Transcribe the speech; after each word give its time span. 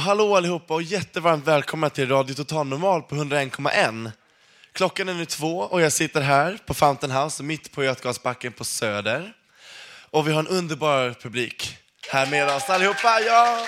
Hallå 0.00 0.36
allihopa 0.36 0.74
och 0.74 0.82
jättevarmt 0.82 1.46
välkomna 1.46 1.90
till 1.90 2.08
Radio 2.08 2.34
Total 2.34 2.66
Normal 2.66 3.02
på 3.02 3.14
101,1. 3.14 4.10
Klockan 4.72 5.08
är 5.08 5.14
nu 5.14 5.24
två 5.24 5.58
och 5.58 5.80
jag 5.80 5.92
sitter 5.92 6.20
här 6.20 6.58
på 6.66 6.74
Fountain 6.74 7.12
House 7.12 7.42
mitt 7.42 7.72
på 7.72 7.84
Götgasbacken 7.84 8.52
på 8.52 8.64
Söder. 8.64 9.32
Och 10.10 10.28
vi 10.28 10.32
har 10.32 10.40
en 10.40 10.48
underbar 10.48 11.14
publik 11.22 11.76
här 12.08 12.26
med 12.26 12.56
oss 12.56 12.70
allihopa. 12.70 13.20
Ja! 13.20 13.66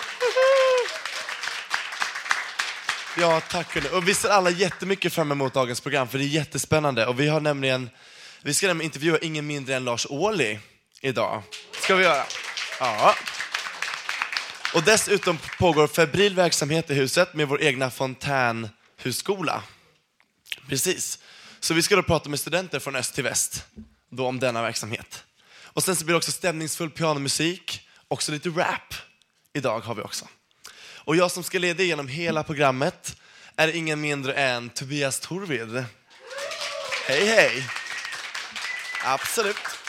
Ja, 3.19 3.41
tack 3.41 3.75
hörni. 3.75 3.89
Och 3.93 4.09
vi 4.09 4.15
ser 4.15 4.29
alla 4.29 4.51
jättemycket 4.51 5.13
fram 5.13 5.33
emot 5.33 5.55
dagens 5.55 5.81
program 5.81 6.09
för 6.09 6.19
det 6.19 6.25
är 6.25 6.27
jättespännande. 6.27 7.07
Och 7.07 7.21
vi 7.21 7.29
har 7.29 7.41
nämligen, 7.41 7.91
vi 8.43 8.55
ska 8.55 8.67
nämligen 8.67 8.87
intervjua 8.87 9.19
ingen 9.19 9.47
mindre 9.47 9.75
än 9.75 9.85
Lars 9.85 10.07
Ohly 10.11 10.59
idag. 11.01 11.43
Ska 11.83 11.95
vi 11.95 12.05
göra? 12.05 12.25
Ja. 12.81 13.15
Och 14.75 14.83
dessutom 14.83 15.39
pågår 15.59 15.87
febril 15.87 16.35
verksamhet 16.35 16.91
i 16.91 16.95
huset 16.95 17.35
med 17.35 17.49
vår 17.49 17.63
egna 17.63 17.91
fontänhusskola. 17.91 19.63
Precis. 20.69 21.19
Så 21.61 21.75
vi 21.75 21.83
ska 21.83 21.97
då 21.97 22.03
prata 22.03 22.29
med 22.29 22.41
studenter 22.41 22.79
från 22.79 22.97
öst 22.97 23.15
till 23.15 23.25
väst 23.25 23.65
då 24.09 24.27
om 24.27 24.41
denna 24.41 24.63
verksamhet. 24.63 25.25
Och 25.65 25.83
sen 25.83 25.97
så 25.97 26.05
blir 26.05 26.13
det 26.13 26.17
också 26.17 26.33
stämningsfull 26.33 26.91
pianomusik, 26.91 27.89
också 28.09 28.33
lite 28.33 28.49
rap 28.49 28.95
idag 29.53 29.81
har 29.81 29.95
vi 29.95 30.03
också. 30.03 30.29
Och 31.05 31.17
jag 31.17 31.31
som 31.31 31.43
ska 31.43 31.59
leda 31.59 31.83
igenom 31.83 32.09
hela 32.09 32.43
programmet 32.43 33.17
är 33.57 33.77
ingen 33.77 34.01
mindre 34.01 34.35
än 34.35 34.71
Tobias 34.71 35.21
Torvid. 35.21 35.85
Hej 37.07 37.27
hej! 37.27 37.69
Absolut. 39.05 39.82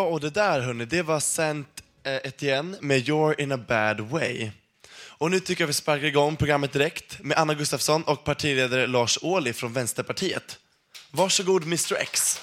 Ja, 0.00 0.04
och 0.06 0.20
det 0.20 0.30
där 0.30 0.60
hörni, 0.60 0.84
det 0.84 1.02
var 1.02 1.20
Saint 1.20 1.82
eh, 2.02 2.14
Etienne 2.14 2.76
med 2.80 3.00
You're 3.08 3.40
in 3.40 3.52
a 3.52 3.58
bad 3.68 4.00
way. 4.00 4.50
Och 5.18 5.30
nu 5.30 5.40
tycker 5.40 5.62
jag 5.62 5.66
vi 5.66 5.72
sparkar 5.72 6.06
igång 6.06 6.36
programmet 6.36 6.72
direkt 6.72 7.22
med 7.22 7.38
Anna 7.38 7.54
Gustafsson 7.54 8.02
och 8.02 8.24
partiledare 8.24 8.86
Lars 8.86 9.18
Ohly 9.22 9.52
från 9.52 9.72
Vänsterpartiet. 9.72 10.58
Varsågod 11.10 11.62
Mr 11.62 11.94
X. 11.94 12.40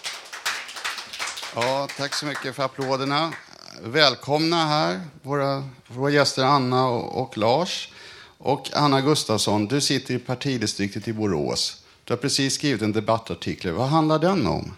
Ja, 1.56 1.88
tack 1.97 2.13
så 2.13 2.25
mycket 2.25 2.56
för 2.56 2.63
applåderna. 2.63 3.34
Välkomna 3.81 4.66
här, 4.66 5.01
våra, 5.22 5.69
våra 5.88 6.09
gäster 6.12 6.44
Anna 6.44 6.88
och, 6.88 7.22
och 7.22 7.38
Lars. 7.38 7.89
Och 8.38 8.69
Anna 8.74 9.01
Gustafsson, 9.01 9.68
du 9.68 9.81
sitter 9.81 10.13
i 10.13 10.19
partidistriktet 10.19 11.07
i 11.07 11.13
Borås. 11.13 11.84
Du 12.03 12.13
har 12.13 12.18
precis 12.18 12.53
skrivit 12.53 12.81
en 12.81 12.91
debattartikel. 12.91 13.72
Vad 13.72 13.88
handlar 13.88 14.19
den 14.19 14.47
om? 14.47 14.75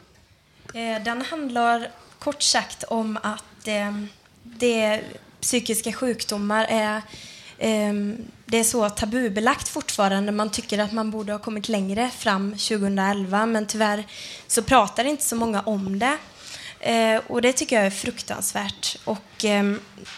Eh, 0.74 1.04
Den 1.04 1.22
handlar 1.22 1.92
kort 2.20 2.42
sagt 2.42 2.84
om 2.84 3.20
att 3.24 3.68
eh, 3.68 3.92
det, 4.44 5.02
psykiska 5.42 5.94
sjukdomar 5.94 6.66
är, 6.70 6.96
eh, 7.58 7.94
det 8.46 8.58
är 8.58 8.64
så 8.64 8.90
tabubelagt 8.90 9.68
fortfarande. 9.68 10.32
Man 10.32 10.50
tycker 10.50 10.80
att 10.80 10.92
man 10.92 11.12
borde 11.12 11.32
ha 11.32 11.40
kommit 11.40 11.70
längre 11.70 12.10
fram 12.10 12.52
2011 12.52 13.46
men 13.46 13.66
tyvärr 13.66 14.04
så 14.48 14.64
pratar 14.64 15.06
inte 15.06 15.24
så 15.24 15.36
många 15.36 15.62
om 15.62 16.00
det. 16.00 16.18
Eh, 16.80 17.22
och 17.28 17.42
det 17.42 17.54
tycker 17.54 17.76
jag 17.76 17.86
är 17.86 17.90
fruktansvärt. 17.90 18.98
Och 19.06 19.46
eh, 19.46 19.74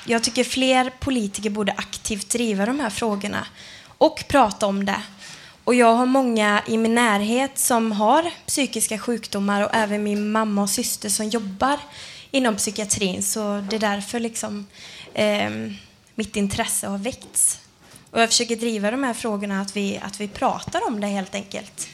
jag 0.06 0.23
tycker 0.23 0.44
fler 0.44 0.94
politiker 1.00 1.50
borde 1.50 1.72
aktivt 1.72 2.29
driva 2.29 2.66
de 2.66 2.79
här 2.79 2.89
frågorna 2.89 3.47
och 3.97 4.23
prata 4.28 4.66
om 4.66 4.85
det. 4.85 5.01
Och 5.64 5.76
jag 5.76 5.96
har 5.96 6.06
många 6.06 6.64
i 6.68 6.78
min 6.78 6.96
närhet 6.96 7.58
som 7.58 7.92
har 7.92 8.32
psykiska 8.46 9.00
sjukdomar 9.00 9.62
och 9.62 9.70
även 9.74 10.04
min 10.04 10.32
mamma 10.32 10.62
och 10.62 10.70
syster 10.70 11.10
som 11.10 11.30
jobbar 11.30 11.80
inom 12.32 12.56
psykiatrin. 12.56 13.24
Så 13.24 13.64
det 13.70 13.76
är 13.76 13.80
därför 13.80 14.20
liksom, 14.20 14.68
eh, 15.14 15.50
mitt 16.16 16.36
intresse 16.36 16.88
har 16.88 16.98
väckts. 16.98 17.60
Och 18.12 18.22
jag 18.22 18.30
försöker 18.30 18.56
driva 18.56 18.92
de 18.92 19.04
här 19.04 19.14
frågorna, 19.14 19.62
att 19.62 19.78
vi, 19.78 20.00
att 20.04 20.22
vi 20.22 20.28
pratar 20.28 20.88
om 20.88 21.02
det 21.02 21.08
helt 21.08 21.36
enkelt. 21.36 21.88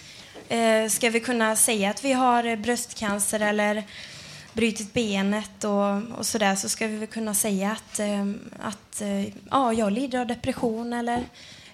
Eh, 0.50 0.88
ska 0.90 1.10
vi 1.10 1.20
kunna 1.20 1.56
säga 1.56 1.90
att 1.90 2.04
vi 2.04 2.14
har 2.14 2.56
bröstcancer 2.56 3.40
eller 3.40 3.84
brutit 4.54 4.94
benet 4.94 5.64
och, 5.64 6.18
och 6.18 6.26
sådär 6.26 6.56
så 6.56 6.70
ska 6.70 6.88
vi 6.88 6.98
väl 6.98 7.08
kunna 7.08 7.34
säga 7.34 7.72
att, 7.72 8.00
eh, 8.00 8.26
att 8.60 9.02
eh, 9.02 9.26
ja, 9.52 9.74
jag 9.74 9.92
lider 9.92 10.20
av 10.20 10.28
depression 10.28 10.94
eller 10.94 11.24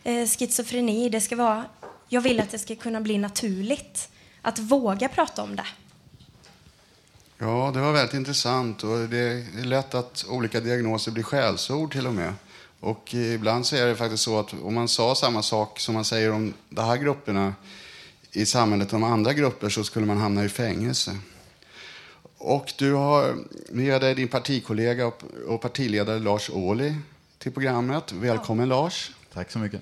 eh, 0.03 0.27
schizofreni. 0.27 1.09
Det 1.09 1.21
ska 1.21 1.35
vara, 1.35 1.65
jag 2.09 2.21
vill 2.21 2.39
att 2.39 2.51
det 2.51 2.59
ska 2.59 2.75
kunna 2.75 3.01
bli 3.01 3.17
naturligt 3.17 4.09
att 4.41 4.59
våga 4.59 5.09
prata 5.09 5.43
om 5.43 5.55
det. 5.55 5.67
Ja, 7.37 7.71
det 7.73 7.79
var 7.81 7.91
väldigt 7.93 8.13
intressant. 8.13 8.83
Och 8.83 8.97
det 8.99 9.17
är 9.19 9.63
lätt 9.65 9.93
att 9.95 10.25
olika 10.29 10.59
diagnoser 10.59 11.11
blir 11.11 11.23
skällsord 11.23 11.91
till 11.91 12.07
och 12.07 12.13
med. 12.13 12.33
Och 12.79 13.13
ibland 13.13 13.65
så 13.65 13.75
är 13.75 13.85
det 13.87 13.95
faktiskt 13.95 14.23
så 14.23 14.39
att 14.39 14.53
om 14.63 14.73
man 14.73 14.87
sa 14.87 15.15
samma 15.15 15.41
sak 15.43 15.79
som 15.79 15.93
man 15.93 16.05
säger 16.05 16.31
om 16.31 16.53
de 16.69 16.85
här 16.85 16.97
grupperna 16.97 17.53
i 18.31 18.45
samhället 18.45 18.93
om 18.93 19.03
andra 19.03 19.33
grupper 19.33 19.69
så 19.69 19.83
skulle 19.83 20.05
man 20.05 20.17
hamna 20.17 20.43
i 20.45 20.49
fängelse. 20.49 21.17
Och 22.37 22.73
du 22.77 22.93
har 22.93 23.35
med 23.69 24.01
dig 24.01 24.15
din 24.15 24.27
partikollega 24.27 25.11
och- 25.47 25.61
partiledare 25.61 26.19
Lars 26.19 26.49
Ohly 26.49 26.93
till 27.37 27.51
programmet. 27.51 28.11
Välkommen 28.11 28.69
Lars. 28.69 29.11
Tack 29.33 29.51
så 29.51 29.59
mycket. 29.59 29.81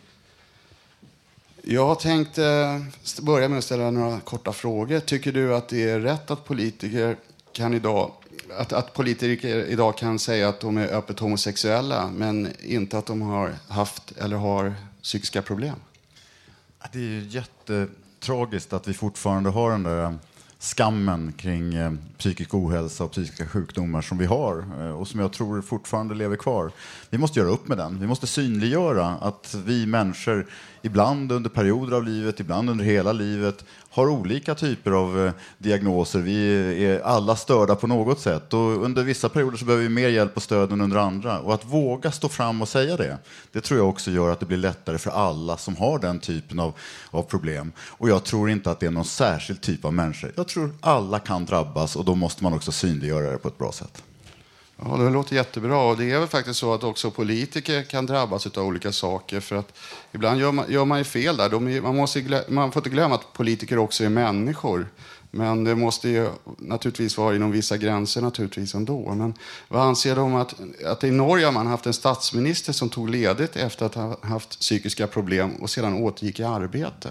Jag 1.64 2.00
tänkte 2.00 2.46
eh, 2.46 3.24
börja 3.24 3.50
med 3.50 3.58
att 3.58 3.64
ställa 3.64 3.92
några 3.92 4.20
korta 4.20 4.54
frågor. 4.54 5.00
Tycker 5.00 5.32
du 5.32 5.56
att 5.56 5.70
det 5.70 5.90
är 5.90 6.00
rätt 6.00 6.32
att 6.32 6.46
politiker 6.46 7.18
kan 7.54 7.74
idag 7.74 8.12
att, 8.58 8.74
att 8.74 8.94
politiker 8.94 9.66
idag 9.66 9.98
kan 9.98 10.20
säga 10.20 10.50
att 10.50 10.60
de 10.60 10.78
är 10.78 10.88
öppet 10.88 11.20
homosexuella 11.20 12.10
men 12.16 12.48
inte 12.64 12.98
att 12.98 13.06
de 13.06 13.22
har 13.22 13.56
haft 13.68 14.12
eller 14.12 14.36
har 14.36 14.74
psykiska 15.02 15.42
problem? 15.42 15.76
Det 16.92 17.00
är 17.00 17.04
ju 17.04 17.28
jättetragiskt 17.28 18.74
att 18.74 18.88
vi 18.88 18.94
fortfarande 18.94 19.50
har 19.50 19.72
den 19.72 19.84
där 19.84 20.04
eh, 20.04 20.12
skammen 20.60 21.34
kring 21.38 21.74
eh, 21.74 21.92
psykisk 22.18 22.54
ohälsa 22.54 23.04
och 23.04 23.12
psykiska 23.12 23.48
sjukdomar 23.48 24.02
som 24.02 24.18
vi 24.18 24.26
har 24.26 24.66
eh, 24.80 25.00
och 25.00 25.08
som 25.08 25.20
jag 25.20 25.34
tror 25.34 25.62
fortfarande 25.62 26.16
lever 26.16 26.36
kvar. 26.36 26.72
Vi 27.10 27.18
måste 27.18 27.40
göra 27.40 27.50
upp 27.50 27.68
med 27.68 27.78
den. 27.78 28.00
Vi 28.00 28.08
måste 28.08 28.28
synliggöra 28.28 29.08
att 29.08 29.56
vi 29.66 29.86
människor 29.86 30.48
ibland 30.82 31.32
under 31.32 31.50
perioder 31.50 31.98
av 31.98 32.04
livet, 32.04 32.40
ibland 32.40 32.70
under 32.70 32.86
hela 32.86 33.12
livet 33.12 33.66
har 33.90 34.08
olika 34.08 34.56
typer 34.56 34.92
av 34.92 35.26
eh, 35.26 35.34
diagnoser. 35.58 36.20
Vi 36.20 36.86
är 36.86 37.00
alla 37.00 37.36
störda 37.36 37.76
på 37.76 37.88
något 37.88 38.20
sätt 38.20 38.54
och 38.54 38.86
under 38.86 39.04
vissa 39.04 39.30
perioder 39.30 39.58
så 39.58 39.66
behöver 39.66 39.84
vi 39.84 39.90
mer 39.90 40.10
hjälp 40.10 40.36
och 40.36 40.44
stöd 40.44 40.72
än 40.72 40.82
under 40.82 40.98
andra. 40.98 41.40
Och 41.40 41.54
att 41.54 41.66
våga 41.66 42.12
stå 42.12 42.30
fram 42.30 42.62
och 42.62 42.68
säga 42.68 42.98
det, 42.98 43.18
det 43.52 43.62
tror 43.62 43.80
jag 43.80 43.90
också 43.90 44.12
gör 44.12 44.32
att 44.32 44.40
det 44.40 44.46
blir 44.46 44.58
lättare 44.58 44.98
för 44.98 45.12
alla 45.12 45.58
som 45.58 45.76
har 45.76 46.00
den 46.00 46.20
typen 46.20 46.60
av, 46.60 46.74
av 47.12 47.24
problem. 47.24 47.72
Och 47.80 48.10
jag 48.10 48.24
tror 48.24 48.50
inte 48.50 48.72
att 48.72 48.80
det 48.80 48.86
är 48.86 48.92
någon 48.92 49.06
särskild 49.06 49.62
typ 49.62 49.86
av 49.86 49.94
människor. 49.94 50.32
Jag 50.36 50.48
tror 50.48 50.74
alla 50.82 51.20
kan 51.20 51.46
drabbas 51.46 51.96
och 51.96 52.06
då 52.06 52.16
måste 52.16 52.44
man 52.44 52.54
också 52.54 52.72
synliggöra 52.72 53.32
det 53.32 53.38
på 53.38 53.48
ett 53.48 53.58
bra 53.58 53.72
sätt. 53.72 54.04
Ja, 54.86 54.98
det 54.98 55.10
låter 55.10 55.36
jättebra. 55.36 55.82
Och 55.82 55.98
det 55.98 56.12
är 56.12 56.20
väl 56.20 56.28
faktiskt 56.28 56.60
så 56.60 56.74
att 56.74 56.84
också 56.84 57.12
politiker 57.12 57.84
kan 57.84 58.06
drabbas 58.06 58.48
av 58.48 58.66
olika 58.66 58.92
saker. 58.92 59.40
För 59.40 59.56
att 59.56 59.78
ibland 60.12 60.40
gör 60.40 60.52
man, 60.52 60.66
gör 60.70 60.86
man 60.86 60.98
ju 60.98 61.04
fel 61.04 61.38
där. 61.38 61.50
De 61.50 61.68
är, 61.68 61.82
man, 61.82 61.96
måste, 61.96 62.46
man 62.48 62.72
får 62.72 62.80
inte 62.80 62.90
glömma 62.90 63.16
att 63.16 63.34
politiker 63.34 63.78
också 63.78 64.04
är 64.04 64.10
människor. 64.10 64.88
Men 65.32 65.64
det 65.64 65.76
måste 65.76 66.10
ju 66.10 66.30
naturligtvis 66.58 67.18
vara 67.18 67.36
inom 67.36 67.52
vissa 67.52 67.78
gränser 67.78 68.22
naturligtvis 68.22 68.76
ändå. 68.76 69.14
Men 69.14 69.34
vad 69.68 69.82
anser 69.82 70.16
du 70.16 70.22
om 70.22 70.36
att, 70.36 70.56
att 70.86 71.04
i 71.04 71.12
Norge 71.12 71.46
har 71.46 71.52
man 71.52 71.68
haft 71.68 71.86
en 71.86 71.94
statsminister 71.94 72.74
som 72.74 72.90
tog 72.90 73.10
ledigt 73.10 73.56
efter 73.56 73.86
att 73.86 73.96
ha 73.96 74.18
haft 74.22 74.60
psykiska 74.60 75.08
problem 75.08 75.56
och 75.56 75.70
sedan 75.70 75.94
återgick 75.94 76.40
i 76.40 76.44
arbete? 76.44 77.10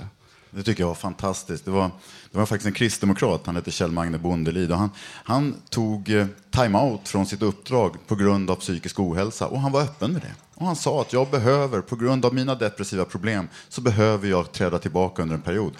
Det 0.50 0.62
tycker 0.62 0.82
jag 0.82 0.88
var 0.88 0.94
fantastiskt. 0.94 1.64
Det 1.64 1.70
var, 1.70 1.90
det 2.30 2.38
var 2.38 2.46
faktiskt 2.46 2.66
en 2.66 2.72
kristdemokrat, 2.72 3.46
han 3.46 3.56
hette 3.56 3.70
Kjell 3.70 3.90
Magne 3.90 4.18
Bondelid. 4.18 4.72
Och 4.72 4.78
han, 4.78 4.90
han 5.24 5.54
tog 5.68 6.10
eh, 6.10 6.26
time-out 6.50 7.08
från 7.08 7.26
sitt 7.26 7.42
uppdrag 7.42 7.96
på 8.06 8.14
grund 8.14 8.50
av 8.50 8.56
psykisk 8.56 9.00
ohälsa 9.00 9.46
och 9.46 9.60
han 9.60 9.72
var 9.72 9.82
öppen 9.82 10.12
med 10.12 10.22
det. 10.22 10.34
Och 10.54 10.66
han 10.66 10.76
sa 10.76 11.00
att 11.00 11.12
jag 11.12 11.30
behöver, 11.30 11.80
på 11.80 11.96
grund 11.96 12.24
av 12.24 12.34
mina 12.34 12.54
depressiva 12.54 13.04
problem, 13.04 13.48
så 13.68 13.80
behöver 13.80 14.28
jag 14.28 14.52
träda 14.52 14.78
tillbaka 14.78 15.22
under 15.22 15.34
en 15.34 15.42
period. 15.42 15.72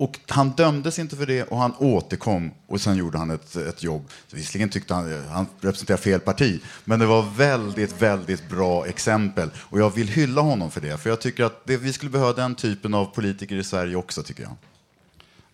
Och 0.00 0.18
han 0.28 0.50
dömdes 0.50 0.98
inte 0.98 1.16
för 1.16 1.26
det 1.26 1.42
och 1.42 1.58
han 1.58 1.74
återkom 1.78 2.50
och 2.66 2.80
sen 2.80 2.96
gjorde 2.96 3.18
han 3.18 3.30
ett, 3.30 3.56
ett 3.56 3.82
jobb. 3.82 4.10
Så 4.26 4.36
visserligen 4.36 4.68
tyckte 4.68 4.94
han, 4.94 5.24
han 5.28 5.46
representerade 5.60 6.02
fel 6.02 6.20
parti, 6.20 6.60
men 6.84 6.98
det 6.98 7.06
var 7.06 7.22
väldigt, 7.22 8.02
väldigt 8.02 8.48
bra 8.48 8.86
exempel. 8.86 9.50
Och 9.56 9.80
jag 9.80 9.90
vill 9.94 10.08
hylla 10.08 10.40
honom 10.40 10.70
för 10.70 10.80
det, 10.80 10.98
för 10.98 11.10
jag 11.10 11.20
tycker 11.20 11.44
att 11.44 11.66
det, 11.66 11.76
vi 11.76 11.92
skulle 11.92 12.10
behöva 12.10 12.32
den 12.32 12.54
typen 12.54 12.94
av 12.94 13.04
politiker 13.04 13.56
i 13.56 13.64
Sverige 13.64 13.96
också, 13.96 14.22
tycker 14.22 14.42
jag. 14.42 14.56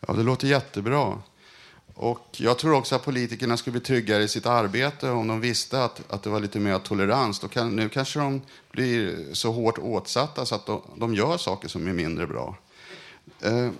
Ja, 0.06 0.14
det 0.14 0.22
låter 0.22 0.48
jättebra. 0.48 1.18
Och 1.94 2.36
jag 2.36 2.58
tror 2.58 2.74
också 2.74 2.94
att 2.94 3.04
politikerna 3.04 3.56
skulle 3.56 3.72
bli 3.72 3.80
tryggare 3.80 4.22
i 4.22 4.28
sitt 4.28 4.46
arbete 4.46 5.10
om 5.10 5.28
de 5.28 5.40
visste 5.40 5.84
att, 5.84 6.12
att 6.12 6.22
det 6.22 6.30
var 6.30 6.40
lite 6.40 6.58
mer 6.58 6.78
tolerans. 6.78 7.40
Då 7.40 7.48
kan, 7.48 7.76
nu 7.76 7.88
kanske 7.88 8.18
de 8.18 8.42
blir 8.70 9.16
så 9.32 9.52
hårt 9.52 9.78
åtsatta 9.78 10.46
så 10.46 10.54
att 10.54 10.66
de, 10.66 10.82
de 10.96 11.14
gör 11.14 11.36
saker 11.36 11.68
som 11.68 11.88
är 11.88 11.92
mindre 11.92 12.26
bra. 12.26 12.56
Eh, 13.40 13.70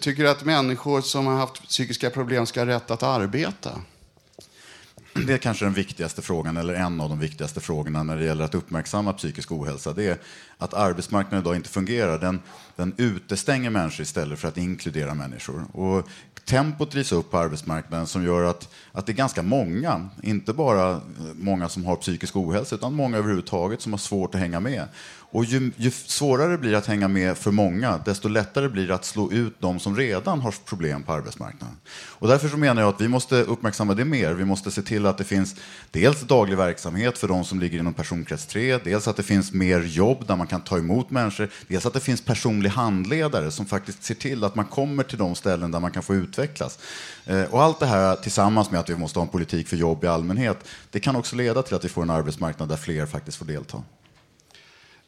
tycker 0.00 0.22
du 0.22 0.30
att 0.30 0.44
människor 0.44 1.00
som 1.00 1.26
har 1.26 1.36
haft 1.36 1.68
psykiska 1.68 2.10
problem 2.10 2.46
ska 2.46 2.60
ha 2.60 2.66
rätt 2.66 2.90
att 2.90 3.02
arbeta? 3.02 3.70
Det 5.26 5.32
är 5.32 5.38
kanske 5.38 5.64
den 5.64 5.74
viktigaste 5.74 6.22
frågan, 6.22 6.56
eller 6.56 6.74
en 6.74 7.00
av 7.00 7.08
de 7.08 7.18
viktigaste 7.18 7.60
frågorna 7.60 8.02
när 8.02 8.16
det 8.16 8.24
gäller 8.24 8.44
att 8.44 8.54
uppmärksamma 8.54 9.12
psykisk 9.12 9.52
ohälsa. 9.52 9.92
Det 9.92 10.04
är 10.04 10.18
att 10.58 10.74
arbetsmarknaden 10.74 11.40
idag 11.40 11.56
inte 11.56 11.68
fungerar. 11.68 12.18
Den, 12.18 12.40
den 12.76 12.94
utestänger 12.96 13.70
människor 13.70 14.02
istället 14.02 14.38
för 14.38 14.48
att 14.48 14.56
inkludera 14.56 15.14
människor. 15.14 15.64
Och 15.72 16.08
tempot 16.44 16.90
drivs 16.90 17.12
upp 17.12 17.30
på 17.30 17.38
arbetsmarknaden 17.38 18.06
som 18.06 18.24
gör 18.24 18.44
att, 18.44 18.68
att 18.92 19.06
det 19.06 19.12
är 19.12 19.16
ganska 19.16 19.42
många, 19.42 20.08
inte 20.22 20.52
bara 20.52 21.00
många 21.34 21.68
som 21.68 21.84
har 21.84 21.96
psykisk 21.96 22.36
ohälsa, 22.36 22.74
utan 22.74 22.94
många 22.94 23.18
överhuvudtaget 23.18 23.80
som 23.80 23.92
har 23.92 23.98
svårt 23.98 24.34
att 24.34 24.40
hänga 24.40 24.60
med. 24.60 24.88
Och 25.30 25.44
ju, 25.44 25.70
ju, 25.76 25.90
svårare 25.90 26.50
det 26.50 26.58
blir 26.58 26.74
att 26.74 26.86
hänga 26.86 27.08
med 27.08 27.38
för 27.38 27.50
många, 27.50 27.98
desto 28.04 28.28
lättare 28.28 28.68
blir 28.68 28.88
det 28.88 28.94
att 28.94 29.04
slå 29.04 29.32
ut 29.32 29.56
de 29.60 29.80
som 29.80 29.96
redan 29.96 30.40
har 30.40 30.54
problem 30.64 31.02
på 31.02 31.12
arbetsmarknaden. 31.12 31.76
Och 31.90 32.28
därför 32.28 32.48
så 32.48 32.56
menar 32.56 32.82
jag 32.82 32.88
att 32.88 33.00
vi 33.00 33.08
måste 33.08 33.42
uppmärksamma 33.42 33.94
det 33.94 34.04
mer. 34.04 34.32
Vi 34.32 34.44
måste 34.44 34.70
se 34.70 34.82
till 34.82 35.06
att 35.06 35.18
det 35.18 35.24
finns 35.24 35.56
dels 35.90 36.20
daglig 36.20 36.56
verksamhet 36.56 37.18
för 37.18 37.28
de 37.28 37.44
som 37.44 37.60
ligger 37.60 37.78
inom 37.78 37.94
personkrets 37.94 38.46
3, 38.46 38.78
dels 38.78 39.08
att 39.08 39.16
det 39.16 39.22
finns 39.22 39.52
mer 39.52 39.80
jobb 39.80 40.26
där 40.26 40.36
man 40.36 40.46
kan 40.46 40.60
ta 40.60 40.78
emot 40.78 41.10
människor, 41.10 41.48
dels 41.68 41.86
att 41.86 41.94
det 41.94 42.00
finns 42.00 42.20
personlig 42.20 42.70
handledare 42.70 43.50
som 43.50 43.66
faktiskt 43.66 44.04
ser 44.04 44.14
till 44.14 44.44
att 44.44 44.54
man 44.54 44.64
kommer 44.64 45.02
till 45.02 45.18
de 45.18 45.34
ställen 45.34 45.70
där 45.70 45.80
man 45.80 45.90
kan 45.90 46.02
få 46.02 46.14
utvecklas. 46.14 46.78
Eh, 47.26 47.42
och 47.42 47.62
allt 47.62 47.80
det 47.80 47.86
här 47.86 48.16
tillsammans 48.16 48.70
med 48.70 48.80
att 48.80 48.90
vi 48.90 48.96
måste 48.96 49.18
ha 49.18 49.24
en 49.24 49.32
politik 49.32 49.68
för 49.68 49.76
jobb 49.76 50.04
i 50.04 50.06
allmänhet, 50.06 50.58
det 50.90 51.00
kan 51.00 51.16
också 51.16 51.36
leda 51.36 51.62
till 51.62 51.74
att 51.74 51.84
vi 51.84 51.88
får 51.88 52.02
en 52.02 52.10
arbetsmarknad 52.10 52.68
där 52.68 52.76
fler 52.76 53.06
faktiskt 53.06 53.36
får 53.38 53.46
delta. 53.46 53.82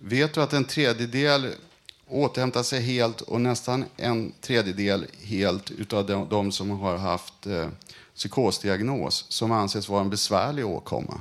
Vet 0.02 0.34
du 0.34 0.42
att 0.42 0.52
en 0.52 0.64
tredjedel 0.64 1.54
återhämtar 2.08 2.62
sig 2.62 2.80
helt 2.80 3.20
och 3.20 3.40
nästan 3.40 3.84
en 3.96 4.32
tredjedel 4.40 5.06
helt 5.22 5.70
utav 5.70 6.06
de, 6.06 6.28
de 6.28 6.52
som 6.52 6.70
har 6.70 6.96
haft 6.96 7.46
eh, 7.46 7.68
psykosdiagnos 8.14 9.26
som 9.28 9.52
anses 9.52 9.88
vara 9.88 10.00
en 10.00 10.10
besvärlig 10.10 10.66
åkomma? 10.66 11.20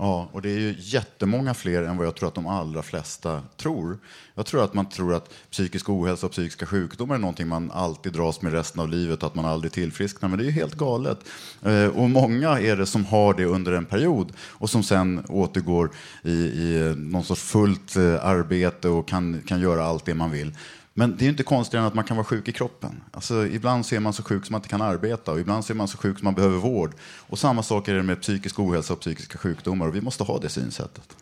Ja, 0.00 0.28
och 0.32 0.42
det 0.42 0.50
är 0.50 0.58
ju 0.58 0.74
jättemånga 0.78 1.54
fler 1.54 1.82
än 1.82 1.96
vad 1.96 2.06
jag 2.06 2.14
tror 2.14 2.28
att 2.28 2.34
de 2.34 2.46
allra 2.46 2.82
flesta 2.82 3.42
tror. 3.56 3.98
Jag 4.34 4.46
tror 4.46 4.64
att 4.64 4.74
man 4.74 4.88
tror 4.88 5.14
att 5.14 5.30
psykisk 5.50 5.88
ohälsa 5.88 6.26
och 6.26 6.32
psykiska 6.32 6.66
sjukdomar 6.66 7.14
är 7.14 7.18
någonting 7.18 7.48
man 7.48 7.70
alltid 7.70 8.12
dras 8.12 8.42
med 8.42 8.52
resten 8.52 8.80
av 8.80 8.88
livet 8.88 9.22
och 9.22 9.26
att 9.26 9.34
man 9.34 9.44
aldrig 9.44 9.72
tillfrisknar, 9.72 10.28
men 10.28 10.38
det 10.38 10.44
är 10.44 10.46
ju 10.46 10.50
helt 10.50 10.74
galet. 10.74 11.18
Eh, 11.62 11.86
och 11.86 12.10
många 12.10 12.60
är 12.60 12.76
det 12.76 12.86
som 12.86 13.04
har 13.04 13.34
det 13.34 13.44
under 13.44 13.72
en 13.72 13.84
period 13.84 14.32
och 14.38 14.70
som 14.70 14.82
sen 14.82 15.24
återgår 15.28 15.90
i, 16.22 16.32
i 16.32 16.94
någon 16.96 17.24
sorts 17.24 17.42
fullt 17.42 17.96
eh, 17.96 18.24
arbete 18.24 18.88
och 18.88 19.08
kan, 19.08 19.42
kan 19.46 19.60
göra 19.60 19.84
allt 19.84 20.04
det 20.04 20.14
man 20.14 20.30
vill. 20.30 20.52
Men 20.98 21.16
det 21.16 21.24
är 21.24 21.28
inte 21.28 21.42
konstigare 21.42 21.82
än 21.82 21.88
att 21.88 21.94
man 21.94 22.04
kan 22.04 22.16
vara 22.16 22.24
sjuk 22.24 22.48
i 22.48 22.52
kroppen. 22.52 23.00
Alltså, 23.10 23.46
ibland 23.46 23.86
så 23.86 23.94
är 23.94 24.00
man 24.00 24.12
så 24.12 24.22
sjuk 24.22 24.46
som 24.46 24.52
man 24.52 24.58
inte 24.58 24.68
kan 24.68 24.82
arbeta 24.82 25.32
och 25.32 25.40
ibland 25.40 25.64
så 25.64 25.72
är 25.72 25.74
man 25.74 25.88
så 25.88 25.98
sjuk 25.98 26.18
som 26.18 26.24
man 26.24 26.34
behöver 26.34 26.56
vård. 26.56 26.92
Och 27.02 27.38
samma 27.38 27.62
sak 27.62 27.88
är 27.88 27.94
det 27.94 28.02
med 28.02 28.20
psykisk 28.20 28.58
ohälsa 28.58 28.92
och 28.92 29.00
psykiska 29.00 29.38
sjukdomar 29.38 29.88
och 29.88 29.94
vi 29.94 30.00
måste 30.00 30.24
ha 30.24 30.38
det 30.38 30.48
synsättet. 30.48 31.16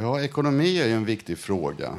Ja, 0.00 0.20
ekonomi 0.20 0.80
är 0.80 0.86
ju 0.86 0.92
en 0.92 1.04
viktig 1.04 1.38
fråga. 1.38 1.98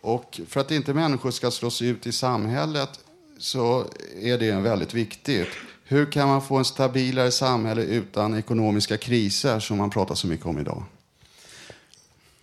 Och 0.00 0.40
för 0.48 0.60
att 0.60 0.70
inte 0.70 0.94
människor 0.94 1.30
ska 1.30 1.50
slås 1.50 1.82
ut 1.82 2.06
i 2.06 2.12
samhället 2.12 3.00
så 3.38 3.86
är 4.20 4.38
det 4.38 4.52
väldigt 4.52 4.94
viktigt. 4.94 5.48
Hur 5.84 6.12
kan 6.12 6.28
man 6.28 6.42
få 6.42 6.56
en 6.56 6.64
stabilare 6.64 7.30
samhälle 7.30 7.82
utan 7.82 8.34
ekonomiska 8.34 8.96
kriser 8.96 9.60
som 9.60 9.78
man 9.78 9.90
pratar 9.90 10.14
så 10.14 10.26
mycket 10.26 10.46
om 10.46 10.58
idag? 10.58 10.84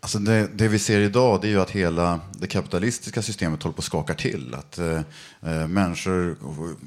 Alltså 0.02 0.20
det, 0.20 0.50
det, 0.54 0.68
vi 0.68 0.80
ser 0.80 1.00
idag 1.00 1.42
det 1.42 1.48
är 1.48 1.50
ju 1.50 1.62
att 1.62 1.72
hela 1.72 2.20
det 2.32 2.48
kapitalistiska 2.48 3.22
systemet 3.22 3.64
håller 3.64 3.74
på 3.74 3.80
att 3.80 3.86
skaka 3.86 4.14
till. 4.14 4.56
Att 4.56 4.78
eh, 4.78 5.02
eh, 5.42 5.68
människor 5.68 6.38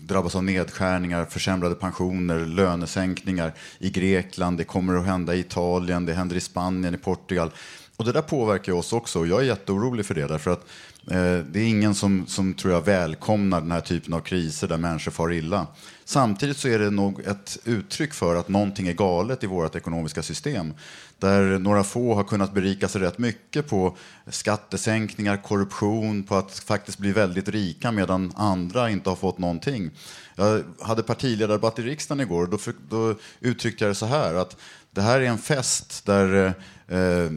drabbas 0.07 0.35
av 0.35 0.45
nedskärningar, 0.45 1.25
försämrade 1.25 1.75
pensioner, 1.75 2.47
lönesänkningar 2.47 3.55
i 3.79 3.91
Grekland. 3.91 4.59
Det 4.59 4.65
kommer 4.65 4.95
att 4.95 5.07
hända 5.07 5.35
i 5.35 5.39
Italien, 5.39 6.07
det 6.07 6.13
händer 6.15 6.37
i 6.37 6.41
Spanien, 6.41 6.95
i 6.95 6.99
Portugal. 6.99 7.51
Och 7.97 8.05
det 8.05 8.13
där 8.13 8.23
påverkar 8.23 8.73
oss 8.73 8.93
också 8.93 9.19
och 9.19 9.27
jag 9.27 9.41
är 9.41 9.45
jätteorolig 9.45 10.07
för 10.07 10.15
det. 10.15 10.27
Därför 10.27 10.51
att 10.51 10.65
eh, 11.11 11.39
det 11.53 11.61
är 11.61 11.69
ingen 11.69 11.95
som, 11.95 12.27
som 12.27 12.55
tror 12.55 12.75
jag 12.75 12.85
välkomnar 12.85 13.61
den 13.61 13.73
här 13.73 13.81
typen 13.81 14.15
av 14.15 14.21
kriser 14.21 14.69
där 14.69 14.79
människor 14.79 15.11
far 15.11 15.33
illa. 15.33 15.67
Samtidigt 16.05 16.57
så 16.57 16.69
är 16.69 16.79
det 16.79 16.91
nog 16.91 17.21
ett 17.21 17.59
uttryck 17.65 18.15
för 18.15 18.37
att 18.37 18.49
någonting 18.49 18.89
är 18.89 18.93
galet 18.93 19.45
i 19.45 19.47
vårt 19.47 19.77
ekonomiska 19.77 20.23
system. 20.23 20.75
Där 21.19 21.59
några 21.59 21.85
få 21.85 22.15
har 22.15 22.25
kunnat 22.25 22.55
berika 22.55 22.89
sig 22.89 23.01
rätt 23.01 23.19
mycket 23.19 23.69
på 23.69 23.97
skattesänkningar, 24.27 25.37
korruption, 25.37 26.23
på 26.23 26.37
att 26.37 26.59
faktiskt 26.59 26.99
bli 26.99 27.13
väldigt 27.13 27.49
rika 27.49 27.93
medan 27.93 28.33
andra 28.37 28.91
inte 28.91 29.09
har 29.09 29.17
fått 29.17 29.39
någonting. 29.39 29.91
Jag 30.35 30.63
hade 30.81 31.03
partiledardebatt 31.03 31.79
i 31.79 31.83
riksdagen 31.83 32.21
igår 32.21 32.43
och 32.43 32.49
då, 32.49 32.59
då 32.89 33.15
uttryckte 33.41 33.85
jag 33.85 33.91
det 33.91 33.95
så 33.95 34.07
här 34.07 34.35
att 34.35 34.57
det 34.91 35.03
här 35.03 35.21
är 35.21 35.25
en 35.25 35.39
fest 35.39 36.07
där 36.07 36.55
eh, 36.89 37.31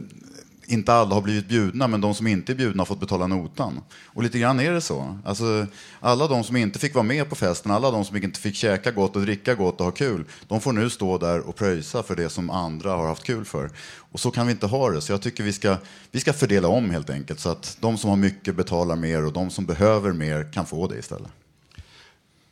inte 0.68 0.92
alla 0.92 1.14
har 1.14 1.22
blivit 1.22 1.48
bjudna, 1.48 1.88
men 1.88 2.00
de 2.00 2.14
som 2.14 2.26
inte 2.26 2.52
är 2.52 2.56
bjudna 2.56 2.80
har 2.80 2.86
fått 2.86 3.00
betala 3.00 3.26
notan. 3.26 3.80
Och 4.06 4.22
lite 4.22 4.38
grann 4.38 4.60
är 4.60 4.72
det 4.72 4.80
så. 4.80 5.18
Alltså, 5.24 5.66
alla 6.00 6.28
de 6.28 6.44
som 6.44 6.56
inte 6.56 6.78
fick 6.78 6.94
vara 6.94 7.02
med 7.02 7.28
på 7.28 7.34
festen, 7.34 7.72
alla 7.72 7.90
de 7.90 8.04
som 8.04 8.16
inte 8.16 8.40
fick 8.40 8.54
käka 8.54 8.90
gott 8.90 9.16
och 9.16 9.22
dricka 9.22 9.54
gott 9.54 9.80
och 9.80 9.84
ha 9.84 9.92
kul, 9.92 10.24
de 10.48 10.60
får 10.60 10.72
nu 10.72 10.90
stå 10.90 11.18
där 11.18 11.40
och 11.40 11.56
pröjsa 11.56 12.02
för 12.02 12.16
det 12.16 12.28
som 12.28 12.50
andra 12.50 12.90
har 12.90 13.06
haft 13.06 13.24
kul 13.24 13.44
för. 13.44 13.70
Och 14.12 14.20
så 14.20 14.30
kan 14.30 14.46
vi 14.46 14.52
inte 14.52 14.66
ha 14.66 14.90
det. 14.90 15.00
Så 15.00 15.12
jag 15.12 15.22
tycker 15.22 15.44
vi 15.44 15.52
ska, 15.52 15.76
vi 16.10 16.20
ska 16.20 16.32
fördela 16.32 16.68
om 16.68 16.90
helt 16.90 17.10
enkelt, 17.10 17.40
så 17.40 17.48
att 17.48 17.76
de 17.80 17.98
som 17.98 18.10
har 18.10 18.16
mycket 18.16 18.56
betalar 18.56 18.96
mer 18.96 19.24
och 19.24 19.32
de 19.32 19.50
som 19.50 19.66
behöver 19.66 20.12
mer 20.12 20.52
kan 20.52 20.66
få 20.66 20.86
det 20.86 20.98
istället. 20.98 21.30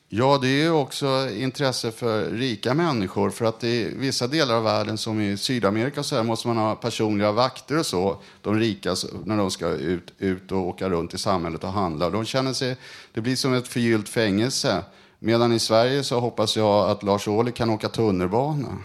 Ja, 0.08 0.38
det 0.42 0.62
är 0.62 0.72
också 0.72 1.30
intresse 1.30 1.92
för 1.92 2.30
rika 2.30 2.74
människor. 2.74 3.30
För 3.30 3.44
att 3.44 3.64
i 3.64 3.94
vissa 3.96 4.26
delar 4.26 4.54
av 4.54 4.64
världen, 4.64 4.98
som 4.98 5.20
i 5.20 5.36
Sydamerika, 5.36 6.02
så 6.02 6.16
här, 6.16 6.22
måste 6.22 6.48
man 6.48 6.56
ha 6.56 6.74
personliga 6.74 7.32
vakter 7.32 7.78
och 7.78 7.86
så. 7.86 8.16
De 8.42 8.58
rika, 8.58 8.96
när 9.24 9.36
de 9.36 9.50
ska 9.50 9.68
ut, 9.68 10.12
ut 10.18 10.52
och 10.52 10.58
åka 10.58 10.88
runt 10.88 11.14
i 11.14 11.18
samhället 11.18 11.64
och 11.64 11.72
handla. 11.72 12.10
De 12.10 12.24
känner 12.24 12.52
sig, 12.52 12.76
det 13.12 13.20
blir 13.20 13.36
som 13.36 13.54
ett 13.54 13.68
förgyllt 13.68 14.08
fängelse. 14.08 14.84
Medan 15.18 15.52
i 15.52 15.58
Sverige 15.58 16.02
så 16.02 16.20
hoppas 16.20 16.56
jag 16.56 16.90
att 16.90 17.02
Lars 17.02 17.28
Ohly 17.28 17.52
kan 17.52 17.70
åka 17.70 17.88
tunnelbana. 17.88 18.78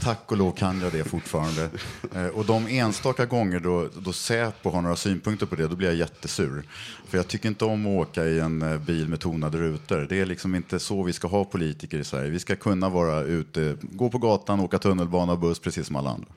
Tack 0.00 0.32
och 0.32 0.36
lov 0.36 0.52
kan 0.52 0.80
jag 0.80 0.92
det 0.92 1.04
fortfarande. 1.04 1.70
Eh, 2.14 2.26
och 2.26 2.44
de 2.44 2.66
enstaka 2.66 3.26
gånger 3.26 3.60
då, 3.60 3.88
då 3.98 4.12
Säpo 4.12 4.70
har 4.70 4.82
några 4.82 4.96
synpunkter 4.96 5.46
på 5.46 5.56
det, 5.56 5.68
då 5.68 5.76
blir 5.76 5.88
jag 5.88 5.96
jättesur. 5.96 6.68
För 7.06 7.18
jag 7.18 7.28
tycker 7.28 7.48
inte 7.48 7.64
om 7.64 7.86
att 7.86 8.08
åka 8.08 8.24
i 8.24 8.40
en 8.40 8.62
eh, 8.62 8.78
bil 8.78 9.08
med 9.08 9.20
tonade 9.20 9.58
rutor. 9.58 10.06
Det 10.08 10.20
är 10.20 10.26
liksom 10.26 10.54
inte 10.54 10.78
så 10.78 11.02
vi 11.02 11.12
ska 11.12 11.28
ha 11.28 11.44
politiker 11.44 11.98
i 11.98 12.04
Sverige. 12.04 12.30
Vi 12.30 12.38
ska 12.38 12.56
kunna 12.56 12.88
vara 12.88 13.22
ute, 13.22 13.76
gå 13.80 14.10
på 14.10 14.18
gatan, 14.18 14.60
åka 14.60 14.78
tunnelbana 14.78 15.32
och 15.32 15.38
buss 15.38 15.58
precis 15.58 15.86
som 15.86 15.96
alla 15.96 16.10
andra. 16.10 16.28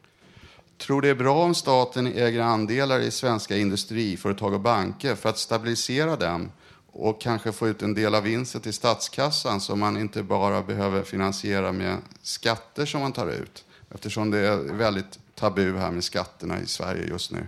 Tror 0.77 1.01
det 1.01 1.09
är 1.09 1.15
bra 1.15 1.43
om 1.43 1.55
staten 1.55 2.07
äger 2.07 2.41
andelar 2.41 2.99
i 2.99 3.11
svenska 3.11 3.57
industriföretag 3.57 4.53
och 4.53 4.61
banker 4.61 5.15
för 5.15 5.29
att 5.29 5.37
stabilisera 5.37 6.15
dem 6.15 6.49
och 6.91 7.21
kanske 7.21 7.51
få 7.51 7.67
ut 7.67 7.81
en 7.81 7.93
del 7.93 8.15
av 8.15 8.23
vinsten 8.23 8.61
till 8.61 8.73
statskassan 8.73 9.61
som 9.61 9.79
man 9.79 9.97
inte 9.97 10.23
bara 10.23 10.61
behöver 10.61 11.03
finansiera 11.03 11.71
med 11.71 11.97
skatter 12.21 12.85
som 12.85 13.01
man 13.01 13.11
tar 13.11 13.27
ut. 13.27 13.65
Eftersom 13.89 14.31
det 14.31 14.39
är 14.39 14.57
väldigt 14.57 15.19
tabu 15.35 15.77
här 15.77 15.91
med 15.91 16.03
skatterna 16.03 16.61
i 16.61 16.65
Sverige 16.65 17.07
just 17.07 17.31
nu. 17.31 17.47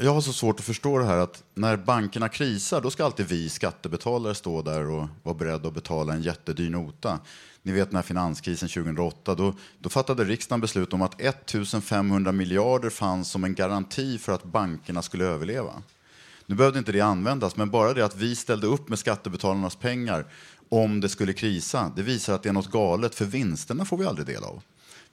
Jag 0.00 0.14
har 0.14 0.20
så 0.20 0.32
svårt 0.32 0.60
att 0.60 0.66
förstå 0.66 0.98
det 0.98 1.04
här 1.04 1.18
att 1.18 1.42
när 1.54 1.76
bankerna 1.76 2.28
krisar, 2.28 2.80
då 2.80 2.90
ska 2.90 3.04
alltid 3.04 3.26
vi 3.26 3.48
skattebetalare 3.48 4.34
stå 4.34 4.62
där 4.62 4.90
och 4.90 5.08
vara 5.22 5.34
beredda 5.34 5.68
att 5.68 5.74
betala 5.74 6.12
en 6.12 6.22
jättedyr 6.22 6.70
nota. 6.70 7.18
Ni 7.62 7.72
vet 7.72 7.92
när 7.92 8.02
finanskrisen 8.02 8.68
2008, 8.68 9.34
då, 9.34 9.54
då 9.78 9.88
fattade 9.88 10.24
riksdagen 10.24 10.60
beslut 10.60 10.92
om 10.92 11.02
att 11.02 11.20
1500 11.20 12.32
miljarder 12.32 12.90
fanns 12.90 13.30
som 13.30 13.44
en 13.44 13.54
garanti 13.54 14.18
för 14.18 14.32
att 14.32 14.44
bankerna 14.44 15.02
skulle 15.02 15.24
överleva. 15.24 15.82
Nu 16.48 16.54
behövde 16.54 16.78
inte 16.78 16.92
det 16.92 17.00
användas, 17.00 17.56
men 17.56 17.70
bara 17.70 17.94
det 17.94 18.04
att 18.04 18.16
vi 18.16 18.36
ställde 18.36 18.66
upp 18.66 18.88
med 18.88 18.98
skattebetalarnas 18.98 19.76
pengar 19.76 20.26
om 20.68 21.00
det 21.00 21.08
skulle 21.08 21.32
krisa, 21.32 21.92
det 21.96 22.02
visar 22.02 22.34
att 22.34 22.42
det 22.42 22.48
är 22.48 22.52
något 22.52 22.70
galet, 22.70 23.14
för 23.14 23.24
vinsterna 23.24 23.84
får 23.84 23.96
vi 23.96 24.04
aldrig 24.04 24.26
del 24.26 24.44
av. 24.44 24.62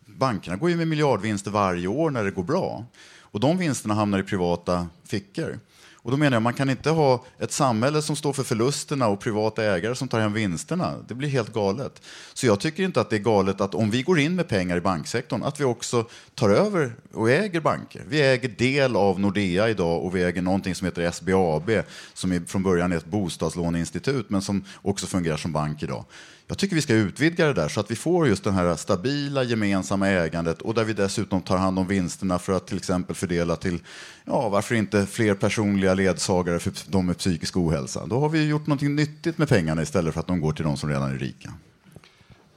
Bankerna 0.05 0.55
går 0.55 0.69
ju 0.69 0.75
med 0.75 0.87
miljardvinster 0.87 1.51
varje 1.51 1.87
år 1.87 2.09
när 2.09 2.23
det 2.23 2.31
går 2.31 2.43
bra. 2.43 2.85
Och 3.19 3.39
de 3.39 3.57
vinsterna 3.57 3.93
hamnar 3.93 4.19
i 4.19 4.23
privata 4.23 4.87
fickor. 5.05 5.59
Och 6.05 6.11
då 6.11 6.17
menar 6.17 6.35
jag, 6.35 6.41
man 6.41 6.53
kan 6.53 6.69
inte 6.69 6.89
ha 6.89 7.25
ett 7.39 7.51
samhälle 7.51 8.01
som 8.01 8.15
står 8.15 8.33
för 8.33 8.43
förlusterna 8.43 9.07
och 9.07 9.19
privata 9.19 9.63
ägare 9.63 9.95
som 9.95 10.07
tar 10.07 10.19
hem 10.19 10.33
vinsterna. 10.33 10.93
Det 11.07 11.13
blir 11.13 11.29
helt 11.29 11.53
galet. 11.53 12.01
Så 12.33 12.45
jag 12.45 12.59
tycker 12.59 12.83
inte 12.83 13.01
att 13.01 13.09
det 13.09 13.15
är 13.15 13.19
galet 13.19 13.61
att 13.61 13.75
om 13.75 13.91
vi 13.91 14.01
går 14.01 14.19
in 14.19 14.35
med 14.35 14.47
pengar 14.47 14.77
i 14.77 14.81
banksektorn, 14.81 15.43
att 15.43 15.59
vi 15.59 15.63
också 15.63 16.05
tar 16.35 16.49
över 16.49 16.95
och 17.13 17.29
äger 17.29 17.61
banker. 17.61 18.03
Vi 18.07 18.21
äger 18.21 18.49
del 18.49 18.95
av 18.95 19.19
Nordea 19.19 19.69
idag 19.69 20.03
och 20.03 20.15
vi 20.15 20.23
äger 20.23 20.41
någonting 20.41 20.75
som 20.75 20.85
heter 20.85 21.11
SBAB, 21.11 21.69
som 22.13 22.31
är, 22.31 22.41
från 22.47 22.63
början 22.63 22.91
är 22.91 22.97
ett 22.97 23.05
bostadslåneinstitut, 23.05 24.29
men 24.29 24.41
som 24.41 24.65
också 24.81 25.07
fungerar 25.07 25.37
som 25.37 25.51
bank 25.51 25.83
idag. 25.83 26.05
Jag 26.47 26.57
tycker 26.57 26.75
vi 26.75 26.81
ska 26.81 26.93
utvidga 26.93 27.47
det 27.47 27.53
där 27.53 27.67
så 27.67 27.79
att 27.79 27.91
vi 27.91 27.95
får 27.95 28.27
just 28.27 28.43
det 28.43 28.51
här 28.51 28.75
stabila 28.75 29.43
gemensamma 29.43 30.09
ägandet 30.09 30.61
och 30.61 30.73
där 30.73 30.83
vi 30.83 30.93
dessutom 30.93 31.41
tar 31.41 31.57
hand 31.57 31.79
om 31.79 31.87
vinsterna 31.87 32.39
för 32.39 32.53
att 32.53 32.67
till 32.67 32.77
exempel 32.77 33.15
fördela 33.15 33.55
till, 33.55 33.79
ja 34.25 34.49
varför 34.49 34.75
inte 34.75 35.05
fler 35.05 35.33
personliga 35.33 35.93
ledsagare 35.93 36.59
för 36.59 36.73
de 36.87 37.05
med 37.05 37.17
psykisk 37.17 37.57
ohälsa. 37.57 38.05
Då 38.05 38.19
har 38.19 38.29
vi 38.29 38.47
gjort 38.47 38.67
någonting 38.67 38.95
nyttigt 38.95 39.37
med 39.37 39.49
pengarna 39.49 39.81
istället 39.81 40.13
för 40.13 40.19
att 40.19 40.27
de 40.27 40.41
går 40.41 40.51
till 40.51 40.65
de 40.65 40.77
som 40.77 40.89
redan 40.89 41.11
är 41.11 41.17
rika. 41.17 41.53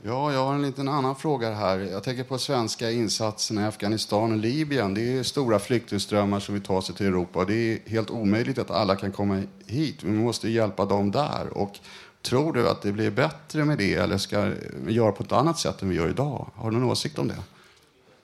Ja, 0.03 0.33
jag 0.33 0.45
har 0.47 0.55
en 0.55 0.63
liten 0.63 0.89
annan 0.89 1.17
fråga 1.17 1.55
här. 1.55 1.79
Jag 1.79 2.03
tänker 2.03 2.25
på 2.25 2.39
svenska 2.39 2.91
insatserna 2.91 3.63
i 3.63 3.65
Afghanistan 3.65 4.33
och 4.33 4.39
Libyen. 4.39 4.95
Det 4.95 5.19
är 5.19 5.23
stora 5.23 5.59
flyktingströmmar 5.59 6.41
som 6.41 6.55
vill 6.55 6.63
ta 6.63 6.83
sig 6.83 6.95
till 6.95 7.07
Europa. 7.07 7.45
Det 7.45 7.55
är 7.55 7.91
helt 7.91 8.11
omöjligt 8.11 8.59
att 8.59 8.71
alla 8.71 8.97
kan 8.97 9.13
komma 9.13 9.43
hit. 9.67 10.03
Vi 10.03 10.11
måste 10.11 10.49
hjälpa 10.49 10.85
dem 10.85 11.11
där. 11.11 11.49
Och 11.53 11.79
Tror 12.23 12.53
du 12.53 12.69
att 12.69 12.83
det 12.83 12.93
blir 12.93 13.11
bättre 13.11 13.65
med 13.65 13.79
det 13.79 13.95
eller 13.95 14.19
ska 14.19 14.53
vi 14.85 14.93
göra 14.93 15.13
på 15.13 15.23
ett 15.23 15.33
annat 15.33 15.59
sätt 15.59 15.83
än 15.83 15.89
vi 15.89 15.97
gör 15.97 16.09
idag? 16.09 16.51
Har 16.55 16.71
du 16.71 16.77
någon 16.77 16.91
åsikt 16.91 17.19
om 17.19 17.29
det? 17.29 17.37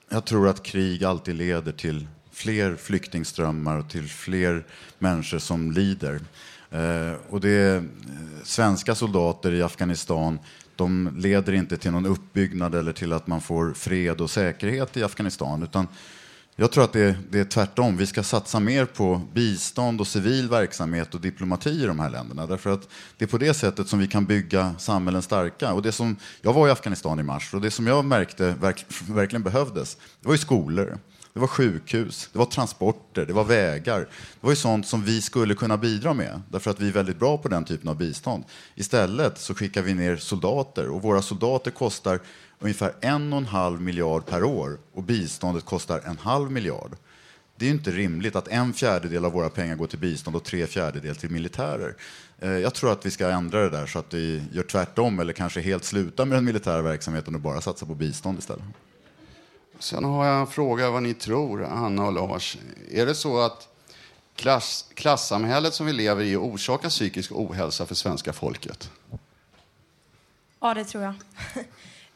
Jag 0.08 0.24
tror 0.24 0.48
att 0.48 0.62
krig 0.62 1.04
alltid 1.04 1.34
leder 1.34 1.72
till 1.72 2.06
fler 2.32 2.76
flyktingströmmar 2.76 3.78
och 3.78 3.90
till 3.90 4.08
fler 4.08 4.66
människor 4.98 5.38
som 5.38 5.72
lider. 5.72 6.20
Eh, 6.70 7.12
och 7.28 7.40
det 7.40 7.50
är, 7.50 7.84
svenska 8.44 8.94
soldater 8.94 9.52
i 9.52 9.62
Afghanistan 9.62 10.38
de 10.76 11.14
leder 11.16 11.52
inte 11.52 11.76
till 11.76 11.90
någon 11.90 12.06
uppbyggnad 12.06 12.74
eller 12.74 12.92
till 12.92 13.12
att 13.12 13.26
man 13.26 13.40
får 13.40 13.72
fred 13.72 14.20
och 14.20 14.30
säkerhet 14.30 14.96
i 14.96 15.04
Afghanistan. 15.04 15.62
Utan 15.62 15.88
jag 16.56 16.72
tror 16.72 16.84
att 16.84 16.92
det 16.92 17.00
är, 17.00 17.18
det 17.30 17.40
är 17.40 17.44
tvärtom. 17.44 17.96
Vi 17.96 18.06
ska 18.06 18.22
satsa 18.22 18.60
mer 18.60 18.84
på 18.84 19.20
bistånd 19.32 20.00
och 20.00 20.06
civil 20.06 20.48
verksamhet 20.48 21.14
och 21.14 21.20
diplomati 21.20 21.70
i 21.82 21.86
de 21.86 22.00
här 22.00 22.10
länderna. 22.10 22.46
Därför 22.46 22.70
att 22.70 22.88
det 23.18 23.24
är 23.24 23.28
på 23.28 23.38
det 23.38 23.54
sättet 23.54 23.88
som 23.88 23.98
vi 23.98 24.08
kan 24.08 24.24
bygga 24.24 24.74
samhällen 24.78 25.22
starka. 25.22 25.72
Och 25.72 25.82
det 25.82 25.92
som, 25.92 26.16
jag 26.42 26.52
var 26.52 26.68
i 26.68 26.70
Afghanistan 26.70 27.20
i 27.20 27.22
mars 27.22 27.54
och 27.54 27.60
det 27.60 27.70
som 27.70 27.86
jag 27.86 28.04
märkte 28.04 28.54
verk, 28.60 28.84
verkligen 29.08 29.42
behövdes, 29.42 29.96
det 30.20 30.28
var 30.28 30.34
ju 30.34 30.38
skolor. 30.38 30.98
Det 31.34 31.40
var 31.40 31.46
sjukhus, 31.46 32.28
det 32.32 32.38
var 32.38 32.46
transporter, 32.46 33.26
det 33.26 33.32
var 33.32 33.44
vägar. 33.44 34.00
Det 34.00 34.08
var 34.40 34.50
ju 34.50 34.56
sånt 34.56 34.86
som 34.86 35.04
vi 35.04 35.22
skulle 35.22 35.54
kunna 35.54 35.76
bidra 35.76 36.14
med, 36.14 36.42
därför 36.48 36.70
att 36.70 36.80
vi 36.80 36.88
är 36.88 36.92
väldigt 36.92 37.18
bra 37.18 37.38
på 37.38 37.48
den 37.48 37.64
typen 37.64 37.88
av 37.88 37.96
bistånd. 37.96 38.44
Istället 38.74 39.38
så 39.38 39.54
skickar 39.54 39.82
vi 39.82 39.94
ner 39.94 40.16
soldater 40.16 40.88
och 40.88 41.02
våra 41.02 41.22
soldater 41.22 41.70
kostar 41.70 42.20
ungefär 42.58 42.94
en 43.00 43.32
och 43.32 43.38
en 43.38 43.46
halv 43.46 43.80
miljard 43.80 44.26
per 44.26 44.44
år 44.44 44.78
och 44.92 45.02
biståndet 45.02 45.64
kostar 45.64 46.00
en 46.00 46.18
halv 46.18 46.50
miljard. 46.50 46.96
Det 47.56 47.66
är 47.66 47.70
inte 47.70 47.90
rimligt 47.90 48.36
att 48.36 48.48
en 48.48 48.72
fjärdedel 48.72 49.24
av 49.24 49.32
våra 49.32 49.50
pengar 49.50 49.76
går 49.76 49.86
till 49.86 49.98
bistånd 49.98 50.36
och 50.36 50.44
tre 50.44 50.66
fjärdedelar 50.66 51.14
till 51.14 51.30
militärer. 51.30 51.96
Eh, 52.38 52.50
jag 52.50 52.74
tror 52.74 52.92
att 52.92 53.06
vi 53.06 53.10
ska 53.10 53.28
ändra 53.30 53.60
det 53.60 53.70
där 53.70 53.86
så 53.86 53.98
att 53.98 54.14
vi 54.14 54.42
gör 54.52 54.62
tvärtom 54.62 55.20
eller 55.20 55.32
kanske 55.32 55.60
helt 55.60 55.84
sluta 55.84 56.24
med 56.24 56.36
den 56.36 56.44
militära 56.44 56.82
verksamheten 56.82 57.34
och 57.34 57.40
bara 57.40 57.60
satsa 57.60 57.86
på 57.86 57.94
bistånd 57.94 58.38
istället. 58.38 58.64
Sen 59.78 60.04
har 60.04 60.26
jag 60.26 60.40
en 60.40 60.46
fråga 60.46 60.90
vad 60.90 61.02
ni 61.02 61.14
tror, 61.14 61.64
Anna 61.64 62.06
och 62.06 62.12
Lars. 62.12 62.58
Är 62.90 63.06
det 63.06 63.14
så 63.14 63.40
att 63.40 63.68
klass, 64.36 64.90
klassamhället 64.94 65.74
som 65.74 65.86
vi 65.86 65.92
lever 65.92 66.24
i 66.24 66.36
orsakar 66.36 66.88
psykisk 66.88 67.32
ohälsa 67.32 67.86
för 67.86 67.94
svenska 67.94 68.32
folket? 68.32 68.90
Ja, 70.60 70.74
det 70.74 70.84
tror 70.84 71.04
jag. 71.04 71.14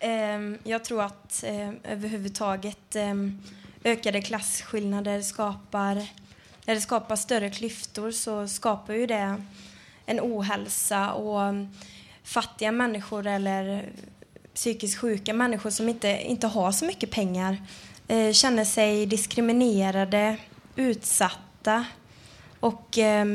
Ehm, 0.00 0.58
jag 0.64 0.84
tror 0.84 1.02
att 1.02 1.44
ehm, 1.46 1.76
överhuvudtaget 1.84 2.96
ehm, 2.96 3.42
ökade 3.84 4.22
klasskillnader 4.22 5.22
skapar, 5.22 5.94
när 6.66 6.74
det 6.74 6.80
skapar 6.80 7.16
större 7.16 7.50
klyftor 7.50 8.10
så 8.10 8.48
skapar 8.48 8.94
ju 8.94 9.06
det 9.06 9.42
en 10.06 10.20
ohälsa 10.20 11.12
och 11.12 11.54
fattiga 12.22 12.72
människor 12.72 13.26
eller 13.26 13.88
psykiskt 14.54 14.98
sjuka 14.98 15.34
människor 15.34 15.70
som 15.70 15.88
inte, 15.88 16.08
inte 16.08 16.46
har 16.46 16.72
så 16.72 16.84
mycket 16.84 17.10
pengar 17.10 17.62
eh, 18.08 18.32
känner 18.32 18.64
sig 18.64 19.06
diskriminerade, 19.06 20.36
utsatta 20.76 21.84
och 22.60 22.98
eh, 22.98 23.26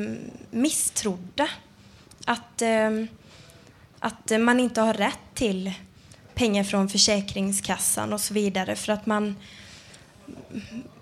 misstrodda. 0.51 1.49
Att, 2.25 2.61
eh, 2.61 3.03
att 3.99 4.31
man 4.39 4.59
inte 4.59 4.81
har 4.81 4.93
rätt 4.93 5.19
till 5.33 5.73
pengar 6.35 6.63
från 6.63 6.89
Försäkringskassan 6.89 8.13
och 8.13 8.21
så 8.21 8.33
vidare 8.33 8.75
för 8.75 8.93
att 8.93 9.05
man 9.05 9.35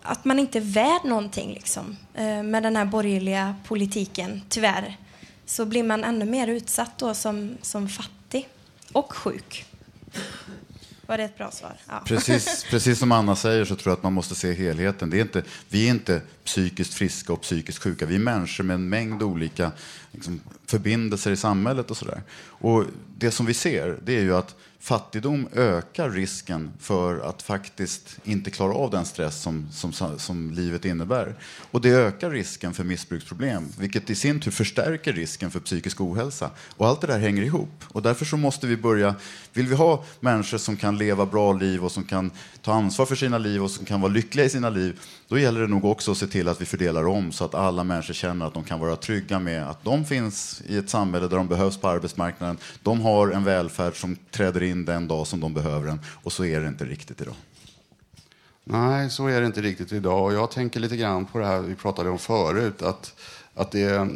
att 0.02 0.26
man 0.26 0.40
inte 0.40 0.60
är 0.60 0.62
värd 0.62 1.06
någonting 1.06 1.54
liksom. 1.54 1.98
Eh, 2.14 2.44
med 2.44 2.64
den 2.64 2.76
här 2.76 2.86
borgerliga 2.86 3.56
politiken, 3.68 4.42
tyvärr, 4.50 4.98
så 5.46 5.66
blir 5.66 5.84
man 5.84 6.04
ännu 6.04 6.26
mer 6.26 6.48
utsatt 6.48 6.98
då 6.98 7.14
som, 7.14 7.58
som 7.62 7.90
fattig 7.90 8.48
och 8.92 9.14
sjuk. 9.14 9.66
Var 11.06 11.18
det 11.18 11.24
ett 11.24 11.38
bra 11.38 11.52
svar? 11.52 11.74
Ja. 11.88 12.04
Precis, 12.06 12.66
precis 12.70 13.00
som 13.00 13.12
Anna 13.12 13.36
säger 13.36 13.66
så 13.66 13.76
tror 13.76 13.92
jag 13.92 13.98
att 13.98 14.04
man 14.04 14.14
måste 14.14 14.36
se 14.36 14.54
helheten. 14.54 15.10
Det 15.10 15.18
är 15.18 15.22
inte, 15.22 15.44
vi 15.70 15.86
är 15.86 15.90
inte 15.90 16.22
psykiskt 16.46 16.94
friska 16.94 17.34
och 17.34 17.42
psykiskt 17.42 17.84
sjuka. 17.84 18.06
Vi 18.06 18.16
är 18.16 18.20
människor 18.20 18.64
med 18.64 18.74
en 18.74 18.90
mängd 18.90 19.24
olika 19.24 19.72
liksom, 20.12 20.42
förbindelser 20.66 21.32
i 21.32 21.38
samhället 21.38 21.92
och 21.92 21.98
sådär. 21.98 22.22
Och 22.44 22.86
det 23.18 23.32
som 23.32 23.46
vi 23.46 23.54
ser, 23.54 24.00
det 24.04 24.18
är 24.18 24.22
ju 24.22 24.36
att 24.36 24.56
fattigdom 24.82 25.48
ökar 25.54 26.10
risken 26.10 26.72
för 26.80 27.20
att 27.20 27.42
faktiskt 27.42 28.20
inte 28.24 28.52
klara 28.52 28.74
av 28.74 28.92
den 28.92 29.06
stress 29.06 29.42
som, 29.42 29.68
som, 29.72 30.20
som 30.20 30.52
livet 30.52 30.86
innebär. 30.86 31.36
Och 31.72 31.82
det 31.82 31.90
ökar 31.90 32.30
risken 32.30 32.74
för 32.74 32.84
missbruksproblem, 32.84 33.68
vilket 33.78 34.10
i 34.10 34.16
sin 34.16 34.40
tur 34.40 34.52
förstärker 34.52 35.14
risken 35.14 35.52
för 35.52 35.60
psykisk 35.60 36.02
ohälsa. 36.02 36.50
Och 36.78 36.88
allt 36.88 37.02
det 37.02 37.08
där 37.08 37.20
hänger 37.20 37.42
ihop. 37.42 37.84
Och 37.88 38.02
därför 38.02 38.26
så 38.26 38.38
måste 38.38 38.68
vi 38.68 38.78
börja, 38.78 39.16
vill 39.54 39.68
vi 39.68 39.76
ha 39.76 40.04
människor 40.20 40.58
som 40.58 40.78
kan 40.78 40.98
leva 40.98 41.26
bra 41.26 41.54
liv 41.54 41.86
och 41.86 41.92
som 41.92 42.04
kan 42.04 42.32
ta 42.62 42.74
ansvar 42.74 43.06
för 43.06 43.16
sina 43.16 43.38
liv 43.38 43.64
och 43.64 43.72
som 43.72 43.86
kan 43.86 44.02
vara 44.02 44.12
lyckliga 44.12 44.46
i 44.46 44.50
sina 44.50 44.70
liv, 44.70 45.00
då 45.28 45.40
gäller 45.40 45.62
det 45.62 45.68
nog 45.68 45.86
också 45.86 46.12
att 46.12 46.18
se 46.18 46.28
till 46.28 46.48
att 46.48 46.62
vi 46.62 46.66
fördelar 46.66 47.08
om 47.08 47.32
så 47.32 47.46
att 47.46 47.56
alla 47.56 47.84
människor 47.84 48.14
känner 48.14 48.48
att 48.48 48.54
de 48.54 48.64
kan 48.64 48.80
vara 48.80 48.96
trygga 48.96 49.40
med 49.40 49.70
att 49.70 49.84
de 49.84 50.06
finns 50.06 50.62
i 50.68 50.78
ett 50.78 50.90
samhälle 50.90 51.28
där 51.28 51.38
de 51.38 51.48
behövs 51.48 51.78
på 51.78 51.88
arbetsmarknaden. 51.88 52.58
De 52.84 53.02
har 53.02 53.32
en 53.32 53.44
välfärd 53.44 53.96
som 53.96 54.18
träder 54.32 54.64
in 54.64 54.71
den 54.72 55.08
dag 55.08 55.28
som 55.28 55.40
de 55.40 55.54
behöver 55.54 55.88
den 55.88 56.00
och 56.24 56.32
så 56.32 56.46
är 56.46 56.60
det 56.60 56.68
inte 56.68 56.86
riktigt 56.86 57.22
idag. 57.22 57.36
Nej, 58.64 59.10
så 59.10 59.28
är 59.28 59.42
det 59.42 59.48
inte 59.48 59.62
riktigt 59.62 59.92
idag. 59.92 60.26
Och 60.26 60.34
jag 60.34 60.52
tänker 60.52 60.80
lite 60.80 60.98
grann 60.98 61.26
på 61.26 61.40
det 61.40 61.46
här 61.46 61.60
vi 61.60 61.76
pratade 61.76 62.10
om 62.10 62.20
förut. 62.20 62.82
Att, 62.82 63.14
att 63.56 63.72
det 63.72 63.82
är 63.82 64.10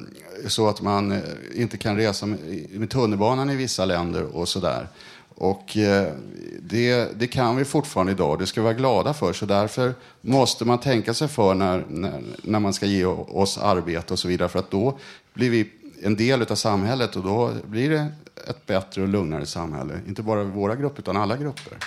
så 0.47 0.67
att 0.67 0.81
man 0.81 1.11
eh, 1.11 1.19
inte 1.53 1.77
kan 1.77 1.97
resa 1.97 2.25
med, 2.25 2.39
med 2.69 2.89
tunnelbanan 2.89 3.49
i 3.49 3.55
vissa 3.55 3.85
länder 3.85 4.35
och 4.35 4.47
sådär. 4.47 4.87
Och 5.35 5.77
eh, 5.77 6.13
det, 6.59 7.19
det, 7.19 7.27
kan 7.27 7.55
vi 7.55 7.65
fortfarande 7.65 8.11
idag. 8.11 8.39
Det 8.39 8.47
ska 8.47 8.61
vi 8.61 8.63
vara 8.63 8.73
glada 8.73 9.13
för. 9.13 9.33
Så 9.33 9.45
därför 9.45 9.93
måste 10.21 10.65
man 10.65 10.79
tänka 10.79 11.13
sig 11.13 11.27
för 11.27 11.53
när, 11.53 11.85
när, 11.89 12.21
när, 12.43 12.59
man 12.59 12.73
ska 12.73 12.85
ge 12.85 13.05
oss 13.05 13.57
arbete 13.57 14.13
och 14.13 14.19
så 14.19 14.27
vidare. 14.27 14.49
För 14.49 14.59
att 14.59 14.71
då 14.71 14.99
blir 15.33 15.49
vi 15.49 15.71
en 16.03 16.15
del 16.15 16.41
av 16.41 16.55
samhället 16.55 17.15
och 17.15 17.23
då 17.23 17.51
blir 17.65 17.89
det 17.89 18.07
ett 18.47 18.65
bättre 18.65 19.01
och 19.01 19.07
lugnare 19.07 19.45
samhälle. 19.45 20.01
Inte 20.07 20.21
bara 20.21 20.43
våra 20.43 20.75
grupper, 20.75 21.01
utan 21.01 21.17
alla 21.17 21.37
grupper. 21.37 21.77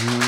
Mm. 0.00 0.22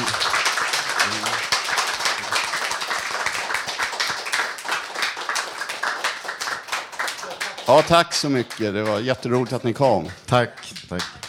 Ja, 7.66 7.82
tack 7.82 8.14
så 8.14 8.28
mycket. 8.28 8.74
Det 8.74 8.82
var 8.82 9.00
jätteroligt 9.00 9.52
att 9.52 9.64
ni 9.64 9.72
kom. 9.72 10.08
Tack. 10.26 10.74
tack. 10.88 11.23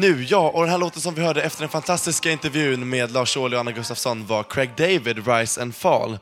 Nu, 0.00 0.24
ja, 0.24 0.50
och 0.50 0.62
den 0.62 0.70
här 0.70 0.78
låten 0.78 1.02
som 1.02 1.14
vi 1.14 1.22
hörde 1.22 1.42
efter 1.42 1.60
den 1.60 1.68
fantastiska 1.68 2.30
intervjun 2.30 2.88
med 2.88 3.12
Lars 3.12 3.36
Ohly 3.36 3.56
och 3.56 3.60
Anna 3.60 3.72
Gustafsson 3.72 4.26
var 4.26 4.42
Craig 4.42 4.70
David, 4.76 5.28
Rise 5.28 5.62
and 5.62 5.74
Fall. 5.74 6.18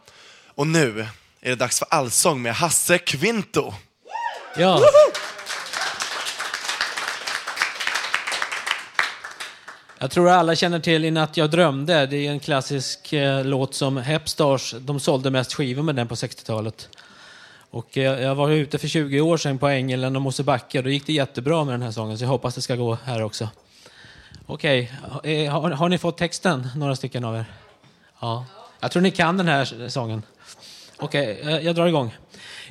Och 0.55 0.67
nu 0.67 1.07
är 1.41 1.51
det 1.51 1.55
dags 1.55 1.79
för 1.79 1.89
allsång 1.91 2.43
med 2.43 2.55
Hasse 2.55 2.99
Kvinto. 2.99 3.73
Ja. 4.57 4.81
Jag 9.99 10.11
tror 10.11 10.31
alla 10.31 10.55
känner 10.55 10.81
till 10.81 11.05
I 11.05 11.11
natt 11.11 11.37
jag 11.37 11.51
drömde. 11.51 12.07
Det 12.07 12.27
är 12.27 12.31
en 12.31 12.41
klassisk 12.41 13.13
eh, 13.13 13.45
låt 13.45 13.75
som 13.75 13.97
Hepstars, 13.97 14.75
de 14.79 15.01
sålde 15.01 15.31
mest 15.31 15.55
skivor 15.55 15.83
med 15.83 15.95
den 15.95 16.09
på 16.09 16.15
60-talet. 16.15 16.89
Och 17.71 17.99
eh, 17.99 18.23
jag 18.23 18.35
var 18.35 18.51
ute 18.51 18.79
för 18.79 18.89
20 18.89 19.21
år 19.21 19.37
sedan 19.37 19.59
på 19.59 19.69
Ängelen 19.69 20.17
och 20.17 20.23
Mosebacke 20.23 20.79
och 20.79 20.85
då 20.85 20.91
gick 20.91 21.07
det 21.07 21.13
jättebra 21.13 21.65
med 21.65 21.75
den 21.75 21.83
här 21.83 21.91
sången 21.91 22.19
så 22.19 22.25
jag 22.25 22.29
hoppas 22.29 22.55
det 22.55 22.63
ska 22.63 22.77
gå 22.77 22.99
här 23.05 23.23
också. 23.23 23.49
Okej, 24.51 24.93
okay. 25.17 25.47
Har, 25.47 25.71
har, 25.71 25.89
ni 25.89 25.99
fått 25.99 26.19
texten, 26.19 26.69
några 26.77 26.97
stycken 26.97 27.25
av 27.25 27.37
er? 27.37 27.45
Ja. 28.21 28.45
Jag 28.81 28.91
tror 28.91 29.03
ni 29.03 29.11
kan 29.11 29.37
den 29.37 29.49
här 29.49 29.89
sången. 29.89 30.23
Okej, 30.99 31.41
okay, 31.41 31.61
jag 31.61 31.75
drar 31.75 31.87
igång. 31.87 32.15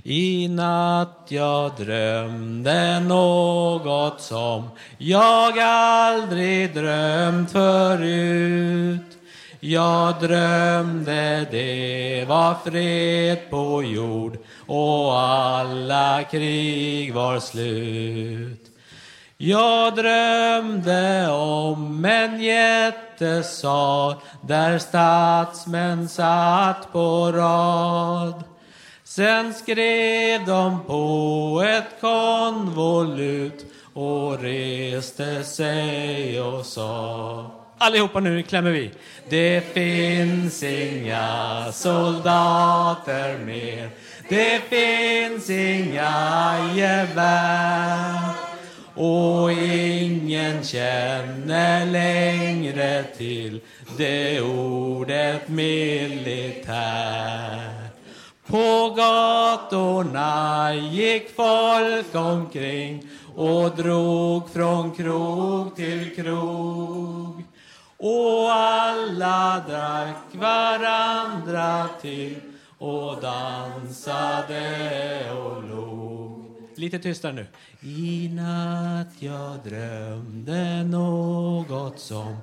I 0.03 0.47
natt 0.47 1.25
jag 1.27 1.71
drömde 1.77 2.99
något 2.99 4.21
som 4.21 4.69
jag 4.97 5.59
aldrig 5.59 6.73
drömt 6.73 7.51
förut. 7.51 9.17
Jag 9.59 10.19
drömde 10.19 11.47
det 11.51 12.25
var 12.27 12.55
fred 12.65 13.49
på 13.49 13.83
jord 13.83 14.37
och 14.65 15.19
alla 15.19 16.23
krig 16.23 17.13
var 17.13 17.39
slut. 17.39 18.66
Jag 19.39 19.95
drömde 19.95 21.29
om 21.31 22.05
en 22.05 22.41
jättesal 22.41 24.15
där 24.41 24.77
statsmän 24.77 26.09
satt 26.09 26.91
på 26.91 27.31
rad. 27.31 28.43
Sen 29.03 29.53
skrev 29.53 30.45
de 30.45 30.83
på 30.83 31.63
ett 31.67 32.01
konvolut 32.01 33.65
och 33.93 34.41
reste 34.41 35.43
sig 35.43 36.41
och 36.41 36.65
sa 36.65 37.51
Allihopa 37.77 38.19
nu 38.19 38.43
klämmer 38.43 38.71
vi. 38.71 38.91
Det 39.29 39.73
finns 39.73 40.63
inga 40.63 41.65
soldater 41.71 43.37
mer. 43.37 43.89
Det 44.29 44.61
finns 44.69 45.49
inga 45.49 46.71
gevär. 46.75 48.46
Och 48.97 49.51
ingen 49.51 50.63
känner 50.63 51.85
längre 51.85 53.03
till 53.03 53.61
det 53.97 54.41
ordet 54.41 55.49
militär. 55.49 56.77
På 58.47 58.93
gatorna 58.97 60.73
gick 60.75 61.35
folk 61.35 62.15
omkring 62.15 63.09
och 63.35 63.75
drog 63.75 64.49
från 64.49 64.91
krog 64.95 65.75
till 65.75 66.15
krog. 66.15 67.43
Och 67.97 68.51
alla 68.51 69.63
drack 69.67 70.25
varandra 70.31 71.87
till 72.01 72.35
och 72.77 73.21
dansade 73.21 74.61
och 75.31 75.63
log. 75.69 76.16
Lite 76.77 76.99
tystare 76.99 77.33
nu. 77.33 77.45
I 77.81 78.29
natt 78.29 79.07
jag 79.19 79.59
drömde 79.63 80.83
något 80.83 81.99
som 81.99 82.37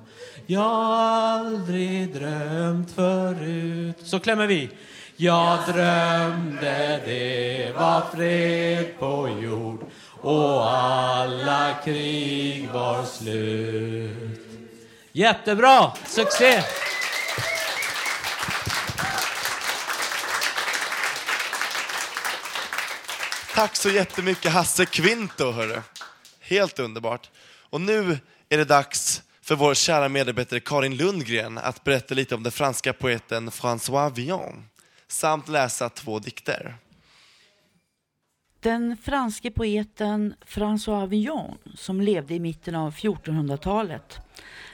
jag 0.45 0.63
aldrig 0.63 2.13
drömt 2.13 2.91
förut. 2.91 3.95
Så 4.03 4.19
klämmer 4.19 4.47
vi. 4.47 4.69
Jag 5.17 5.59
drömde 5.67 7.01
det 7.05 7.71
var 7.77 8.01
fred 8.15 8.99
på 8.99 9.29
jord 9.43 9.85
och 10.21 10.69
alla 10.71 11.75
krig 11.85 12.69
var 12.73 13.03
slut. 13.03 14.39
Jättebra! 15.11 15.91
Succé! 16.05 16.61
Tack 23.55 23.75
så 23.75 23.89
jättemycket 23.89 24.51
Hasse 24.51 24.85
Kvinto, 24.85 25.51
hörru. 25.51 25.81
Helt 26.39 26.79
underbart. 26.79 27.31
Och 27.69 27.81
nu 27.81 28.19
är 28.49 28.57
det 28.57 28.65
dags 28.65 29.23
för 29.41 29.55
vår 29.55 29.73
kära 29.73 30.09
medarbetare 30.09 30.59
Karin 30.59 30.97
Lundgren 30.97 31.57
att 31.57 31.83
berätta 31.83 32.15
lite 32.15 32.35
om 32.35 32.43
den 32.43 32.51
franska 32.51 32.93
poeten 32.93 33.49
François 33.49 34.15
Villon 34.15 34.65
samt 35.07 35.49
läsa 35.49 35.89
två 35.89 36.19
dikter. 36.19 36.75
Den 38.59 38.97
franske 38.97 39.51
poeten 39.51 40.35
François 40.45 41.07
Villon 41.07 41.57
som 41.75 42.01
levde 42.01 42.33
i 42.33 42.39
mitten 42.39 42.75
av 42.75 42.93
1400-talet. 42.93 44.17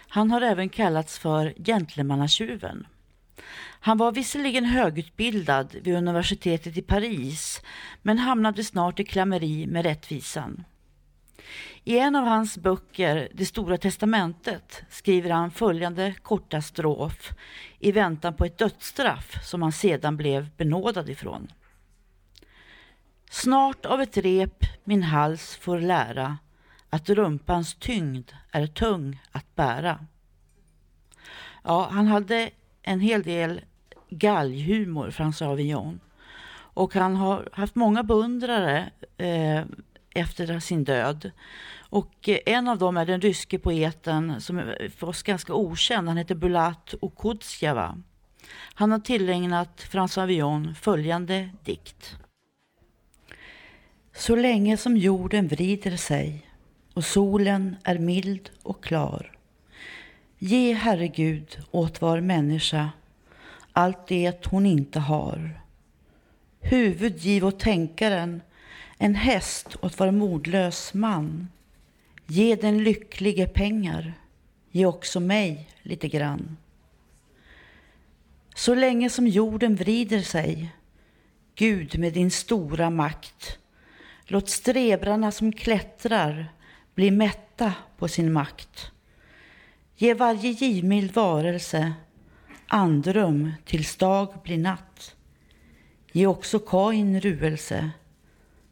Han 0.07 0.31
har 0.31 0.41
även 0.41 0.69
kallats 0.69 1.19
för 1.19 1.53
gentlemannatjuven. 1.57 2.87
Han 3.83 3.97
var 3.97 4.11
visserligen 4.11 4.65
högutbildad 4.65 5.75
vid 5.81 5.95
universitetet 5.95 6.77
i 6.77 6.81
Paris 6.81 7.61
men 8.01 8.17
hamnade 8.17 8.63
snart 8.63 8.99
i 8.99 9.03
klammeri 9.03 9.67
med 9.67 9.85
rättvisan. 9.85 10.63
I 11.83 11.99
en 11.99 12.15
av 12.15 12.25
hans 12.25 12.57
böcker, 12.57 13.29
Det 13.33 13.45
stora 13.45 13.77
testamentet, 13.77 14.83
skriver 14.89 15.29
han 15.29 15.51
följande 15.51 16.13
korta 16.21 16.61
strof 16.61 17.31
i 17.79 17.91
väntan 17.91 18.33
på 18.33 18.45
ett 18.45 18.57
dödsstraff 18.57 19.45
som 19.45 19.61
han 19.61 19.71
sedan 19.71 20.17
blev 20.17 20.49
benådad 20.57 21.09
ifrån. 21.09 21.47
Snart 23.29 23.85
av 23.85 24.01
ett 24.01 24.17
rep 24.17 24.65
min 24.83 25.03
hals 25.03 25.55
får 25.55 25.79
lära 25.79 26.37
att 26.89 27.09
rumpans 27.09 27.75
tyngd 27.75 28.31
är 28.51 28.67
tung 28.67 29.21
att 29.31 29.55
bära. 29.55 30.05
Ja, 31.63 31.89
han 31.91 32.07
hade 32.07 32.49
en 32.81 32.99
hel 32.99 33.23
del 33.23 33.61
galghumor, 34.11 35.09
François 35.09 35.47
Avignon. 35.47 35.99
Och 36.73 36.93
han 36.93 37.15
har 37.15 37.49
haft 37.51 37.75
många 37.75 38.03
beundrare 38.03 38.91
eh, 39.17 39.63
efter 40.13 40.59
sin 40.59 40.83
död. 40.83 41.31
Och 41.89 42.29
eh, 42.29 42.37
en 42.45 42.67
av 42.67 42.77
dem 42.77 42.97
är 42.97 43.05
den 43.05 43.21
ryske 43.21 43.59
poeten 43.59 44.41
som 44.41 44.57
är 44.57 44.81
eh, 44.81 44.89
för 44.89 45.07
oss 45.07 45.23
ganska 45.23 45.53
okänd. 45.53 46.07
Han 46.07 46.17
heter 46.17 46.35
Bulat 46.35 46.93
Okudzjava. 47.01 47.97
Han 48.73 48.91
har 48.91 48.99
tillägnat 48.99 49.87
François 49.91 50.25
Villon 50.25 50.75
följande 50.75 51.49
dikt. 51.63 52.17
Så 54.13 54.35
länge 54.35 54.77
som 54.77 54.97
jorden 54.97 55.47
vrider 55.47 55.97
sig 55.97 56.47
och 56.93 57.05
solen 57.05 57.75
är 57.83 57.97
mild 57.97 58.49
och 58.63 58.83
klar. 58.83 59.31
Ge, 60.37 60.73
Herre 60.73 61.07
Gud, 61.07 61.57
åt 61.71 62.01
var 62.01 62.19
människa 62.19 62.89
allt 63.73 64.07
det 64.07 64.45
hon 64.45 64.65
inte 64.65 64.99
har. 64.99 65.61
Huvud 66.59 67.17
giv 67.17 67.45
åt 67.45 67.59
tänkaren, 67.59 68.41
en 68.97 69.15
häst 69.15 69.75
åt 69.81 69.99
var 69.99 70.11
modlös 70.11 70.93
man. 70.93 71.47
Ge 72.27 72.55
den 72.55 72.83
lycklige 72.83 73.47
pengar, 73.47 74.13
ge 74.71 74.85
också 74.85 75.19
mig 75.19 75.69
lite 75.81 76.07
grann. 76.07 76.57
Så 78.55 78.75
länge 78.75 79.09
som 79.09 79.27
jorden 79.27 79.75
vrider 79.75 80.21
sig, 80.21 80.75
Gud 81.55 81.99
med 81.99 82.13
din 82.13 82.31
stora 82.31 82.89
makt, 82.89 83.57
låt 84.25 84.49
strebrarna 84.49 85.31
som 85.31 85.53
klättrar 85.53 86.53
bli 86.95 87.11
mätta 87.11 87.73
på 87.97 88.07
sin 88.07 88.33
makt. 88.33 88.91
Ge 89.95 90.13
varje 90.13 90.51
givmild 90.51 91.13
varelse 91.13 91.93
andrum 92.73 93.51
tills 93.65 93.95
dag 93.95 94.33
blir 94.43 94.57
natt. 94.57 95.15
Ge 96.11 96.27
också 96.27 96.59
Kain 96.59 97.21
ruelse, 97.21 97.91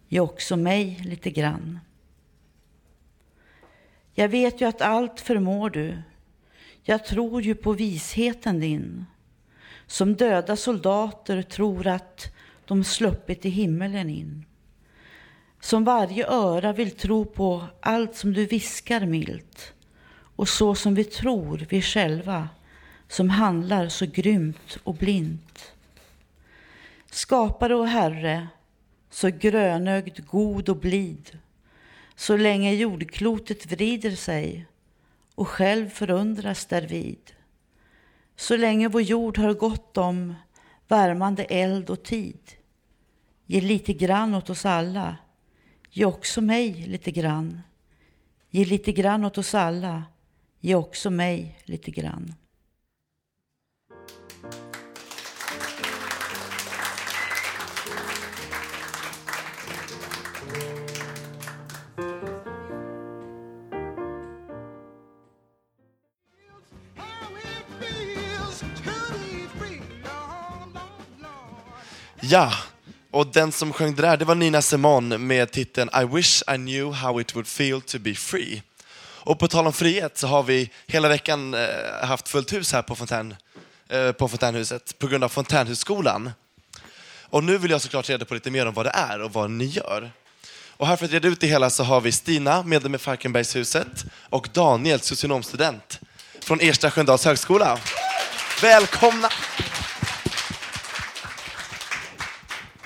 ge 0.07 0.19
också 0.19 0.57
mig 0.57 1.01
lite 1.05 1.31
grann. 1.31 1.79
Jag 4.13 4.29
vet 4.29 4.61
ju 4.61 4.67
att 4.67 4.81
allt 4.81 5.19
förmår 5.19 5.69
du. 5.69 6.01
Jag 6.83 7.05
tror 7.05 7.41
ju 7.41 7.55
på 7.55 7.73
visheten 7.73 8.59
din. 8.59 9.05
Som 9.87 10.15
döda 10.15 10.55
soldater 10.55 11.41
tror 11.41 11.87
att 11.87 12.35
de 12.65 12.83
sluppit 12.83 13.45
i 13.45 13.49
himmelen 13.49 14.09
in. 14.09 14.45
Som 15.59 15.83
varje 15.83 16.27
öra 16.27 16.73
vill 16.73 16.91
tro 16.91 17.25
på 17.25 17.65
allt 17.79 18.15
som 18.15 18.33
du 18.33 18.45
viskar 18.45 19.05
milt. 19.05 19.73
Och 20.35 20.49
så 20.49 20.75
som 20.75 20.95
vi 20.95 21.03
tror 21.03 21.65
vi 21.69 21.81
själva, 21.81 22.49
som 23.09 23.29
handlar 23.29 23.89
så 23.89 24.05
grymt 24.05 24.77
och 24.83 24.95
blint. 24.95 25.71
Skapare 27.11 27.75
och 27.75 27.87
Herre, 27.87 28.47
så 29.09 29.29
grönögd, 29.29 30.25
god 30.25 30.69
och 30.69 30.77
blid 30.77 31.39
så 32.19 32.37
länge 32.37 32.73
jordklotet 32.73 33.65
vrider 33.65 34.15
sig, 34.15 34.65
och 35.35 35.47
själv 35.47 35.89
förundras 35.89 36.65
därvid. 36.65 37.33
Så 38.35 38.57
länge 38.57 38.87
vår 38.87 39.01
jord 39.01 39.37
har 39.37 39.53
gott 39.53 39.97
om 39.97 40.35
värmande 40.87 41.43
eld 41.43 41.89
och 41.89 42.03
tid. 42.03 42.39
Ge 43.45 43.61
lite 43.61 43.93
grann 43.93 44.33
åt 44.35 44.49
oss 44.49 44.65
alla. 44.65 45.17
Ge 45.89 46.05
också 46.05 46.41
mig 46.41 46.73
lite 46.87 47.11
grann. 47.11 47.61
Ge 48.49 48.65
lite 48.65 48.91
grann 48.91 49.25
åt 49.25 49.37
oss 49.37 49.55
alla. 49.55 50.03
Ge 50.59 50.75
också 50.75 51.09
mig 51.09 51.59
lite 51.63 51.91
grann. 51.91 52.33
Ja, 72.31 72.53
och 73.11 73.27
den 73.27 73.51
som 73.51 73.73
sjöng 73.73 73.95
det 73.95 74.01
där, 74.01 74.17
det 74.17 74.25
var 74.25 74.35
Nina 74.35 74.61
Simone 74.61 75.17
med 75.17 75.51
titeln 75.51 75.89
I 76.01 76.15
wish 76.15 76.41
I 76.41 76.55
knew 76.55 76.93
how 76.95 77.21
it 77.21 77.35
would 77.35 77.47
feel 77.47 77.81
to 77.81 77.99
be 77.99 78.15
free. 78.15 78.63
Och 79.01 79.39
på 79.39 79.47
tal 79.47 79.67
om 79.67 79.73
frihet 79.73 80.17
så 80.17 80.27
har 80.27 80.43
vi 80.43 80.69
hela 80.87 81.09
veckan 81.09 81.53
eh, 81.53 81.67
haft 82.03 82.29
fullt 82.29 82.53
hus 82.53 82.73
här 82.73 82.81
på, 82.81 82.95
Fontän, 82.95 83.35
eh, 83.89 84.11
på 84.11 84.27
Fontänhuset 84.27 84.99
på 84.99 85.07
grund 85.07 85.23
av 85.23 85.29
Fontänhusskolan. 85.29 86.31
Och 87.21 87.43
nu 87.43 87.57
vill 87.57 87.71
jag 87.71 87.81
såklart 87.81 88.09
reda 88.09 88.25
på 88.25 88.33
lite 88.33 88.51
mer 88.51 88.65
om 88.65 88.73
vad 88.73 88.85
det 88.85 88.93
är 88.93 89.21
och 89.21 89.33
vad 89.33 89.51
ni 89.51 89.65
gör. 89.65 90.11
Och 90.67 90.87
här 90.87 90.95
för 90.95 91.05
att 91.05 91.11
reda 91.11 91.27
ut 91.27 91.39
det 91.39 91.47
hela 91.47 91.69
så 91.69 91.83
har 91.83 92.01
vi 92.01 92.11
Stina, 92.11 92.63
medlem 92.63 92.95
i 92.95 92.97
Falkenbergshuset 92.97 94.05
och 94.29 94.49
Daniel, 94.53 94.99
socionomstudent 94.99 95.99
från 96.39 96.59
Ersta 96.61 96.91
Sköndals 96.91 97.25
högskola. 97.25 97.79
Välkomna! 98.61 99.29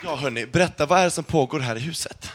Ja, 0.06 0.16
hörni, 0.16 0.46
berätta, 0.46 0.86
vad 0.86 1.00
är 1.00 1.04
det 1.04 1.12
som 1.12 1.24
pågår 1.24 1.60
här 1.60 1.76
i 1.76 1.80
huset? 1.80 2.30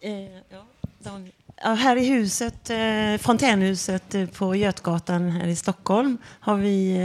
Eh, 0.00 0.22
ja, 0.22 0.66
Daniel. 0.98 1.32
ja, 1.62 1.74
här 1.74 1.96
i 1.96 2.04
huset, 2.04 2.70
eh, 2.70 3.16
fontänhuset 3.20 4.14
eh, 4.14 4.26
på 4.26 4.56
Götgatan 4.56 5.30
här 5.30 5.46
i 5.46 5.56
Stockholm 5.56 6.18
har 6.40 6.56
vi 6.56 6.96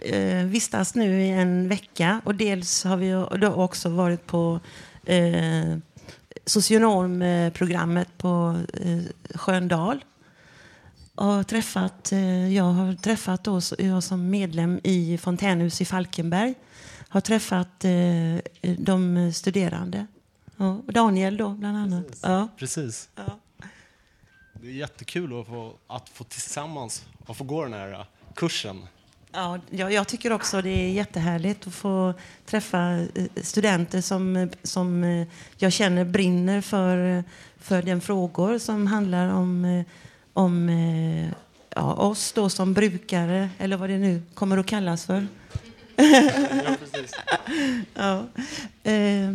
eh, 0.00 0.10
eh 0.10 0.44
vistats 0.44 0.94
nu 0.94 1.22
i 1.22 1.30
en 1.30 1.68
vecka 1.68 2.20
och 2.24 2.34
dels 2.34 2.84
har 2.84 2.96
vi 2.96 3.10
då 3.40 3.52
också 3.52 3.88
varit 3.88 4.26
på 4.26 4.60
eh, 5.04 5.76
socionomprogrammet 6.46 8.18
på 8.18 8.60
eh, 8.74 9.02
Sköndal. 9.34 10.04
Och 11.14 11.46
träffat, 11.46 12.12
eh, 12.12 12.54
jag 12.54 12.64
har 12.64 12.94
träffat 12.94 13.44
då, 13.44 13.60
jag 13.78 14.02
som 14.02 14.30
medlem 14.30 14.80
i 14.84 15.18
Fontänhus 15.18 15.80
i 15.80 15.84
Falkenberg 15.84 16.54
har 17.16 17.20
träffat 17.20 17.84
eh, 17.84 18.72
de 18.78 19.32
studerande. 19.32 20.06
Ja, 20.56 20.80
Daniel 20.86 21.36
då, 21.36 21.48
bland 21.48 21.76
annat. 21.76 22.06
Precis. 22.06 22.22
Ja. 22.22 22.48
Precis. 22.56 23.08
Ja. 23.14 23.38
Det 24.52 24.66
är 24.66 24.72
jättekul 24.72 25.40
att 25.40 25.46
få, 25.46 25.72
att 25.86 26.08
få 26.08 26.24
tillsammans 26.24 27.04
att 27.26 27.36
få 27.36 27.44
gå 27.44 27.62
den 27.62 27.72
här 27.72 27.90
uh, 27.90 28.04
kursen. 28.34 28.86
Ja, 29.32 29.58
jag, 29.70 29.92
jag 29.92 30.08
tycker 30.08 30.32
också 30.32 30.62
det 30.62 30.68
är 30.68 30.90
jättehärligt 30.90 31.66
att 31.66 31.74
få 31.74 32.14
träffa 32.46 32.92
eh, 33.14 33.26
studenter 33.42 34.00
som, 34.00 34.50
som 34.62 35.04
eh, 35.04 35.26
jag 35.56 35.72
känner 35.72 36.04
brinner 36.04 36.60
för, 36.60 37.24
för 37.58 37.82
den 37.82 38.00
frågor 38.00 38.58
som 38.58 38.86
handlar 38.86 39.28
om, 39.28 39.64
eh, 39.64 39.84
om 40.32 40.68
eh, 40.68 41.28
ja, 41.74 41.94
oss 41.94 42.32
då 42.32 42.48
som 42.48 42.74
brukare, 42.74 43.50
eller 43.58 43.76
vad 43.76 43.90
det 43.90 43.98
nu 43.98 44.22
kommer 44.34 44.58
att 44.58 44.66
kallas 44.66 45.06
för. 45.06 45.26
Ja, 45.96 46.76
precis. 46.80 47.12
ja. 47.94 48.26
Eh, 48.82 49.32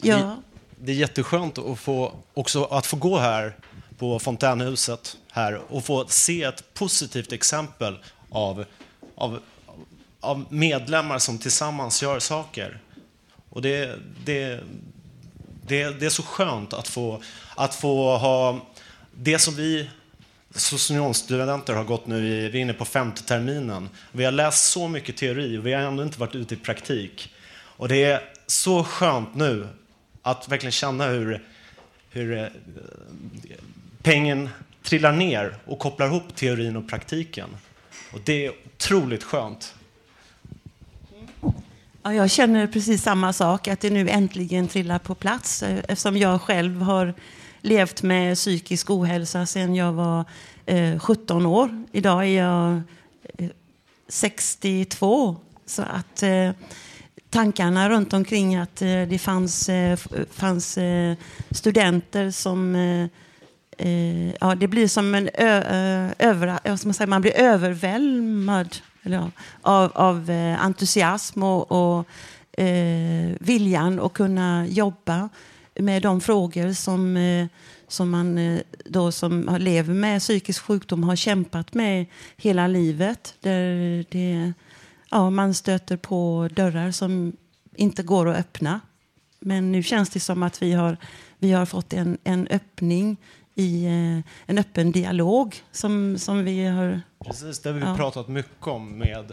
ja. 0.00 0.36
Det 0.78 0.92
är 0.92 0.96
jätteskönt 0.96 1.58
att 1.58 1.78
få, 1.78 2.14
också 2.34 2.64
att 2.64 2.86
få 2.86 2.96
gå 2.96 3.18
här 3.18 3.56
på 3.98 4.18
Fontänhuset 4.18 5.16
här 5.32 5.60
och 5.68 5.84
få 5.84 6.06
se 6.08 6.42
ett 6.42 6.74
positivt 6.74 7.32
exempel 7.32 7.98
av, 8.30 8.64
av, 9.14 9.40
av 10.20 10.44
medlemmar 10.48 11.18
som 11.18 11.38
tillsammans 11.38 12.02
gör 12.02 12.18
saker. 12.18 12.80
Och 13.50 13.62
det, 13.62 13.98
det, 14.24 14.60
det, 15.66 16.00
det 16.00 16.06
är 16.06 16.10
så 16.10 16.22
skönt 16.22 16.72
att 16.72 16.88
få, 16.88 17.22
att 17.54 17.74
få 17.74 18.16
ha 18.16 18.60
det 19.14 19.38
som 19.38 19.54
vi 19.54 19.90
socionomstudenter 20.56 21.74
har 21.74 21.84
gått 21.84 22.06
nu, 22.06 22.28
i, 22.28 22.48
vi 22.48 22.58
är 22.58 22.62
inne 22.62 22.72
på 22.72 22.84
femte 22.84 23.22
terminen. 23.22 23.88
Vi 24.12 24.24
har 24.24 24.32
läst 24.32 24.70
så 24.70 24.88
mycket 24.88 25.16
teori 25.16 25.58
och 25.58 25.66
vi 25.66 25.72
har 25.72 25.82
ändå 25.82 26.02
inte 26.02 26.20
varit 26.20 26.34
ute 26.34 26.54
i 26.54 26.56
praktik. 26.56 27.34
Och 27.76 27.88
det 27.88 28.04
är 28.04 28.20
så 28.46 28.84
skönt 28.84 29.34
nu 29.34 29.68
att 30.22 30.48
verkligen 30.48 30.72
känna 30.72 31.06
hur, 31.06 31.44
hur 32.10 32.38
eh, 32.38 32.46
pengen 34.02 34.48
trillar 34.82 35.12
ner 35.12 35.56
och 35.64 35.78
kopplar 35.78 36.06
ihop 36.06 36.36
teorin 36.36 36.76
och 36.76 36.88
praktiken. 36.88 37.48
Och 38.12 38.20
det 38.24 38.46
är 38.46 38.52
otroligt 38.66 39.22
skönt. 39.22 39.74
Ja, 42.02 42.14
jag 42.14 42.30
känner 42.30 42.66
precis 42.66 43.02
samma 43.02 43.32
sak, 43.32 43.68
att 43.68 43.80
det 43.80 43.90
nu 43.90 44.08
äntligen 44.08 44.68
trillar 44.68 44.98
på 44.98 45.14
plats 45.14 45.62
eh, 45.62 45.78
eftersom 45.88 46.16
jag 46.16 46.42
själv 46.42 46.82
har 46.82 47.14
levt 47.66 48.02
med 48.02 48.36
psykisk 48.36 48.90
ohälsa 48.90 49.46
sedan 49.46 49.74
jag 49.74 49.92
var 49.92 50.24
eh, 50.66 50.98
17 50.98 51.46
år. 51.46 51.84
Idag 51.92 52.24
är 52.24 52.42
jag 52.42 52.80
eh, 53.38 53.50
62. 54.08 55.36
Så 55.66 55.82
att 55.82 56.22
eh, 56.22 56.50
tankarna 57.30 57.90
runt 57.90 58.12
omkring 58.12 58.56
att 58.56 58.82
eh, 58.82 59.02
det 59.08 59.18
fanns, 59.18 59.68
eh, 59.68 59.98
fanns 60.30 60.78
eh, 60.78 61.14
studenter 61.50 62.30
som 62.30 62.74
eh, 62.74 63.08
eh, 63.78 64.34
ja, 64.40 64.54
det 64.54 64.68
blir 64.68 64.88
som 64.88 65.14
en 65.14 65.28
ö, 65.34 66.10
över, 66.18 66.76
som 66.76 66.88
man, 66.88 66.94
säger, 66.94 67.06
man 67.06 67.22
blir 67.22 67.36
överväldigad 67.36 68.76
ja, 69.02 69.30
av, 69.62 69.92
av 69.94 70.30
eh, 70.30 70.64
entusiasm 70.64 71.42
och, 71.42 71.72
och 71.72 72.06
eh, 72.60 73.36
viljan 73.40 74.00
att 74.00 74.12
kunna 74.12 74.66
jobba 74.66 75.28
med 75.78 76.02
de 76.02 76.20
frågor 76.20 76.72
som, 76.72 77.16
eh, 77.16 77.46
som 77.88 78.10
man 78.10 78.38
eh, 78.38 78.60
då 78.84 79.12
som 79.12 79.56
lever 79.60 79.94
med 79.94 80.20
psykisk 80.20 80.62
sjukdom 80.62 81.04
har 81.04 81.16
kämpat 81.16 81.74
med 81.74 82.06
hela 82.36 82.66
livet. 82.66 83.34
Där 83.40 84.04
det, 84.10 84.52
ja, 85.10 85.30
man 85.30 85.54
stöter 85.54 85.96
på 85.96 86.48
dörrar 86.52 86.90
som 86.90 87.36
inte 87.74 88.02
går 88.02 88.28
att 88.28 88.36
öppna. 88.36 88.80
Men 89.40 89.72
nu 89.72 89.82
känns 89.82 90.10
det 90.10 90.20
som 90.20 90.42
att 90.42 90.62
vi 90.62 90.72
har, 90.72 90.96
vi 91.38 91.52
har 91.52 91.66
fått 91.66 91.92
en, 91.92 92.18
en 92.24 92.46
öppning 92.48 93.16
i 93.54 93.84
eh, 93.86 94.20
en 94.46 94.58
öppen 94.58 94.92
dialog 94.92 95.56
som, 95.72 96.18
som 96.18 96.44
vi 96.44 96.64
har... 96.66 97.00
Precis, 97.24 97.58
det 97.60 97.68
har 97.68 97.74
vi 97.74 97.80
Ja. 97.80 97.96
pratat 97.96 98.28
mycket 98.28 98.66
om 98.66 98.98
med 98.98 99.32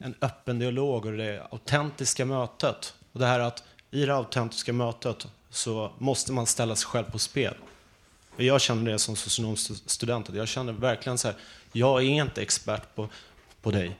en 0.00 0.14
öppen 0.20 0.58
dialog 0.58 1.06
och 1.06 1.12
det 1.12 1.42
autentiska 1.50 2.24
mötet. 2.24 2.94
Och 3.12 3.20
det 3.20 3.26
här 3.26 3.40
att 3.40 3.62
i 3.90 4.06
det 4.06 4.14
autentiska 4.16 4.72
mötet 4.72 5.26
så 5.56 5.92
måste 5.98 6.32
man 6.32 6.46
ställa 6.46 6.76
sig 6.76 6.86
själv 6.86 7.04
på 7.04 7.18
spel. 7.18 7.54
Jag 8.36 8.60
känner 8.60 8.92
det 8.92 8.98
som 8.98 9.16
socionomstudent, 9.16 10.28
jag 10.34 10.48
känner 10.48 10.72
verkligen 10.72 11.18
så 11.18 11.28
här, 11.28 11.36
jag 11.72 12.02
är 12.02 12.06
inte 12.06 12.42
expert 12.42 12.94
på, 12.94 13.08
på 13.62 13.70
dig 13.70 13.96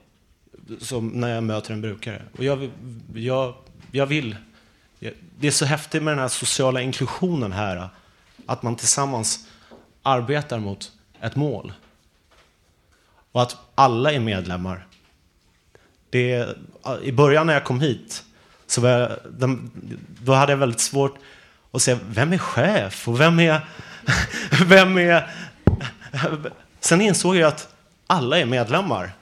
som 0.80 1.08
när 1.08 1.34
jag 1.34 1.42
möter 1.44 1.72
en 1.72 1.80
brukare. 1.80 2.22
Och 2.38 2.44
jag, 2.44 2.70
jag, 3.14 3.54
jag 3.90 4.06
vill, 4.06 4.36
det 5.38 5.46
är 5.46 5.50
så 5.50 5.64
häftigt 5.64 6.02
med 6.02 6.12
den 6.12 6.18
här 6.18 6.28
sociala 6.28 6.80
inklusionen 6.80 7.52
här, 7.52 7.88
att 8.46 8.62
man 8.62 8.76
tillsammans 8.76 9.48
arbetar 10.02 10.58
mot 10.58 10.92
ett 11.20 11.36
mål. 11.36 11.72
Och 13.32 13.42
att 13.42 13.56
alla 13.74 14.12
är 14.12 14.20
medlemmar. 14.20 14.86
Det, 16.10 16.56
I 17.02 17.12
början 17.12 17.46
när 17.46 17.54
jag 17.54 17.64
kom 17.64 17.80
hit 17.80 18.24
så 18.66 18.80
var 18.80 18.88
jag, 18.88 19.10
då 20.22 20.32
hade 20.32 20.52
jag 20.52 20.56
väldigt 20.56 20.80
svårt 20.80 21.18
och 21.76 21.82
säga 21.82 21.98
vem 22.08 22.32
är 22.32 22.38
chef 22.38 23.08
och 23.08 23.20
vem 23.20 23.40
är... 23.40 23.60
vem 24.64 24.98
är 24.98 25.30
Sen 26.80 27.00
insåg 27.00 27.36
jag 27.36 27.48
att 27.48 27.68
alla 28.06 28.38
är 28.38 28.44
medlemmar. 28.46 29.12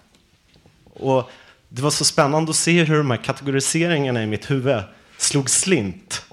Och 0.95 1.31
det 1.69 1.83
var 1.83 1.90
så 1.90 2.05
spännande 2.05 2.51
att 2.51 2.57
se 2.57 2.85
hur 2.85 2.97
de 2.97 3.11
här 3.11 3.25
kategoriseringarna 3.25 4.23
i 4.23 4.27
mitt 4.27 4.51
huvud 4.51 4.83
slog 5.19 5.51
slint. 5.51 6.25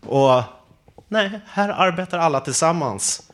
Och 0.00 0.42
nej, 1.08 1.40
här 1.46 1.68
arbetar 1.68 2.18
alla 2.18 2.40
tillsammans. 2.40 3.30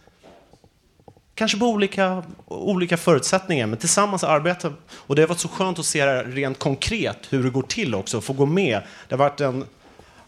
Kanske 1.35 1.59
på 1.59 1.67
olika, 1.67 2.23
olika 2.47 2.97
förutsättningar, 2.97 3.67
men 3.67 3.79
tillsammans 3.79 4.25
arbetar 4.25 4.73
Och 4.91 5.17
det 5.17 5.23
har 5.23 5.29
varit 5.29 5.41
så 5.41 5.49
skönt 5.49 5.79
att 5.79 5.87
se 5.87 6.05
det 6.05 6.23
rent 6.23 6.59
konkret, 6.59 7.19
hur 7.31 7.45
det 7.45 7.51
går 7.51 7.63
till 7.63 7.95
också, 7.95 8.21
få 8.21 8.33
gå 8.33 8.47
med. 8.47 8.83
Det 9.09 9.15
har 9.15 9.19
varit 9.19 9.41
en, 9.41 9.67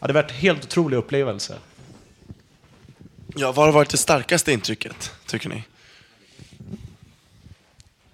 ja, 0.00 0.06
det 0.06 0.12
har 0.12 0.22
varit 0.22 0.30
en 0.30 0.36
helt 0.36 0.64
otrolig 0.64 0.96
upplevelse. 0.96 1.54
Ja, 3.36 3.52
vad 3.52 3.66
har 3.66 3.72
varit 3.72 3.90
det 3.90 3.96
starkaste 3.96 4.52
intrycket, 4.52 5.12
tycker 5.26 5.48
ni? 5.48 5.64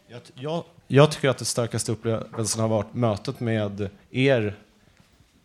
Jag, 0.09 0.20
jag, 0.35 0.64
jag 0.88 1.11
tycker 1.12 1.28
att 1.28 1.38
det 1.38 1.44
starkaste 1.44 1.92
upplevelsen 1.92 2.61
har 2.61 2.68
varit 2.68 2.94
mötet 2.94 3.40
med 3.40 3.88
er 4.11 4.56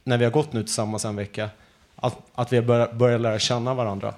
när 0.03 0.17
vi 0.17 0.23
har 0.23 0.31
gått 0.31 0.53
nu 0.53 0.63
tillsammans 0.63 1.05
en 1.05 1.15
vecka. 1.15 1.49
Att, 1.95 2.17
att 2.35 2.53
vi 2.53 2.57
har 2.57 2.63
börjat, 2.63 2.95
börjat 2.95 3.21
lära 3.21 3.39
känna 3.39 3.73
varandra. 3.73 4.13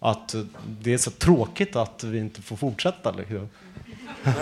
Att 0.00 0.34
eh, 0.34 0.42
det 0.80 0.94
är 0.94 0.98
så 0.98 1.10
tråkigt 1.10 1.76
att 1.76 2.04
vi 2.04 2.18
inte 2.18 2.42
får 2.42 2.56
fortsätta. 2.56 3.10
Liksom. 3.12 3.48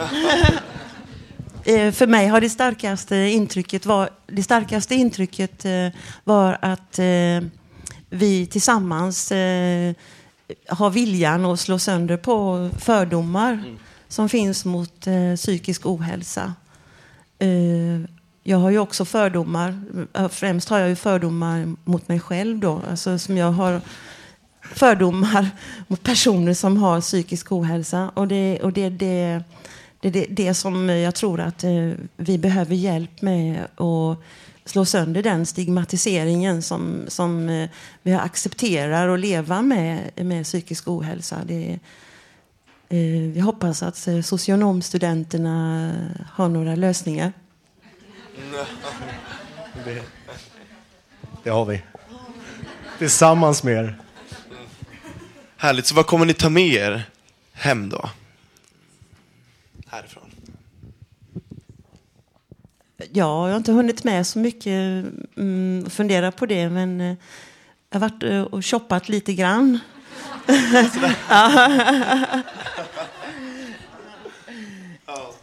Eh, 1.64 1.92
För 1.92 2.06
mig 2.06 2.26
har 2.26 2.40
det 2.40 2.50
starkaste 2.50 3.16
intrycket 3.16 3.86
var, 3.86 4.10
det 4.26 4.42
starkaste 4.42 4.94
intrycket 4.94 5.64
eh, 5.64 5.88
var 6.24 6.58
att 6.62 6.98
vi 8.10 8.46
tillsammans 8.46 9.32
har 10.68 10.90
viljan 10.90 11.44
att 11.44 11.60
slå 11.60 11.78
sönder 11.78 12.16
på 12.16 12.70
fördomar 12.78 13.76
som 14.08 14.28
finns 14.28 14.64
mot 14.64 15.06
eh, 15.06 15.36
psykisk 15.36 15.86
ohälsa. 15.86 16.54
Eh, 17.38 18.00
jag 18.42 18.58
har 18.58 18.70
ju 18.70 18.78
också 18.78 19.04
fördomar. 19.04 19.80
Eh, 20.14 20.28
Främst 20.28 20.68
har 20.68 20.78
jag 20.78 20.88
ju 20.88 20.96
fördomar 20.96 21.74
mot 21.84 22.08
mig 22.08 22.20
själv 22.20 22.58
då. 22.58 22.82
Alltså 22.90 23.18
som 23.18 23.36
jag 23.36 23.52
har 23.52 23.80
fördomar 24.74 25.48
mot 25.86 26.02
personer 26.02 26.54
som 26.54 26.76
har 26.76 27.00
psykisk 27.00 27.52
ohälsa. 27.52 28.10
Och 28.14 28.28
det, 28.28 28.60
och 28.62 28.72
det, 28.72 28.88
det, 28.88 29.42
det, 30.00 30.10
det, 30.10 30.26
det 30.30 30.54
som 30.54 30.88
jag 30.88 31.14
tror 31.14 31.40
att 31.40 31.64
eh, 31.64 31.90
vi 32.16 32.38
behöver 32.38 32.74
hjälp 32.74 33.22
med 33.22 33.64
att 33.64 34.18
slå 34.66 34.84
sönder 34.84 35.22
den 35.22 35.46
stigmatiseringen 35.46 36.62
som, 36.62 37.04
som 37.08 37.48
eh, 37.48 37.70
vi 38.02 38.14
accepterar 38.14 39.08
och 39.08 39.18
leva 39.18 39.62
med, 39.62 40.10
med 40.26 40.44
psykisk 40.44 40.88
ohälsa. 40.88 41.40
Det, 41.44 41.78
eh, 42.88 42.98
vi 43.32 43.40
hoppas 43.40 43.82
att 43.82 44.08
eh, 44.08 44.20
socionomstudenterna 44.20 45.92
har 46.32 46.48
några 46.48 46.74
lösningar. 46.74 47.32
Det, 49.84 50.02
det 51.42 51.50
har 51.50 51.64
vi. 51.64 51.82
Tillsammans 52.98 53.62
med 53.62 53.74
er. 53.74 53.98
Härligt. 55.56 55.86
Så 55.86 55.94
vad 55.94 56.06
kommer 56.06 56.26
ni 56.26 56.34
ta 56.34 56.48
med 56.48 56.66
er 56.66 57.02
hem 57.52 57.88
då? 57.88 58.10
Härifrån. 59.86 60.25
Ja, 62.98 63.04
jag 63.12 63.52
har 63.52 63.56
inte 63.56 63.72
hunnit 63.72 64.04
med 64.04 64.26
så 64.26 64.38
mycket 64.38 65.04
mm, 65.36 65.90
fundera 65.90 66.32
på 66.32 66.46
det, 66.46 66.70
men 66.70 67.00
eh, 67.00 67.16
jag 67.90 68.00
har 68.00 68.08
varit 68.08 68.22
eh, 68.22 68.40
och 68.42 68.66
shoppat 68.66 69.08
lite 69.08 69.34
grann. 69.34 69.78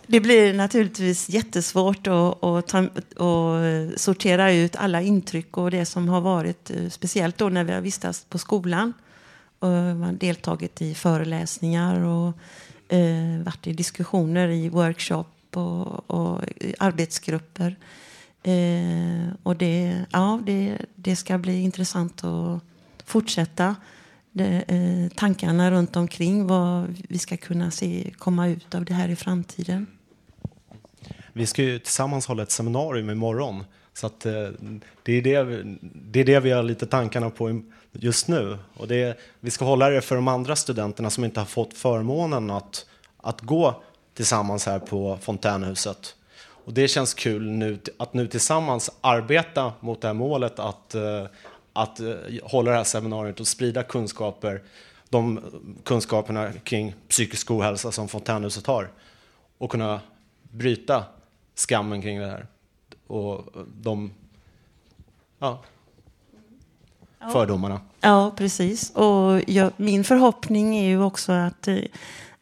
Det 0.07 0.19
blir 0.19 0.53
naturligtvis 0.53 1.29
jättesvårt 1.29 2.07
att, 2.07 2.43
att, 2.43 2.67
ta, 2.67 2.79
att 2.79 3.99
sortera 3.99 4.51
ut 4.51 4.75
alla 4.75 5.01
intryck 5.01 5.57
och 5.57 5.71
det 5.71 5.85
som 5.85 6.09
har 6.09 6.21
varit, 6.21 6.71
eh, 6.71 6.89
speciellt 6.89 7.37
då 7.37 7.49
när 7.49 7.63
vi 7.63 7.73
har 7.73 7.81
vistats 7.81 8.25
på 8.29 8.37
skolan. 8.37 8.93
Och 9.59 9.69
man 9.69 10.17
deltagit 10.17 10.81
i 10.81 10.93
föreläsningar 10.93 12.03
och 12.03 12.33
eh, 12.95 13.43
varit 13.43 13.67
i 13.67 13.73
diskussioner 13.73 14.47
i 14.47 14.69
workshop 14.69 15.25
och, 15.57 16.09
och 16.11 16.41
arbetsgrupper. 16.79 17.75
Eh, 18.43 19.33
och 19.43 19.55
det, 19.55 20.05
ja, 20.11 20.39
det, 20.45 20.77
det 20.95 21.15
ska 21.15 21.37
bli 21.37 21.61
intressant 21.61 22.23
att 22.23 22.59
fortsätta 23.05 23.75
det, 24.31 24.63
eh, 24.67 25.15
tankarna 25.17 25.71
runt 25.71 25.95
omkring 25.95 26.47
vad 26.47 26.95
vi 27.09 27.17
ska 27.17 27.37
kunna 27.37 27.71
se 27.71 28.13
komma 28.17 28.47
ut 28.47 28.75
av 28.75 28.85
det 28.85 28.93
här 28.93 29.09
i 29.09 29.15
framtiden. 29.15 29.87
Vi 31.33 31.45
ska 31.45 31.63
ju 31.63 31.79
tillsammans 31.79 32.27
hålla 32.27 32.43
ett 32.43 32.51
seminarium 32.51 33.09
imorgon. 33.09 33.63
Så 33.93 34.07
att, 34.07 34.25
eh, 34.25 34.33
det, 35.03 35.13
är 35.13 35.21
det, 35.21 35.43
vi- 35.43 35.77
det 35.81 36.19
är 36.19 36.25
det 36.25 36.39
vi 36.39 36.51
har 36.51 36.63
lite 36.63 36.85
tankarna 36.85 37.29
på 37.29 37.61
just 37.91 38.27
nu. 38.27 38.57
Och 38.73 38.87
det, 38.87 39.19
vi 39.39 39.49
ska 39.51 39.65
hålla 39.65 39.89
det 39.89 40.01
för 40.01 40.15
de 40.15 40.27
andra 40.27 40.55
studenterna 40.55 41.09
som 41.09 41.23
inte 41.23 41.39
har 41.39 41.45
fått 41.45 41.73
förmånen 41.73 42.49
att, 42.51 42.85
att 43.17 43.41
gå 43.41 43.83
tillsammans 44.13 44.65
här 44.65 44.79
på 44.79 45.17
Fontänhuset. 45.21 46.15
Och 46.65 46.73
det 46.73 46.87
känns 46.87 47.13
kul 47.13 47.51
nu, 47.51 47.79
att 47.97 48.13
nu 48.13 48.27
tillsammans 48.27 48.91
arbeta 49.01 49.73
mot 49.79 50.01
det 50.01 50.07
här 50.07 50.13
målet 50.13 50.59
att, 50.59 50.95
eh, 50.95 51.25
att 51.73 51.99
eh, 51.99 52.15
hålla 52.43 52.71
det 52.71 52.77
här 52.77 52.83
seminariet 52.83 53.39
och 53.39 53.47
sprida 53.47 53.83
kunskaper, 53.83 54.61
de 55.09 55.39
kunskaperna 55.83 56.51
kring 56.63 56.95
psykisk 57.09 57.51
ohälsa 57.51 57.91
som 57.91 58.07
Fontänhuset 58.07 58.67
har 58.67 58.91
och 59.57 59.71
kunna 59.71 60.01
bryta 60.41 61.03
skammen 61.55 62.01
kring 62.01 62.19
det 62.19 62.27
här 62.27 62.47
och 63.07 63.45
de 63.81 64.11
ja, 65.39 65.63
fördomarna. 67.31 67.81
Ja, 68.01 68.31
precis. 68.37 68.89
Och 68.89 69.41
jag, 69.47 69.71
min 69.77 70.03
förhoppning 70.03 70.77
är 70.77 70.87
ju 70.87 71.03
också 71.03 71.31
att, 71.31 71.67
eh, 71.67 71.77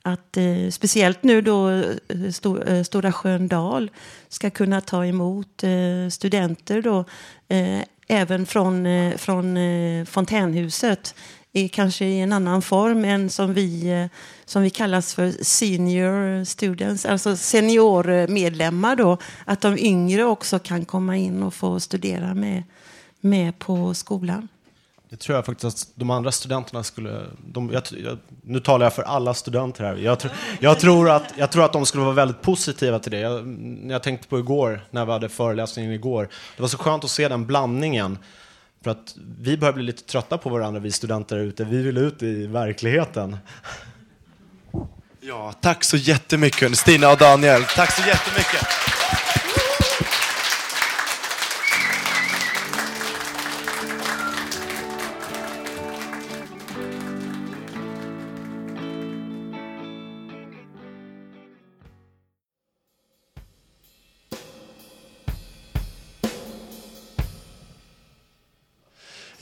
att 0.02 0.38
eh, 0.38 0.70
speciellt 0.72 1.24
nu 1.24 1.42
då 1.42 1.70
eh, 1.70 1.84
Sto- 2.10 2.70
eh, 2.70 2.84
Stora 2.84 3.12
Sköndal 3.12 3.92
ska 4.30 4.50
kunna 4.50 4.82
ta 4.82 5.06
emot 5.06 5.64
eh, 5.64 6.10
studenter 6.10 6.82
då, 6.82 7.06
eh, 7.48 7.82
även 8.08 8.46
från, 8.46 8.86
eh, 8.86 9.18
från 9.18 9.58
eh, 9.58 10.06
Fontänhuset 10.06 11.16
i 11.54 11.70
kanske 11.70 12.06
i 12.06 12.20
en 12.20 12.34
annan 12.34 12.62
form 12.62 13.06
än 13.06 13.30
som 13.30 13.54
vi, 13.54 13.90
eh, 13.90 14.06
som 14.46 14.62
vi 14.62 14.70
kallas 14.70 15.14
för 15.14 15.44
senior 15.44 16.44
students, 16.44 17.06
alltså 17.06 17.36
seniormedlemmar 17.38 18.96
då, 18.96 19.18
att 19.46 19.62
de 19.62 19.78
yngre 19.78 20.24
också 20.24 20.60
kan 20.60 20.86
komma 20.86 21.18
in 21.18 21.44
och 21.44 21.54
få 21.54 21.80
studera 21.80 22.34
med, 22.34 22.64
med 23.22 23.60
på 23.60 23.94
skolan. 23.94 24.48
Det 25.12 25.18
tror 25.18 25.36
jag 25.36 25.46
faktiskt 25.46 25.66
att 25.66 25.88
de 25.96 26.10
andra 26.10 26.32
studenterna 26.32 26.84
skulle... 26.84 27.22
De, 27.46 27.70
jag, 27.74 27.84
jag, 28.04 28.18
nu 28.42 28.60
talar 28.60 28.86
jag 28.86 28.94
för 28.94 29.04
alla 29.04 29.34
studenter 29.34 29.84
här. 29.84 29.96
Jag, 29.96 30.20
tr, 30.20 30.28
jag, 30.60 30.80
tror 30.80 31.10
att, 31.10 31.24
jag 31.38 31.52
tror 31.52 31.66
att 31.66 31.74
de 31.74 31.86
skulle 31.86 32.04
vara 32.04 32.14
väldigt 32.14 32.42
positiva 32.42 33.00
till 33.00 33.12
det. 33.12 33.20
Jag, 33.20 33.58
jag 33.90 34.04
tänkte 34.04 34.28
på 34.28 34.40
igår, 34.40 34.82
när 34.92 35.06
vi 35.06 35.12
hade 35.12 35.30
föreläsningen 35.30 35.92
igår. 35.92 36.30
Det 36.56 36.62
var 36.62 36.70
så 36.70 36.78
skönt 36.78 37.04
att 37.04 37.10
se 37.10 37.28
den 37.28 37.46
blandningen. 37.46 38.18
För 38.84 38.92
att 38.92 39.16
vi 39.40 39.58
börjar 39.58 39.74
bli 39.74 39.84
lite 39.84 40.04
trötta 40.04 40.38
på 40.38 40.50
varandra, 40.50 40.80
vi 40.80 40.92
studenter 40.92 41.38
ute. 41.38 41.64
Vi 41.64 41.82
vill 41.82 41.98
ut 41.98 42.24
i 42.24 42.48
verkligheten. 42.48 43.38
Ja, 45.22 45.54
tack 45.62 45.84
så 45.84 45.98
jättemycket 45.98 46.78
Stina 46.78 47.12
och 47.12 47.18
Daniel. 47.18 47.64
Tack 47.64 47.92
så 47.92 48.08
jättemycket. 48.08 48.68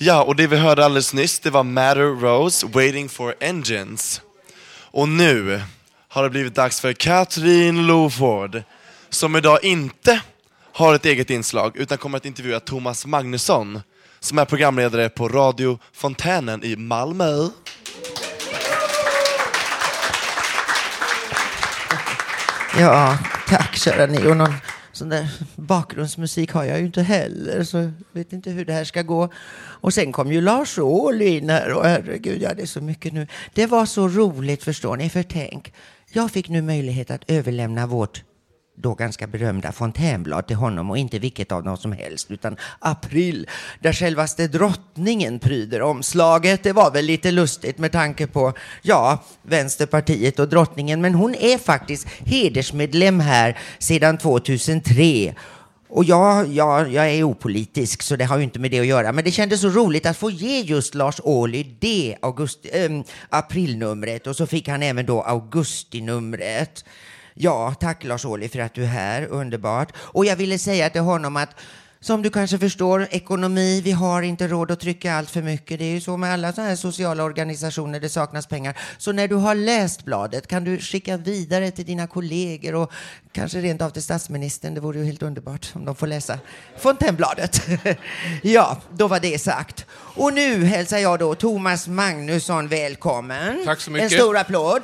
Ja, 0.02 0.24
och 0.24 0.36
det 0.36 0.48
vi 0.48 0.58
hörde 0.58 0.86
alldeles 0.86 1.14
nyss, 1.14 1.40
det 1.40 1.50
var 1.50 1.64
Matter 1.64 2.22
Rose, 2.22 2.68
Waiting 2.68 3.10
for 3.10 3.36
Engines. 3.40 4.22
Och 4.92 5.10
nu 5.10 5.62
har 6.08 6.24
det 6.24 6.30
blivit 6.30 6.56
dags 6.56 6.80
för 6.80 6.94
Katrin 6.94 7.88
Loford, 7.88 8.64
som 9.10 9.36
idag 9.36 9.64
inte 9.64 10.22
har 10.74 10.96
ett 10.96 11.06
eget 11.06 11.30
inslag, 11.30 11.78
utan 11.78 11.98
kommer 11.98 12.18
att 12.18 12.26
intervjua 12.26 12.60
Thomas 12.60 13.06
Magnusson, 13.06 13.82
som 14.20 14.38
är 14.38 14.46
programledare 14.46 15.10
på 15.10 15.30
Radio 15.30 15.80
Fontänen 15.94 16.64
i 16.64 16.76
Malmö. 16.76 17.48
Ja, 22.80 23.18
tack 23.48 23.76
kära 23.76 24.06
ni. 24.06 24.28
Och 24.28 24.38
någon 24.38 24.54
sån 25.00 25.10
där 25.10 25.28
bakgrundsmusik 25.56 26.52
har 26.52 26.64
jag 26.64 26.80
ju 26.80 26.86
inte 26.86 27.02
heller, 27.02 27.64
så 27.64 27.78
jag 27.78 27.94
vet 28.12 28.34
inte 28.34 28.50
hur 28.52 28.66
det 28.66 28.74
här 28.74 28.84
ska 28.84 29.02
gå. 29.02 29.30
Och 29.82 29.94
sen 29.94 30.12
kom 30.12 30.32
ju 30.32 30.42
Lars 30.42 30.80
Ohly 30.80 31.38
in 31.38 31.50
här 31.50 31.74
och 31.74 31.86
herregud, 31.86 32.42
ja 32.42 32.54
det 32.54 32.62
är 32.62 32.66
så 32.66 32.82
mycket 32.82 33.14
nu. 33.14 33.28
Det 33.54 33.66
var 33.66 33.86
så 33.86 34.08
roligt 34.08 34.64
förstår 34.64 34.98
ni, 34.98 35.10
för 35.10 35.24
tänk, 35.24 35.74
jag 36.12 36.32
fick 36.32 36.50
nu 36.50 36.62
möjlighet 36.62 37.12
att 37.12 37.24
överlämna 37.28 37.88
vårt 37.88 38.24
då 38.82 38.94
ganska 38.94 39.28
berömda 39.28 39.72
fontänblad 39.72 40.48
till 40.48 40.56
honom 40.56 40.89
och 40.89 40.98
inte 40.98 41.20
vilket 41.20 41.52
av 41.52 41.63
dem 41.63 41.78
som 41.78 41.92
helst 41.92 42.32
utan 42.32 42.58
April 42.80 43.48
där 43.80 43.94
självaste 43.94 44.48
drottningen 44.48 45.39
pryder 45.39 45.82
omslaget. 45.82 46.63
Det 46.63 46.74
var 46.74 46.92
väl 46.92 47.06
lite 47.06 47.32
lustigt 47.32 47.78
med 47.78 47.92
tanke 47.92 48.28
på, 48.28 48.54
ja, 48.82 49.24
Vänsterpartiet 49.42 50.39
och 50.39 50.50
drottningen 50.50 51.02
men 51.02 51.15
hon 51.15 51.36
är 51.36 51.58
faktiskt 51.58 52.08
hedersmedlem 52.26 53.20
här 53.20 53.58
sedan 53.80 54.18
2003 54.18 55.34
och 55.89 56.04
jag, 56.04 56.48
jag, 56.48 56.94
jag 56.94 57.10
är 57.10 57.24
opolitisk 57.24 58.02
så 58.02 58.15
det 58.15 58.26
har 58.26 58.38
ju 58.38 58.44
inte 58.44 58.60
med 58.60 58.72
det 58.72 58.80
att 58.80 58.86
göra. 58.86 59.12
Men 59.12 59.24
det 59.24 59.32
kändes 59.32 59.62
så 59.62 59.70
roligt 59.70 60.06
att 60.06 60.18
få 60.18 60.32
ge 60.32 60.62
just 60.62 60.96
Lars 60.96 61.20
Ohly 61.24 61.63
det 61.80 62.18
augusti, 62.22 62.70
ähm, 62.74 63.00
eh, 63.00 63.06
aprilnumret 63.30 64.28
och 64.28 64.36
så 64.36 64.48
fick 64.48 64.68
han 64.68 64.84
även 64.84 65.06
då 65.06 65.22
augustinumret. 65.22 66.86
Ja, 67.41 67.73
tack 67.80 68.04
Lars 68.04 68.25
Ohly 68.25 68.49
för 68.49 68.60
att 68.60 68.73
du 68.73 68.84
är 68.84 68.88
här. 68.88 69.25
Underbart. 69.25 69.93
Och 69.97 70.25
jag 70.25 70.36
ville 70.36 70.60
säga 70.60 70.89
till 70.89 71.02
honom 71.02 71.36
att 71.36 71.49
som 72.02 72.21
du 72.21 72.30
kanske 72.30 72.58
förstår, 72.58 73.08
ekonomi, 73.12 73.82
vi 73.82 73.91
har 73.91 74.21
inte 74.21 74.47
råd 74.47 74.71
att 74.71 74.80
trycka 74.80 75.13
allt 75.13 75.30
för 75.30 75.41
mycket. 75.41 75.80
Det 75.80 75.86
är 75.86 75.91
ju 75.91 76.02
så 76.02 76.17
med 76.17 76.34
alla 76.34 76.54
sådana 76.54 76.69
här 76.69 76.75
sociala 76.75 77.23
organisationer, 77.23 77.99
det 77.99 78.10
saknas 78.10 78.47
pengar. 78.47 78.78
Så 78.97 79.12
när 79.12 79.28
du 79.28 79.36
har 79.36 79.56
läst 79.56 80.06
bladet 80.06 80.47
kan 80.47 80.63
du 80.63 80.80
skicka 80.80 81.17
vidare 81.17 81.71
till 81.71 81.86
dina 81.86 82.08
kollegor 82.08 82.75
och 82.75 82.91
kanske 83.32 83.62
rent 83.62 83.82
av 83.82 83.89
till 83.89 84.04
statsministern. 84.04 84.73
Det 84.73 84.82
vore 84.82 84.99
ju 84.99 85.06
helt 85.06 85.23
underbart 85.23 85.71
om 85.73 85.86
de 85.86 85.95
får 85.95 86.08
läsa 86.08 86.39
Fontänbladet. 86.80 87.62
ja, 88.43 88.78
då 88.91 89.08
var 89.08 89.19
det 89.19 89.41
sagt. 89.41 89.86
Och 89.91 90.34
nu 90.34 90.63
hälsar 90.63 90.97
jag 90.97 91.19
då 91.19 91.36
Thomas 91.36 91.88
Magnusson 91.88 92.67
välkommen. 92.67 93.62
Tack 93.65 93.82
så 93.82 93.91
mycket. 93.91 94.12
En 94.12 94.17
stor 94.17 94.38
applåd. 94.38 94.82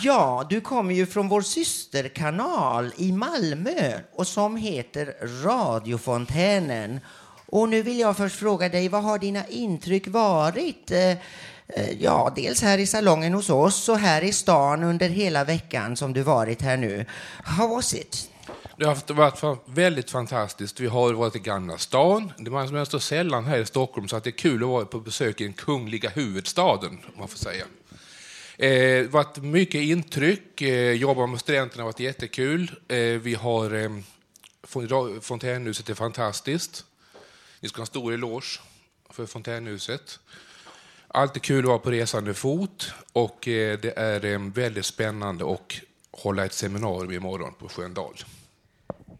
Ja, 0.00 0.46
du 0.50 0.60
kommer 0.60 0.94
ju 0.94 1.06
från 1.06 1.28
vår 1.28 1.42
systerkanal 1.42 2.92
i 2.96 3.12
Malmö 3.12 3.98
och 4.12 4.26
som 4.26 4.56
heter 4.56 5.14
Radiofontänen. 5.44 7.00
Och 7.46 7.68
nu 7.68 7.82
vill 7.82 7.98
jag 7.98 8.16
först 8.16 8.36
fråga 8.36 8.68
dig, 8.68 8.88
vad 8.88 9.02
har 9.02 9.18
dina 9.18 9.46
intryck 9.46 10.08
varit? 10.08 10.90
Eh, 10.90 11.10
eh 11.10 11.16
Ja, 12.00 12.32
dels 12.36 12.62
här 12.62 12.78
i 12.78 12.86
salongen 12.86 13.34
hos 13.34 13.50
oss 13.50 13.88
och 13.88 13.98
här 13.98 14.24
i 14.24 14.32
stan 14.32 14.82
under 14.82 15.08
hela 15.08 15.44
veckan 15.44 15.96
som 15.96 16.12
du 16.12 16.22
varit 16.22 16.62
här 16.62 16.76
nu. 16.76 17.06
How 17.44 17.68
was 17.68 17.94
it? 17.94 18.30
Det 18.76 18.84
har 18.84 19.14
varit 19.14 19.60
väldigt 19.64 20.10
fantastiskt. 20.10 20.80
Vi 20.80 20.86
har 20.86 21.12
varit 21.12 21.36
i 21.36 21.38
Gamla 21.38 21.78
stan. 21.78 22.32
Det 22.38 22.46
är 22.46 22.72
man 22.72 22.86
så 22.86 23.00
sällan 23.00 23.44
här 23.44 23.58
i 23.58 23.66
Stockholm 23.66 24.08
så 24.08 24.16
att 24.16 24.24
det 24.24 24.30
är 24.30 24.38
kul 24.38 24.62
att 24.62 24.68
vara 24.68 24.84
på 24.84 25.00
besök 25.00 25.40
i 25.40 25.44
den 25.44 25.52
kungliga 25.52 26.10
huvudstaden, 26.10 26.90
om 26.90 27.18
man 27.18 27.28
får 27.28 27.38
säga. 27.38 27.64
Eh, 28.58 28.68
Det 28.68 28.98
har 29.02 29.08
varit 29.08 29.36
mycket 29.36 29.80
intryck. 29.80 30.60
Eh, 30.62 30.92
jobba 30.92 31.26
med 31.26 31.40
studenterna 31.40 31.82
har 31.82 31.88
varit 31.88 32.00
jättekul. 32.00 32.70
Eh, 32.88 32.96
vi 32.98 33.34
har 33.34 33.74
eh, 33.74 33.90
Fontänhuset 35.20 35.88
är 35.90 35.94
fantastiskt. 35.94 36.84
Ni 37.60 37.68
ska 37.68 37.78
ha 37.78 37.82
en 37.82 37.86
stor 37.86 38.12
eloge 38.14 38.60
för 39.10 39.26
Fontänhuset. 39.26 40.18
Alltid 41.08 41.42
kul 41.42 41.58
att 41.58 41.68
vara 41.68 41.78
på 41.78 41.90
resande 41.90 42.34
fot 42.34 42.92
och 43.12 43.48
eh, 43.48 43.78
det 43.78 43.98
är 43.98 44.24
ehm, 44.24 44.50
väldigt 44.50 44.86
spännande 44.86 45.52
att 45.52 45.72
hålla 46.10 46.44
ett 46.44 46.52
seminarium 46.52 47.12
imorgon 47.12 47.54
på 47.58 47.68
Sköndal. 47.68 48.14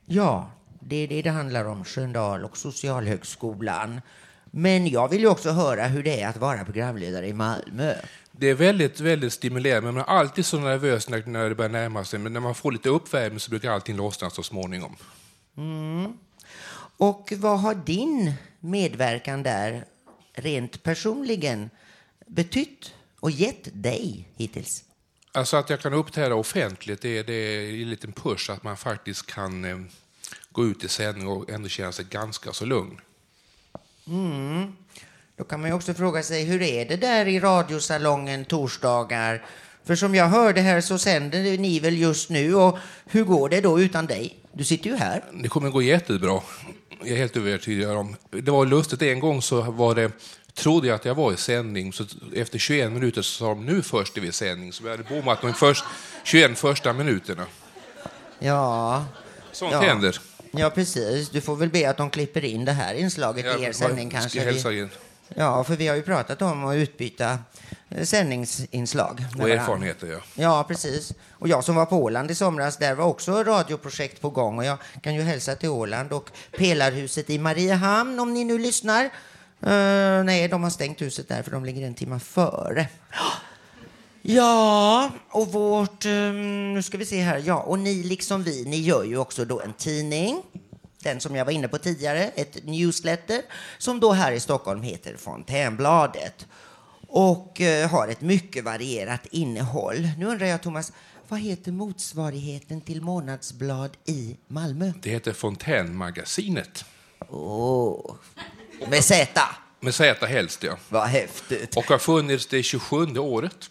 Ja, 0.06 0.50
det 0.80 0.96
är 0.96 1.08
det 1.08 1.22
det 1.22 1.30
handlar 1.30 1.64
om, 1.64 1.84
Sköndal 1.84 2.44
och 2.44 2.56
Socialhögskolan. 2.56 4.00
Men 4.44 4.86
jag 4.86 5.08
vill 5.08 5.20
ju 5.20 5.28
också 5.28 5.50
höra 5.50 5.86
hur 5.86 6.02
det 6.02 6.20
är 6.20 6.28
att 6.28 6.36
vara 6.36 6.64
programledare 6.64 7.28
i 7.28 7.32
Malmö. 7.32 7.94
Det 8.32 8.46
är 8.46 8.54
väldigt, 8.54 9.00
väldigt 9.00 9.32
stimulerande, 9.32 9.86
men 9.86 9.94
man 9.94 10.02
är 10.02 10.06
alltid 10.18 10.46
så 10.46 10.58
nervös 10.60 11.08
när, 11.08 11.26
när 11.26 11.48
det 11.48 11.54
börjar 11.54 11.68
närma 11.70 12.04
sig. 12.04 12.18
Men 12.18 12.32
när 12.32 12.40
man 12.40 12.54
får 12.54 12.72
lite 12.72 12.88
uppvärmning 12.88 13.40
så 13.40 13.50
brukar 13.50 13.70
allting 13.70 13.96
lossna 13.96 14.30
så 14.30 14.42
småningom. 14.42 14.96
Mm. 15.56 16.12
Och 16.96 17.32
vad 17.36 17.60
har 17.60 17.74
din 17.74 18.32
medverkan 18.60 19.42
där 19.42 19.84
rent 20.34 20.82
personligen 20.82 21.70
betytt 22.26 22.94
och 23.20 23.30
gett 23.30 23.68
dig 23.72 24.28
hittills? 24.36 24.84
Alltså 25.32 25.56
att 25.56 25.70
jag 25.70 25.80
kan 25.80 25.94
uppträda 25.94 26.34
offentligt, 26.34 27.00
det, 27.02 27.18
är- 27.18 27.24
det 27.24 27.32
är 27.32 27.82
en 27.82 27.90
liten 27.90 28.12
push 28.12 28.50
att 28.50 28.62
man 28.62 28.76
faktiskt 28.76 29.26
kan 29.26 29.64
eh, 29.64 29.78
gå 30.50 30.64
ut 30.66 30.84
i 30.84 30.88
sändning 30.88 31.28
och 31.28 31.50
ändå 31.50 31.68
känna 31.68 31.92
sig 31.92 32.04
ganska 32.10 32.52
så 32.52 32.64
lugn. 32.64 33.00
Mm. 34.06 34.76
Då 35.36 35.44
kan 35.44 35.60
man 35.60 35.70
ju 35.70 35.76
också 35.76 35.94
fråga 35.94 36.22
sig, 36.22 36.44
hur 36.44 36.62
är 36.62 36.84
det 36.84 36.96
där 36.96 37.28
i 37.28 37.40
radiosalongen 37.40 38.44
torsdagar? 38.44 39.44
För 39.84 39.94
som 39.94 40.14
jag 40.14 40.28
hörde 40.28 40.60
här 40.60 40.80
så 40.80 40.98
sänder 40.98 41.58
ni 41.58 41.80
väl 41.80 41.98
just 41.98 42.30
nu 42.30 42.54
och 42.54 42.78
hur 43.06 43.24
går 43.24 43.48
det 43.48 43.60
då 43.60 43.80
utan 43.80 44.06
dig? 44.06 44.38
Du 44.52 44.64
sitter 44.64 44.90
ju 44.90 44.96
här. 44.96 45.24
Det 45.32 45.48
kommer 45.48 45.70
gå 45.70 45.82
jättebra. 45.82 46.40
Jag 47.00 47.08
är 47.08 47.16
helt 47.16 47.36
övertygad 47.36 47.96
om. 47.96 48.16
Det 48.30 48.50
var 48.50 48.66
lustigt, 48.66 49.02
en 49.02 49.20
gång 49.20 49.42
så 49.42 49.60
var 49.60 49.94
det, 49.94 50.10
trodde 50.54 50.88
jag 50.88 50.94
att 50.94 51.04
jag 51.04 51.14
var 51.14 51.32
i 51.32 51.36
sändning, 51.36 51.92
så 51.92 52.04
efter 52.34 52.58
21 52.58 52.92
minuter 52.92 53.22
så 53.22 53.38
sa 53.38 53.48
de 53.48 53.66
nu 53.66 53.82
först 53.82 54.16
är 54.16 54.20
vi 54.20 54.28
i 54.28 54.32
sändning. 54.32 54.72
Så 54.72 54.84
vi 54.84 54.90
hade 54.90 55.02
bommat 55.02 55.40
de 55.42 55.54
först, 55.54 55.84
21 56.24 56.58
första 56.58 56.92
minuterna. 56.92 57.46
Ja. 58.38 59.04
Sånt 59.52 59.72
ja. 59.72 59.80
händer. 59.80 60.20
Ja, 60.50 60.70
precis. 60.70 61.28
Du 61.30 61.40
får 61.40 61.56
väl 61.56 61.68
be 61.68 61.90
att 61.90 61.96
de 61.96 62.10
klipper 62.10 62.44
in 62.44 62.64
det 62.64 62.72
här 62.72 62.94
inslaget 62.94 63.46
Ja, 63.46 63.58
i 63.58 63.64
er 63.64 63.72
sändning 63.72 64.10
kanske. 64.10 64.54
Ja, 65.36 65.64
för 65.64 65.76
vi 65.76 65.88
har 65.88 65.96
ju 65.96 66.02
pratat 66.02 66.42
om 66.42 66.64
att 66.64 66.76
utbyta 66.76 67.38
eh, 67.88 68.04
sändningsinslag. 68.04 69.24
Och 69.38 69.50
erfarenheter, 69.50 70.06
ja. 70.06 70.18
Ja, 70.34 70.64
precis. 70.68 71.12
Och 71.30 71.48
jag 71.48 71.64
som 71.64 71.74
var 71.74 71.86
på 71.86 71.96
Åland 71.96 72.30
i 72.30 72.34
somras, 72.34 72.76
där 72.76 72.94
var 72.94 73.04
också 73.04 73.42
radioprojekt 73.44 74.20
på 74.20 74.30
gång. 74.30 74.58
Och 74.58 74.64
jag 74.64 74.78
kan 75.02 75.14
ju 75.14 75.22
hälsa 75.22 75.54
till 75.54 75.68
Åland 75.68 76.12
och 76.12 76.30
Pelarhuset 76.58 77.30
i 77.30 77.38
Mariehamn 77.38 78.20
om 78.20 78.34
ni 78.34 78.44
nu 78.44 78.58
lyssnar. 78.58 79.04
Eh, 79.62 80.24
nej, 80.24 80.48
de 80.48 80.62
har 80.62 80.70
stängt 80.70 81.02
huset 81.02 81.28
där 81.28 81.42
för 81.42 81.50
de 81.50 81.64
ligger 81.64 81.86
en 81.86 81.94
timme 81.94 82.18
före. 82.18 82.88
Ja, 84.22 85.10
och 85.30 85.52
vårt... 85.52 86.04
ehm, 86.04 86.74
nu 86.74 86.82
ska 86.82 86.98
vi 86.98 87.06
se 87.06 87.20
här. 87.20 87.42
Ja, 87.44 87.56
och 87.60 87.78
ni 87.78 88.02
liksom 88.02 88.42
vi, 88.42 88.64
ni 88.64 88.80
gör 88.80 89.04
ju 89.04 89.18
också 89.18 89.44
då 89.44 89.60
en 89.60 89.72
tidning. 89.72 90.42
Den 91.02 91.20
som 91.20 91.36
jag 91.36 91.44
var 91.44 91.52
inne 91.52 91.68
på 91.68 91.78
tidigare, 91.78 92.30
ett 92.34 92.64
newsletter, 92.64 93.42
som 93.78 94.00
då 94.00 94.12
här 94.12 94.32
i 94.32 94.40
Stockholm 94.40 94.82
heter 94.82 95.16
Fontänbladet. 95.16 96.46
Och 97.08 97.60
eh, 97.60 97.90
har 97.90 98.08
ett 98.08 98.20
mycket 98.20 98.64
varierat 98.64 99.26
innehåll. 99.30 100.08
Nu 100.18 100.26
undrar 100.26 100.46
jag, 100.46 100.62
Thomas, 100.62 100.92
vad 101.28 101.40
heter 101.40 101.72
motsvarigheten 101.72 102.80
till 102.80 103.02
månadsblad 103.02 103.90
i 104.04 104.36
Malmö? 104.48 104.92
Det 105.02 105.10
heter 105.10 105.32
Fontänmagasinet. 105.32 106.84
Åh, 107.28 108.14
med 108.88 109.04
Z. 109.04 109.40
Med 109.80 109.94
Z 109.94 110.26
helst, 110.26 110.62
ja. 110.62 110.76
Vad 110.88 111.08
häftigt. 111.08 111.76
Och 111.76 111.84
har 111.84 111.98
funnits 111.98 112.46
det 112.46 112.62
27 112.62 113.18
året 113.18 113.70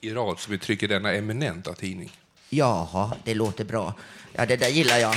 i 0.00 0.10
rad 0.10 0.38
som 0.38 0.52
vi 0.52 0.58
trycker 0.58 0.88
denna 0.88 1.12
eminenta 1.12 1.74
tidning. 1.74 2.16
Jaha, 2.48 3.12
det 3.24 3.34
låter 3.34 3.64
bra. 3.64 3.94
Ja, 4.32 4.46
det 4.46 4.56
där 4.56 4.68
gillar 4.68 4.98
jag. 4.98 5.14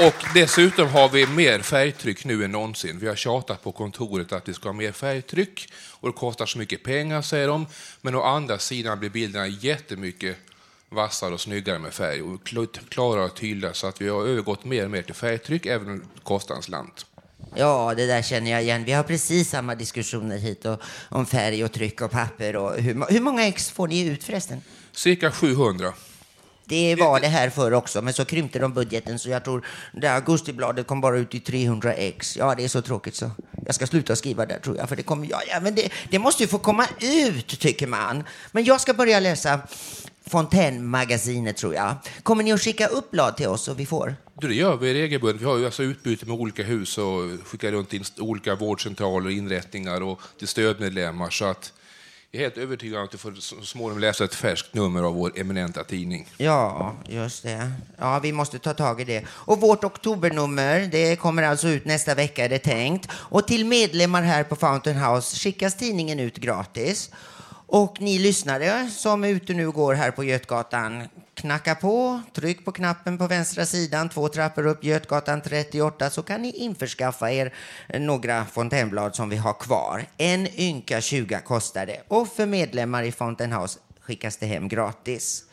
Och 0.00 0.24
dessutom 0.34 0.88
har 0.88 1.08
vi 1.08 1.26
mer 1.26 1.58
färgtryck 1.58 2.24
nu 2.24 2.44
än 2.44 2.52
någonsin. 2.52 2.98
Vi 2.98 3.08
har 3.08 3.16
tjatat 3.16 3.62
på 3.62 3.72
kontoret 3.72 4.32
att 4.32 4.48
vi 4.48 4.54
ska 4.54 4.68
ha 4.68 4.72
mer 4.72 4.92
färgtryck 4.92 5.68
och 6.00 6.08
det 6.08 6.12
kostar 6.12 6.46
så 6.46 6.58
mycket 6.58 6.82
pengar, 6.82 7.22
säger 7.22 7.48
de. 7.48 7.66
Men 8.00 8.14
å 8.14 8.22
andra 8.22 8.58
sidan 8.58 8.98
blir 8.98 9.10
bilderna 9.10 9.46
jättemycket 9.46 10.36
vassare 10.88 11.34
och 11.34 11.40
snyggare 11.40 11.78
med 11.78 11.94
färg 11.94 12.22
och 12.22 12.40
kl- 12.48 12.88
klarare 12.88 13.24
och 13.24 13.36
tydligare 13.36 13.74
så 13.74 13.86
att 13.86 14.00
vi 14.00 14.08
har 14.08 14.26
övergått 14.26 14.64
mer 14.64 14.84
och 14.84 14.90
mer 14.90 15.02
till 15.02 15.14
färgtryck, 15.14 15.66
även 15.66 15.88
om 15.90 15.98
det 15.98 16.20
kostar 16.22 16.54
en 16.54 16.62
slant. 16.62 17.06
Ja, 17.54 17.94
det 17.96 18.06
där 18.06 18.22
känner 18.22 18.50
jag 18.50 18.62
igen. 18.62 18.84
Vi 18.84 18.92
har 18.92 19.02
precis 19.02 19.50
samma 19.50 19.74
diskussioner 19.74 20.38
hit 20.38 20.64
och, 20.64 20.80
om 21.08 21.26
färg 21.26 21.64
och 21.64 21.72
tryck 21.72 22.00
och 22.00 22.10
papper. 22.10 22.56
Och 22.56 22.74
hur, 22.82 23.12
hur 23.12 23.20
många 23.20 23.46
ex 23.46 23.70
får 23.70 23.88
ni 23.88 24.06
ut 24.06 24.24
förresten? 24.24 24.60
Cirka 24.92 25.30
700. 25.30 25.92
Det 26.66 26.94
var 26.94 27.20
det 27.20 27.26
här 27.26 27.50
förr 27.50 27.72
också, 27.72 28.02
men 28.02 28.14
så 28.14 28.24
krympte 28.24 28.58
de 28.58 28.72
budgeten 28.72 29.18
så 29.18 29.28
jag 29.28 29.44
tror 29.44 29.66
det 29.92 30.08
augustibladet 30.08 30.86
kom 30.86 31.00
bara 31.00 31.18
ut 31.18 31.34
i 31.34 31.40
300 31.40 31.94
ex. 31.94 32.36
Ja, 32.36 32.54
det 32.54 32.64
är 32.64 32.68
så 32.68 32.82
tråkigt 32.82 33.14
så. 33.14 33.30
Jag 33.66 33.74
ska 33.74 33.86
sluta 33.86 34.16
skriva 34.16 34.46
där 34.46 34.58
tror 34.58 34.76
jag, 34.76 34.88
för 34.88 34.96
det 34.96 35.02
kommer, 35.02 35.26
ja, 35.30 35.40
ja 35.48 35.60
men 35.60 35.74
det, 35.74 35.88
det 36.10 36.18
måste 36.18 36.42
ju 36.42 36.48
få 36.48 36.58
komma 36.58 36.86
ut 37.00 37.60
tycker 37.60 37.86
man. 37.86 38.24
Men 38.52 38.64
jag 38.64 38.80
ska 38.80 38.94
börja 38.94 39.20
läsa 39.20 39.60
Fontänmagasinet 40.26 41.56
tror 41.56 41.74
jag. 41.74 41.94
Kommer 42.22 42.44
ni 42.44 42.52
att 42.52 42.60
skicka 42.60 42.86
upp 42.86 43.10
blad 43.10 43.36
till 43.36 43.48
oss 43.48 43.64
så 43.64 43.74
vi 43.74 43.86
får? 43.86 44.16
Du, 44.40 44.48
Det 44.48 44.54
gör 44.54 44.76
vi 44.76 44.94
regelbundet. 44.94 45.42
Vi 45.42 45.46
har 45.46 45.58
ju 45.58 45.64
alltså 45.64 45.82
utbyte 45.82 46.26
med 46.26 46.40
olika 46.40 46.62
hus 46.62 46.98
och 46.98 47.30
skickar 47.44 47.72
runt 47.72 47.90
till 47.90 48.04
olika 48.18 48.54
vårdcentraler 48.54 49.26
och 49.26 49.32
inrättningar 49.32 50.02
och 50.02 50.20
till 50.38 50.48
stödmedlemmar. 50.48 51.30
Så 51.30 51.44
att 51.44 51.72
jag 52.34 52.40
är 52.40 52.44
helt 52.44 52.58
övertygad 52.58 52.98
om 52.98 53.04
att 53.04 53.10
du 53.10 53.18
får 53.18 53.32
så 53.32 53.62
småningom 53.62 53.98
läsa 53.98 54.24
ett 54.24 54.34
färskt 54.34 54.74
nummer 54.74 55.02
av 55.02 55.14
vår 55.14 55.32
eminenta 55.38 55.84
tidning. 55.84 56.28
Ja, 56.36 56.94
just 57.08 57.42
det. 57.42 57.72
Ja, 57.98 58.18
vi 58.18 58.32
måste 58.32 58.58
ta 58.58 58.74
tag 58.74 59.00
i 59.00 59.04
det. 59.04 59.24
Och 59.28 59.60
vårt 59.60 59.84
oktobernummer, 59.84 60.88
det 60.92 61.16
kommer 61.16 61.42
alltså 61.42 61.68
ut 61.68 61.84
nästa 61.84 62.14
vecka 62.14 62.44
är 62.44 62.48
det 62.48 62.58
tänkt. 62.58 63.08
Och 63.12 63.46
till 63.46 63.66
medlemmar 63.66 64.22
här 64.22 64.44
på 64.44 64.56
Fountain 64.56 64.96
House 64.96 65.36
skickas 65.36 65.76
tidningen 65.76 66.20
ut 66.20 66.36
gratis. 66.36 67.10
Och 67.66 68.00
ni 68.00 68.18
lyssnare 68.18 68.90
som 68.90 69.24
är 69.24 69.28
ute 69.28 69.52
nu 69.52 69.66
och 69.66 69.74
går 69.74 69.94
här 69.94 70.10
på 70.10 70.24
Götgatan, 70.24 71.02
knacka 71.34 71.74
på, 71.74 72.22
tryck 72.32 72.64
på 72.64 72.72
knappen 72.72 73.18
på 73.18 73.26
vänstra 73.26 73.66
sidan, 73.66 74.08
två 74.08 74.28
trappor 74.28 74.66
upp 74.66 74.84
Götgatan 74.84 75.40
38, 75.40 76.10
så 76.10 76.22
kan 76.22 76.42
ni 76.42 76.50
införskaffa 76.50 77.32
er 77.32 77.54
några 77.98 78.44
fontänblad 78.44 79.16
som 79.16 79.28
vi 79.28 79.36
har 79.36 79.52
kvar. 79.52 80.06
En 80.16 80.60
ynka 80.60 81.00
20 81.00 81.40
kostar 81.40 81.86
det. 81.86 82.02
Och 82.08 82.28
för 82.28 82.46
medlemmar 82.46 83.02
i 83.02 83.12
Fountain 83.12 83.52
House 83.52 83.78
skickas 84.00 84.36
det 84.36 84.46
hem 84.46 84.68
gratis. 84.68 85.44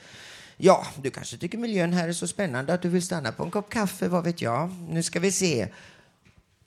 Ja, 0.57 0.85
du 1.01 1.11
kanske 1.11 1.37
tycker 1.37 1.57
miljön 1.57 1.93
här 1.93 2.07
är 2.07 2.13
så 2.13 2.27
spännande 2.27 2.73
att 2.73 2.81
du 2.81 2.89
vill 2.89 3.05
stanna 3.05 3.31
på 3.31 3.43
en 3.43 3.51
kopp 3.51 3.69
kaffe, 3.69 4.07
vad 4.07 4.23
vet 4.23 4.41
jag. 4.41 4.69
Nu 4.89 5.03
ska 5.03 5.19
vi 5.19 5.31
se. 5.31 5.67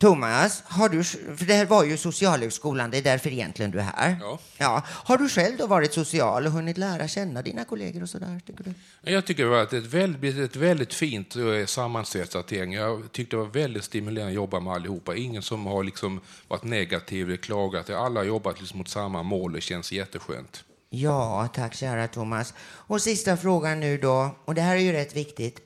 Thomas, 0.04 0.62
har 0.66 0.88
du, 0.88 1.04
för 1.04 1.44
det 1.44 1.54
här 1.54 1.66
var 1.66 1.84
ju 1.84 1.96
Socialhögskolan, 1.96 2.90
det 2.90 2.98
är 2.98 3.02
därför 3.02 3.30
egentligen 3.30 3.70
du 3.70 3.78
är 3.78 3.82
här. 3.82 4.16
Ja. 4.20 4.38
Ja. 4.58 4.82
Har 4.86 5.18
du 5.18 5.28
själv 5.28 5.56
då 5.56 5.66
varit 5.66 5.92
social 5.92 6.46
och 6.46 6.52
hunnit 6.52 6.78
lära 6.78 7.08
känna 7.08 7.42
dina 7.42 7.64
kollegor 7.64 8.02
och 8.02 8.08
sådär, 8.08 8.40
tycker 8.46 8.64
du? 8.64 8.74
Jag 9.12 9.26
tycker 9.26 9.42
det 9.44 9.48
var 9.48 9.62
ett 9.62 9.72
väldigt, 9.72 10.38
ett 10.38 10.56
väldigt 10.56 10.94
fint 10.94 11.36
eh, 11.36 11.66
sammansättat 11.66 12.52
gäng. 12.52 12.72
Jag 12.72 13.12
tyckte 13.12 13.36
det 13.36 13.40
var 13.40 13.48
väldigt 13.48 13.84
stimulerande 13.84 14.30
att 14.30 14.34
jobba 14.34 14.60
med 14.60 14.72
allihopa. 14.72 15.16
Ingen 15.16 15.42
som 15.42 15.66
har 15.66 15.84
liksom 15.84 16.20
varit 16.48 16.64
negativ 16.64 17.26
eller 17.26 17.36
klagat. 17.36 17.90
Alla 17.90 18.20
har 18.20 18.24
jobbat 18.24 18.60
liksom 18.60 18.78
mot 18.78 18.88
samma 18.88 19.22
mål. 19.22 19.52
Det 19.52 19.60
känns 19.60 19.92
jätteskönt. 19.92 20.64
Ja, 20.90 21.48
tack 21.54 21.74
kära 21.74 22.08
Thomas. 22.08 22.54
Och 22.60 23.02
sista 23.02 23.36
frågan 23.36 23.80
nu 23.80 23.98
då, 23.98 24.36
och 24.44 24.54
det 24.54 24.62
här 24.62 24.76
är 24.76 24.80
ju 24.80 24.92
rätt 24.92 25.16
viktigt. 25.16 25.60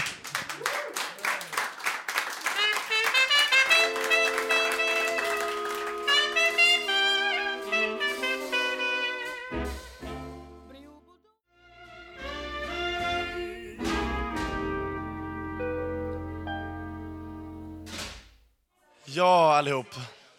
Ja, 19.05 19.55
allihop. 19.57 19.95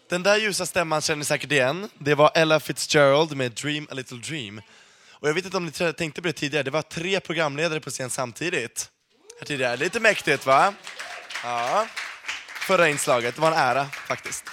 Den 0.09 0.23
där 0.23 0.37
ljusa 0.37 0.65
stämman 0.65 1.01
känner 1.01 1.17
ni 1.17 1.25
säkert 1.25 1.51
igen. 1.51 1.89
Det 1.97 2.15
var 2.15 2.31
Ella 2.35 2.59
Fitzgerald 2.59 3.35
med 3.35 3.51
Dream 3.51 3.87
a 3.91 3.93
little 3.93 4.17
dream. 4.17 4.61
Och 5.19 5.29
jag 5.29 5.33
vet 5.33 5.45
inte 5.45 5.57
om 5.57 5.65
ni 5.65 5.71
tänkte 5.71 6.21
på 6.21 6.27
det 6.27 6.33
tidigare, 6.33 6.63
det 6.63 6.71
var 6.71 6.81
tre 6.81 7.19
programledare 7.19 7.79
på 7.79 7.89
scen 7.89 8.09
samtidigt. 8.09 8.89
Här 9.39 9.45
tidigare. 9.45 9.77
Lite 9.77 9.99
mäktigt 9.99 10.45
va? 10.45 10.73
Ja. 11.43 11.87
Förra 12.67 12.89
inslaget, 12.89 13.35
det 13.35 13.41
var 13.41 13.51
en 13.51 13.57
ära 13.57 13.85
faktiskt. 13.85 14.43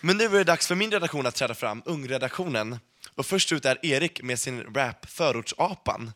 Men 0.00 0.16
nu 0.16 0.24
är 0.24 0.30
det 0.30 0.44
dags 0.44 0.66
för 0.66 0.74
min 0.74 0.90
redaktion 0.90 1.26
att 1.26 1.34
träda 1.34 1.54
fram, 1.54 1.82
Ungredaktionen. 1.84 2.78
Och 3.14 3.26
först 3.26 3.52
ut 3.52 3.64
är 3.64 3.86
Erik 3.86 4.22
med 4.22 4.38
sin 4.38 4.74
rap 4.74 5.06
Förortsapan. 5.10 6.12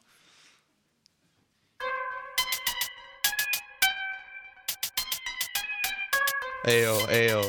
Eyo, 6.67 7.09
eyo. 7.11 7.43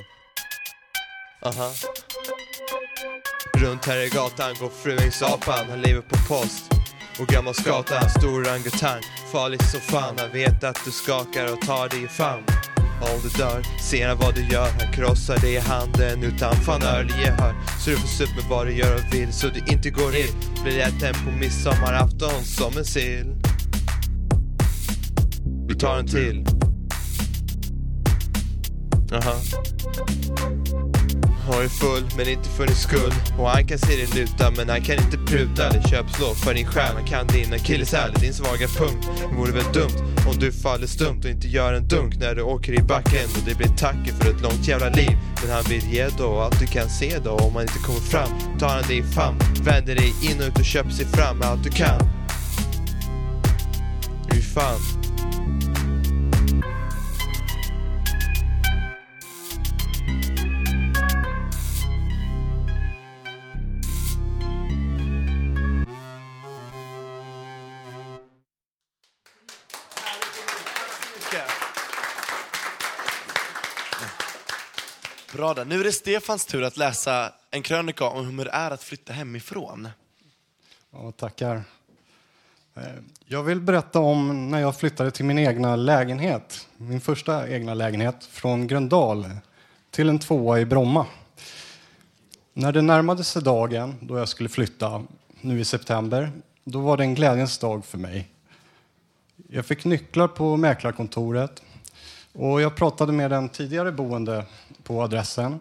Aha. 1.42 1.72
Runt 3.62 3.86
här 3.86 4.06
i 4.06 4.10
gatan 4.10 4.54
går 4.60 4.70
fruängsapan, 4.70 5.70
han 5.70 5.82
lever 5.82 6.02
på 6.02 6.16
post. 6.28 6.72
Och 7.20 7.28
gammal 7.28 7.54
skata, 7.54 8.10
stor 8.10 8.42
orangutang, 8.42 9.02
farlig 9.32 9.64
som 9.64 9.80
fan. 9.80 10.16
Han 10.18 10.32
vet 10.32 10.64
att 10.64 10.86
du 10.86 10.92
skakar 10.92 11.54
och 11.54 11.62
tar 11.62 11.90
dig 11.90 12.04
i 12.04 12.08
famn. 12.08 12.44
Om 13.02 13.20
du 13.24 13.30
dör, 13.30 13.64
ser 13.82 14.08
han 14.08 14.18
vad 14.18 14.36
du 14.36 14.42
gör, 14.42 14.68
han 14.80 14.94
krossar 14.94 15.38
dig 15.38 15.54
i 15.54 15.60
handen 15.60 16.24
utan 16.24 16.56
fanör 16.56 17.04
gehör. 17.04 17.56
Så 17.80 17.90
du 17.90 17.98
får 17.98 18.08
sup 18.08 18.30
med 18.36 18.46
vad 18.50 18.68
du 18.68 18.74
gör 18.74 18.96
och 18.96 19.14
vill, 19.14 19.34
så 19.34 19.48
du 19.48 19.60
inte 19.74 19.90
går 19.90 20.16
in. 20.16 20.64
Blir 20.64 20.80
äten 20.80 21.14
på 21.14 21.32
midsommarafton 21.40 22.44
som 22.44 22.78
en 22.78 22.86
sill. 22.86 23.36
Vi 25.68 25.76
tar 25.76 25.98
en 25.98 26.08
till. 26.08 26.46
Aha. 29.14 29.36
Har 31.52 31.62
ju 31.62 31.70
full 31.70 32.04
men 32.18 32.30
inte 32.30 32.50
för 32.50 32.66
din 32.68 32.76
skull. 32.76 33.14
Och 33.38 33.50
han 33.50 33.68
kan 33.68 33.78
se 33.78 33.96
dig 33.96 34.08
luta 34.16 34.52
men 34.58 34.70
han 34.70 34.82
kan 34.82 34.96
inte 34.96 35.18
pruta. 35.18 35.68
Eller 35.68 35.82
köpslå 35.82 36.34
för 36.34 36.54
din 36.54 36.66
själ 36.66 36.94
Han 36.94 37.06
kan 37.06 37.28
din 37.28 37.54
akilleshäl, 37.54 38.14
din 38.14 38.34
svaga 38.34 38.68
punkt 38.68 39.08
Det 39.30 39.36
vore 39.38 39.52
väl 39.52 39.74
dumt 39.74 40.12
om 40.28 40.40
du 40.40 40.52
faller 40.52 40.88
stumt 40.88 41.20
och 41.24 41.30
inte 41.30 41.48
gör 41.48 41.74
en 41.74 41.88
dunk 41.88 42.20
när 42.20 42.36
du 42.36 42.42
åker 42.42 42.74
i 42.74 42.84
backen. 42.84 43.28
Och 43.36 43.44
det 43.46 43.56
blir 43.56 43.68
tacken 43.68 44.16
för 44.20 44.30
ett 44.30 44.42
långt 44.42 44.68
jävla 44.68 44.90
liv. 44.90 45.18
Men 45.42 45.52
han 45.52 45.64
vill 45.70 45.94
ge 45.94 46.08
då 46.18 46.40
allt 46.40 46.60
du 46.60 46.68
kan 46.68 46.90
se 46.90 47.20
då 47.24 47.32
Om 47.32 47.54
han 47.56 47.62
inte 47.62 47.80
kommer 47.80 48.00
fram 48.00 48.60
tar 48.60 48.70
han 48.70 48.84
dig 48.88 48.98
i 48.98 49.04
famn. 49.04 49.40
Vänder 49.64 49.96
dig 49.96 50.14
in 50.22 50.40
och 50.40 50.48
ut 50.48 50.60
och 50.60 50.66
köper 50.66 50.90
sig 50.90 51.06
fram 51.06 51.38
med 51.38 51.48
allt 51.48 51.64
du 51.64 51.70
kan. 51.70 52.00
Hur 54.30 54.42
fan. 54.42 55.01
Bra 75.42 75.54
där. 75.54 75.66
Nu 75.66 75.80
är 75.80 75.84
det 75.84 75.92
Stefans 75.92 76.46
tur 76.46 76.64
att 76.64 76.78
läsa 76.78 77.34
en 77.52 77.62
krönika 77.62 78.06
om 78.06 78.38
hur 78.40 78.46
det 78.46 78.52
är 78.52 78.72
att 78.72 78.84
flytta 78.84 79.14
hemifrån. 79.14 79.88
Ja, 80.92 81.12
tackar. 81.12 81.64
Eh, 82.76 82.84
jag 83.26 83.44
vill 83.44 83.62
berätta 83.62 84.00
om 84.00 84.52
när 84.52 84.60
jag 84.60 84.76
flyttade 84.80 85.12
till 85.12 85.26
min 85.26 85.40
egna 85.40 85.76
lägenhet. 85.76 86.68
Min 86.78 87.02
första 87.02 87.50
egna 87.50 87.74
lägenhet 87.74 88.26
från 88.26 88.68
Gröndal 88.68 89.30
till 89.90 90.10
en 90.10 90.20
tvåa 90.20 90.60
i 90.60 90.66
Bromma. 90.66 91.06
När 92.54 92.72
det 92.72 92.82
närmade 92.82 93.24
sig 93.24 93.44
dagen 93.44 93.96
då 94.02 94.18
jag 94.18 94.30
skulle 94.30 94.50
flytta, 94.50 95.04
nu 95.42 95.60
i 95.60 95.66
september, 95.66 96.32
då 96.64 96.80
var 96.80 96.98
det 96.98 97.04
en 97.04 97.16
glädjens 97.16 97.58
dag 97.58 97.86
för 97.86 97.98
mig. 97.98 98.28
Jag 99.50 99.66
fick 99.66 99.86
nycklar 99.86 100.28
på 100.28 100.58
mäklarkontoret 100.58 101.62
och 102.34 102.62
jag 102.62 102.76
pratade 102.76 103.12
med 103.12 103.32
den 103.32 103.50
tidigare 103.50 103.92
boende 103.92 104.46
på 104.84 105.02
adressen 105.02 105.60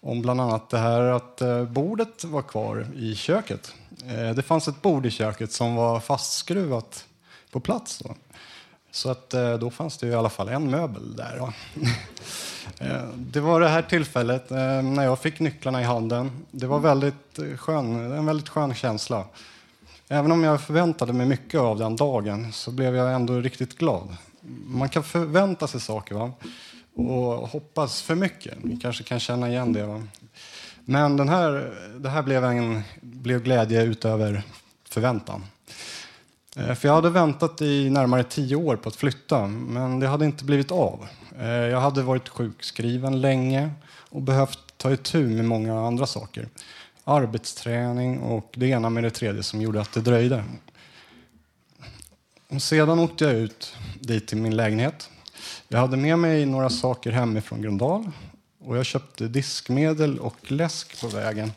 om 0.00 0.22
bland 0.22 0.40
annat 0.40 0.70
det 0.70 0.78
här 0.78 1.00
att 1.00 1.40
eh, 1.40 1.64
bordet 1.64 2.24
var 2.24 2.42
kvar 2.42 2.86
i 2.96 3.14
köket. 3.14 3.74
Eh, 4.06 4.30
det 4.30 4.42
fanns 4.42 4.68
ett 4.68 4.82
bord 4.82 5.06
i 5.06 5.10
köket 5.10 5.52
som 5.52 5.74
var 5.74 6.00
fastskruvat 6.00 7.04
på 7.50 7.60
plats. 7.60 7.98
Då. 7.98 8.14
Så 8.90 9.10
att 9.10 9.34
eh, 9.34 9.54
då 9.54 9.70
fanns 9.70 9.98
det 9.98 10.06
i 10.06 10.14
alla 10.14 10.30
fall 10.30 10.48
en 10.48 10.70
möbel 10.70 11.16
där. 11.16 11.36
Då. 11.38 11.52
Det 13.16 13.40
var 13.40 13.60
det 13.60 13.68
här 13.68 13.82
tillfället 13.82 14.50
när 14.50 15.04
jag 15.04 15.18
fick 15.18 15.40
nycklarna 15.40 15.80
i 15.80 15.84
handen. 15.84 16.30
Det 16.50 16.66
var 16.66 16.78
väldigt 16.78 17.38
skön, 17.56 18.12
en 18.12 18.26
väldigt 18.26 18.48
skön 18.48 18.74
känsla. 18.74 19.24
Även 20.08 20.32
om 20.32 20.44
jag 20.44 20.60
förväntade 20.60 21.12
mig 21.12 21.26
mycket 21.26 21.60
av 21.60 21.78
den 21.78 21.96
dagen 21.96 22.52
så 22.52 22.70
blev 22.70 22.96
jag 22.96 23.14
ändå 23.14 23.40
riktigt 23.40 23.78
glad. 23.78 24.16
Man 24.66 24.88
kan 24.88 25.02
förvänta 25.02 25.66
sig 25.66 25.80
saker 25.80 26.14
va? 26.14 26.32
och 26.94 27.48
hoppas 27.48 28.02
för 28.02 28.14
mycket. 28.14 28.64
Ni 28.64 28.76
kanske 28.76 29.04
kan 29.04 29.20
känna 29.20 29.48
igen 29.48 29.72
det. 29.72 29.86
Va? 29.86 30.02
Men 30.84 31.16
den 31.16 31.28
här, 31.28 31.74
det 31.98 32.08
här 32.08 32.22
blev, 32.22 32.44
en, 32.44 32.82
blev 33.00 33.42
glädje 33.42 33.82
utöver 33.82 34.42
förväntan. 34.88 35.44
Eh, 36.56 36.74
för 36.74 36.88
jag 36.88 36.94
hade 36.94 37.10
väntat 37.10 37.62
i 37.62 37.90
närmare 37.90 38.24
tio 38.24 38.56
år 38.56 38.76
på 38.76 38.88
att 38.88 38.96
flytta, 38.96 39.46
men 39.46 40.00
det 40.00 40.06
hade 40.06 40.24
inte 40.24 40.44
blivit 40.44 40.70
av. 40.70 41.06
Eh, 41.38 41.48
jag 41.48 41.80
hade 41.80 42.02
varit 42.02 42.28
sjukskriven 42.28 43.20
länge 43.20 43.70
och 44.10 44.22
behövt 44.22 44.58
ta 44.76 44.92
itu 44.92 45.26
med 45.26 45.44
många 45.44 45.86
andra 45.86 46.06
saker. 46.06 46.48
Arbetsträning 47.04 48.20
och 48.20 48.52
det 48.56 48.66
ena 48.66 48.90
med 48.90 49.04
det 49.04 49.10
tredje 49.10 49.42
som 49.42 49.60
gjorde 49.60 49.80
att 49.80 49.92
det 49.92 50.00
dröjde. 50.00 50.44
Och 52.48 52.62
sedan 52.62 52.98
åkte 52.98 53.24
jag 53.24 53.34
ut 53.34 53.76
dit 54.00 54.28
till 54.28 54.38
min 54.38 54.56
lägenhet. 54.56 55.10
Jag 55.68 55.78
hade 55.78 55.96
med 55.96 56.18
mig 56.18 56.46
några 56.46 56.70
saker 56.70 57.10
hemifrån 57.10 57.62
Gröndal 57.62 58.10
och 58.64 58.76
jag 58.76 58.86
köpte 58.86 59.28
diskmedel 59.28 60.18
och 60.18 60.52
läsk 60.52 61.00
på 61.00 61.08
vägen. 61.08 61.52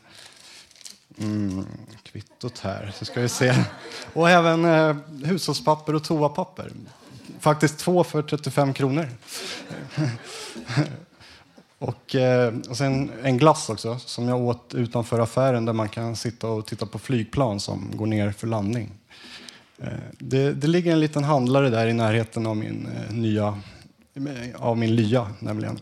Mm, 1.18 1.66
kvittot 2.02 2.58
här, 2.58 2.92
så 2.98 3.04
ska 3.04 3.20
vi 3.20 3.28
se. 3.28 3.54
Och 4.12 4.30
även 4.30 4.64
eh, 4.64 4.96
hushållspapper 5.24 5.94
och 5.94 6.04
toapapper. 6.04 6.72
Faktiskt 7.40 7.78
två 7.78 8.04
för 8.04 8.22
35 8.22 8.74
kronor. 8.74 9.08
och, 11.78 12.14
eh, 12.14 12.54
och 12.68 12.76
sen 12.76 13.10
en 13.22 13.38
glass 13.38 13.68
också, 13.68 13.98
som 13.98 14.28
jag 14.28 14.40
åt 14.40 14.74
utanför 14.74 15.18
affären 15.20 15.64
där 15.64 15.72
man 15.72 15.88
kan 15.88 16.16
sitta 16.16 16.48
och 16.48 16.66
titta 16.66 16.86
på 16.86 16.98
flygplan 16.98 17.60
som 17.60 17.90
går 17.94 18.06
ner 18.06 18.32
för 18.32 18.46
landning. 18.46 18.90
Eh, 19.78 19.88
det, 20.18 20.52
det 20.52 20.66
ligger 20.66 20.92
en 20.92 21.00
liten 21.00 21.24
handlare 21.24 21.70
där 21.70 21.86
i 21.86 21.92
närheten 21.92 22.46
av 22.46 22.56
min 22.56 22.88
eh, 22.96 23.14
nya 23.14 23.62
eh, 24.14 24.62
av 24.62 24.78
min 24.78 24.96
lya, 24.96 25.30
nämligen. 25.38 25.78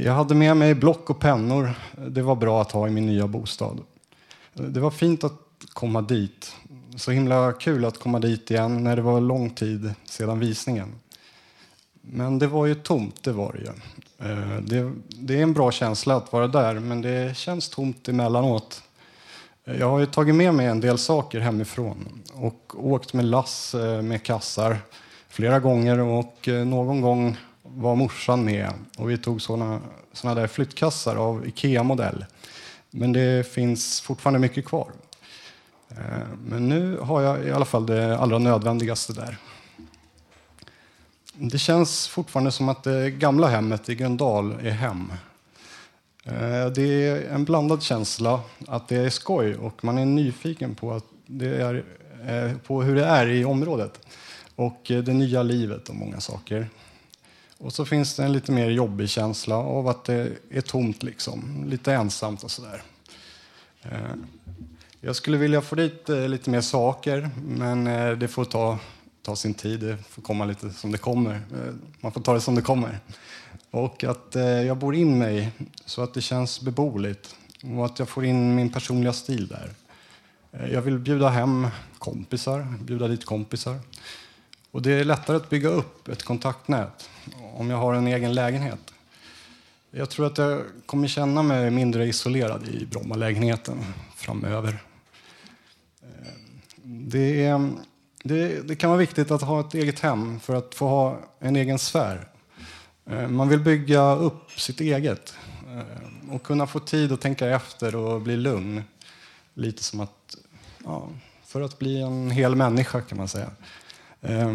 Jag 0.00 0.12
hade 0.12 0.34
med 0.34 0.56
mig 0.56 0.74
block 0.74 1.10
och 1.10 1.20
pennor. 1.20 1.74
Det 2.08 2.22
var 2.22 2.36
bra 2.36 2.62
att 2.62 2.72
ha 2.72 2.88
i 2.88 2.90
min 2.90 3.06
nya 3.06 3.26
bostad. 3.26 3.80
Det 4.54 4.80
var 4.80 4.90
fint 4.90 5.24
att 5.24 5.40
komma 5.72 6.02
dit. 6.02 6.56
Så 6.96 7.10
himla 7.10 7.52
kul 7.52 7.84
att 7.84 7.98
komma 7.98 8.18
dit 8.18 8.50
igen 8.50 8.84
när 8.84 8.96
det 8.96 9.02
var 9.02 9.20
lång 9.20 9.50
tid 9.50 9.94
sedan 10.04 10.38
visningen. 10.38 10.88
Men 12.00 12.38
det 12.38 12.46
var 12.46 12.66
ju 12.66 12.74
tomt, 12.74 13.22
det 13.22 13.32
var 13.32 13.52
det 13.52 13.58
ju. 13.58 13.72
Det, 14.60 14.92
det 15.08 15.38
är 15.38 15.42
en 15.42 15.52
bra 15.52 15.72
känsla 15.72 16.16
att 16.16 16.32
vara 16.32 16.48
där, 16.48 16.74
men 16.74 17.02
det 17.02 17.36
känns 17.36 17.68
tomt 17.68 18.08
emellanåt. 18.08 18.82
Jag 19.64 19.90
har 19.90 19.98
ju 19.98 20.06
tagit 20.06 20.34
med 20.34 20.54
mig 20.54 20.66
en 20.66 20.80
del 20.80 20.98
saker 20.98 21.40
hemifrån 21.40 22.22
och 22.32 22.74
åkt 22.76 23.12
med 23.12 23.24
lass 23.24 23.74
eh, 23.74 24.02
med 24.02 24.22
kassar 24.22 24.78
flera 25.28 25.60
gånger 25.60 25.98
och 25.98 26.48
eh, 26.48 26.64
någon 26.64 27.00
gång 27.00 27.36
var 27.62 27.96
morsan 27.96 28.44
med 28.44 28.72
och 28.98 29.10
vi 29.10 29.18
tog 29.18 29.42
såna, 29.42 29.80
såna 30.12 30.34
där 30.34 30.46
flyttkassar 30.46 31.16
av 31.16 31.46
Ikea-modell. 31.46 32.24
Men 32.90 33.12
det 33.12 33.52
finns 33.52 34.00
fortfarande 34.00 34.40
mycket 34.40 34.64
kvar. 34.64 34.90
Eh, 35.90 35.96
men 36.44 36.68
nu 36.68 36.98
har 36.98 37.22
jag 37.22 37.44
i 37.44 37.50
alla 37.50 37.64
fall 37.64 37.86
det 37.86 38.18
allra 38.18 38.38
nödvändigaste 38.38 39.12
där. 39.12 39.38
Det 41.34 41.58
känns 41.58 42.08
fortfarande 42.08 42.52
som 42.52 42.68
att 42.68 42.82
det 42.82 43.10
gamla 43.10 43.48
hemmet 43.48 43.88
i 43.88 43.94
Gröndal 43.94 44.52
är 44.52 44.70
hem. 44.70 45.12
Eh, 46.24 46.66
det 46.66 47.08
är 47.08 47.34
en 47.34 47.44
blandad 47.44 47.82
känsla 47.82 48.40
att 48.66 48.88
det 48.88 48.96
är 48.96 49.10
skoj 49.10 49.54
och 49.54 49.84
man 49.84 49.98
är 49.98 50.06
nyfiken 50.06 50.74
på, 50.74 50.92
att 50.92 51.04
det 51.26 51.62
är, 51.62 51.84
eh, 52.26 52.56
på 52.56 52.82
hur 52.82 52.94
det 52.94 53.04
är 53.04 53.26
i 53.26 53.44
området 53.44 54.00
och 54.56 54.90
eh, 54.90 55.02
det 55.02 55.12
nya 55.12 55.42
livet 55.42 55.88
och 55.88 55.94
många 55.94 56.20
saker. 56.20 56.68
Och 57.58 57.72
så 57.72 57.84
finns 57.84 58.16
det 58.16 58.24
en 58.24 58.32
lite 58.32 58.52
mer 58.52 58.70
jobbig 58.70 59.08
känsla 59.08 59.56
av 59.56 59.88
att 59.88 60.04
det 60.04 60.32
är 60.50 60.60
tomt, 60.60 61.02
liksom. 61.02 61.64
lite 61.66 61.92
ensamt 61.92 62.42
och 62.42 62.50
sådär. 62.50 62.82
Jag 65.00 65.16
skulle 65.16 65.36
vilja 65.36 65.60
få 65.60 65.74
dit 65.74 66.08
lite 66.08 66.50
mer 66.50 66.60
saker, 66.60 67.30
men 67.46 67.84
det 68.18 68.28
får 68.28 68.44
ta, 68.44 68.78
ta 69.22 69.36
sin 69.36 69.54
tid. 69.54 69.80
Det 69.80 69.96
får 70.08 70.22
komma 70.22 70.44
lite 70.44 70.70
som 70.70 70.92
det 70.92 70.98
kommer. 70.98 71.40
Man 72.00 72.12
får 72.12 72.20
ta 72.20 72.34
det 72.34 72.40
som 72.40 72.54
det 72.54 72.62
kommer. 72.62 72.98
Och 73.72 74.04
att 74.04 74.36
eh, 74.36 74.44
jag 74.44 74.76
bor 74.76 74.94
in 74.94 75.18
mig 75.18 75.50
så 75.84 76.02
att 76.02 76.14
det 76.14 76.20
känns 76.20 76.60
beboeligt 76.60 77.36
och 77.76 77.86
att 77.86 77.98
jag 77.98 78.08
får 78.08 78.24
in 78.24 78.54
min 78.54 78.72
personliga 78.72 79.12
stil 79.12 79.48
där. 79.48 79.70
Eh, 80.52 80.72
Jag 80.72 80.82
vill 80.82 80.98
bjuda 80.98 81.28
hem 81.28 81.66
kompisar, 81.98 82.66
bjuda 82.80 83.08
dit 83.08 83.24
kompisar. 83.24 83.78
Och 84.70 84.82
det 84.82 84.92
är 84.92 85.04
lättare 85.04 85.36
att 85.36 85.50
bygga 85.50 85.68
upp 85.68 86.08
ett 86.08 86.22
kontaktnät 86.22 87.10
om 87.54 87.70
jag 87.70 87.76
har 87.76 87.94
en 87.94 88.06
egen 88.06 88.34
lägenhet. 88.34 88.94
Jag 89.90 90.10
tror 90.10 90.26
att 90.26 90.38
jag 90.38 90.62
kommer 90.86 91.08
känna 91.08 91.42
mig 91.42 91.70
mindre 91.70 92.06
isolerad 92.06 92.68
i 92.68 92.86
Brommalägenheten 92.86 93.78
framöver. 94.16 94.82
Eh, 96.02 96.32
det, 96.84 97.44
är, 97.44 97.70
det, 98.22 98.68
det 98.68 98.76
kan 98.76 98.90
vara 98.90 99.00
viktigt 99.00 99.30
att 99.30 99.42
ha 99.42 99.60
ett 99.60 99.74
eget 99.74 100.00
hem 100.00 100.40
för 100.40 100.54
att 100.54 100.74
få 100.74 100.88
ha 100.88 101.18
en 101.38 101.56
egen 101.56 101.78
sfär. 101.78 102.28
Eh, 103.06 103.28
man 103.28 103.48
vill 103.48 103.60
bygga 103.60 104.14
upp 104.14 104.50
sitt 104.60 104.80
eget 104.80 105.34
eh, 105.68 106.34
och 106.34 106.42
kunna 106.42 106.66
få 106.66 106.80
tid 106.80 107.12
att 107.12 107.20
tänka 107.20 107.48
efter 107.48 107.96
och 107.96 108.20
bli 108.20 108.36
lugn. 108.36 108.82
Lite 109.54 109.82
som 109.82 110.00
att, 110.00 110.36
ja, 110.84 111.08
för 111.44 111.60
att 111.60 111.78
bli 111.78 112.02
en 112.02 112.30
hel 112.30 112.56
människa 112.56 113.00
kan 113.00 113.18
man 113.18 113.28
säga. 113.28 113.50
Eh, 114.20 114.54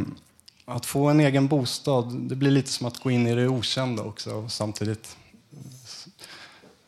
att 0.65 0.85
få 0.85 1.07
en 1.09 1.19
egen 1.19 1.47
bostad, 1.47 2.13
det 2.13 2.35
blir 2.35 2.51
lite 2.51 2.69
som 2.69 2.87
att 2.87 2.99
gå 2.99 3.11
in 3.11 3.27
i 3.27 3.35
det 3.35 3.47
okända 3.47 4.03
också 4.03 4.49
samtidigt. 4.49 5.17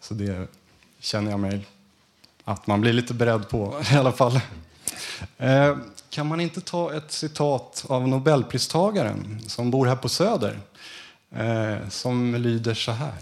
Så 0.01 0.13
det 0.13 0.47
känner 0.99 1.31
jag 1.31 1.39
mig 1.39 1.67
att 2.43 2.67
man 2.67 2.81
blir 2.81 2.93
lite 2.93 3.13
beredd 3.13 3.49
på 3.49 3.81
i 3.91 3.95
alla 3.95 4.11
fall. 4.11 4.39
Kan 6.09 6.27
man 6.27 6.39
inte 6.39 6.61
ta 6.61 6.93
ett 6.93 7.11
citat 7.11 7.85
av 7.87 8.07
Nobelpristagaren 8.07 9.41
som 9.47 9.71
bor 9.71 9.85
här 9.85 9.95
på 9.95 10.09
Söder? 10.09 10.59
Eh, 11.35 11.89
som 11.89 12.35
lyder 12.35 12.73
så 12.73 12.91
här. 12.91 13.13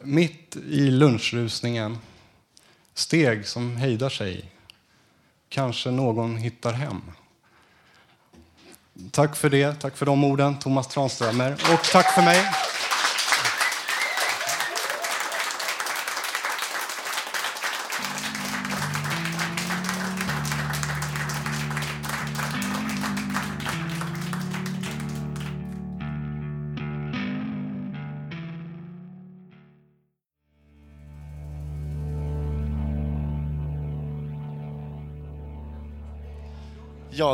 Mitt 0.00 0.56
i 0.56 0.90
lunchrusningen, 0.90 1.98
steg 2.94 3.46
som 3.46 3.76
hejdar 3.76 4.08
sig. 4.08 4.50
Kanske 5.48 5.90
någon 5.90 6.36
hittar 6.36 6.72
hem. 6.72 7.02
Tack 9.10 9.36
för 9.36 9.50
det. 9.50 9.74
Tack 9.74 9.96
för 9.96 10.06
de 10.06 10.24
orden, 10.24 10.58
Thomas 10.58 10.88
Tranströmer. 10.88 11.52
Och 11.52 11.84
tack 11.92 12.14
för 12.14 12.22
mig. 12.22 12.44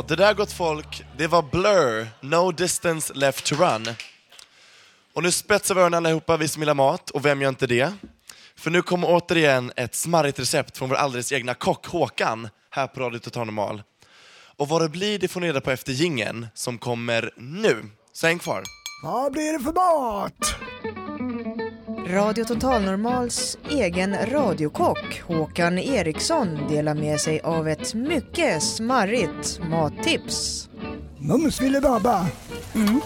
Det 0.07 0.15
där 0.15 0.33
gott 0.33 0.51
folk, 0.51 1.03
det 1.17 1.27
var 1.27 1.41
Blur, 1.41 2.07
No 2.21 2.51
Distance 2.51 3.13
Left 3.13 3.45
to 3.45 3.55
Run. 3.55 3.87
Och 5.13 5.23
nu 5.23 5.31
spetsar 5.31 5.75
vi 5.75 5.81
öronen 5.81 6.05
allihopa, 6.05 6.37
vi 6.37 6.47
som 6.47 6.61
gillar 6.61 6.73
mat, 6.73 7.09
och 7.09 7.25
vem 7.25 7.41
gör 7.41 7.49
inte 7.49 7.67
det? 7.67 7.93
För 8.55 8.71
nu 8.71 8.81
kommer 8.81 9.07
återigen 9.09 9.71
ett 9.75 9.95
smarrigt 9.95 10.39
recept 10.39 10.77
från 10.77 10.89
vår 10.89 10.95
alldeles 10.95 11.31
egna 11.31 11.53
kock 11.53 11.87
Håkan, 11.87 12.49
här 12.69 12.87
på 12.87 12.99
Radio 12.99 13.19
Total 13.19 13.45
Normal. 13.45 13.83
Och 14.57 14.67
vad 14.67 14.81
det 14.81 14.89
blir, 14.89 15.19
det 15.19 15.27
får 15.27 15.41
ni 15.41 15.47
reda 15.47 15.61
på 15.61 15.71
efter 15.71 15.91
gingen 15.91 16.47
som 16.53 16.77
kommer 16.77 17.33
nu. 17.37 17.85
Så 18.13 18.27
häng 18.27 18.39
kvar. 18.39 18.63
Vad 19.03 19.31
blir 19.31 19.53
det 19.53 19.59
för 19.59 19.73
mat? 19.73 20.55
Radio 22.07 22.45
Total 22.45 22.81
Normals 22.81 23.57
egen 23.69 24.15
radiokock 24.25 25.21
Håkan 25.27 25.79
Eriksson 25.79 26.59
delar 26.69 26.93
med 26.93 27.19
sig 27.19 27.39
av 27.39 27.67
ett 27.67 27.93
mycket 27.93 28.63
smarrigt 28.63 29.59
mattips. 29.69 30.69
Mums 31.17 31.57
filibabba. 31.57 32.25
Mm. 32.75 33.01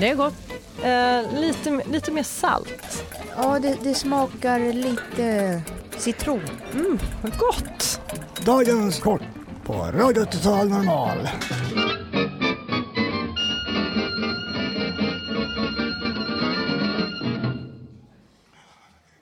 Det 0.00 0.08
är 0.08 0.14
gott. 0.14 0.34
Eh, 0.82 1.40
lite, 1.40 1.80
lite 1.90 2.12
mer 2.12 2.22
salt. 2.22 3.04
Ja, 3.36 3.58
det, 3.58 3.76
det 3.82 3.94
smakar 3.94 4.72
lite 4.72 5.62
citron. 5.96 6.42
Mm, 6.74 6.98
vad 7.22 7.38
gott! 7.38 8.00
Dagens 8.44 9.00
kort 9.00 9.22
på 9.64 9.72
Radio 9.72 10.24
Total 10.24 10.68
Normal. 10.68 11.28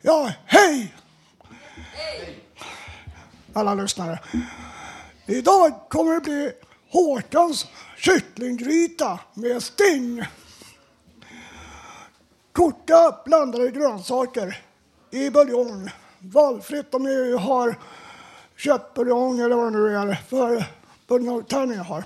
Ja, 0.02 0.32
hej! 0.46 0.94
Alla 3.52 3.74
lyssnare. 3.74 4.18
Idag 5.26 5.72
kommer 5.88 6.14
det 6.14 6.20
bli 6.20 6.52
Håkans 6.90 7.66
kycklinggryta 7.96 9.18
med 9.34 9.62
sting. 9.62 10.24
Koka 12.52 13.16
blandade 13.24 13.70
grönsaker 13.70 14.58
i 15.10 15.30
buljong. 15.30 15.90
Valfritt 16.18 16.94
om 16.94 17.02
ni 17.02 17.32
har 17.32 17.78
köttbuljong 18.56 19.40
eller 19.40 19.56
vad 19.56 19.72
det 19.72 19.78
nu 19.78 19.96
är 19.96 20.14
för 20.14 20.64
buljongtärning 21.08 21.76
jag 21.76 21.84
har. 21.84 22.04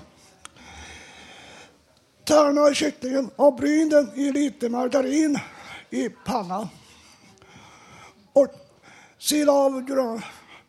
Tärna 2.23 2.73
kycklingen 2.73 3.29
och 3.35 3.55
bryn 3.55 3.89
den 3.89 4.11
i 4.15 4.31
lite 4.31 4.69
margarin 4.69 5.39
i 5.89 6.09
panna. 6.09 6.69
Och 8.35 8.47
sila 9.17 9.51
av 9.51 9.81
grön 9.81 10.21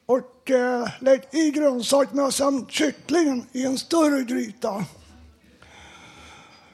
och 0.06 0.50
eh, 0.50 0.88
lägg 1.00 1.22
i 1.32 1.50
grönsakerna 1.50 2.30
samt 2.30 2.72
kycklingen 2.72 3.46
i 3.52 3.64
en 3.64 3.78
större 3.78 4.22
gryta. 4.22 4.84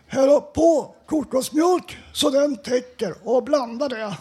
hälla 0.07 0.41
på 0.41 0.95
kokosmjölk 1.07 1.99
så 2.13 2.31
den 2.31 2.57
täcker 2.57 3.15
och 3.25 3.45
blanda 3.45 3.89
det. 3.89 4.17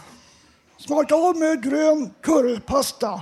Smaka 0.77 1.15
av 1.15 1.37
med 1.37 1.63
grön 1.63 2.13
currypasta 2.21 3.21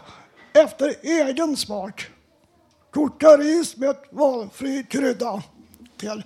efter 0.54 0.96
egen 1.02 1.58
smak. 1.58 2.08
Koka 2.92 3.38
ris 3.38 3.78
med 3.78 3.96
valfri 4.12 4.86
krydda 4.90 5.44
till. 5.98 6.24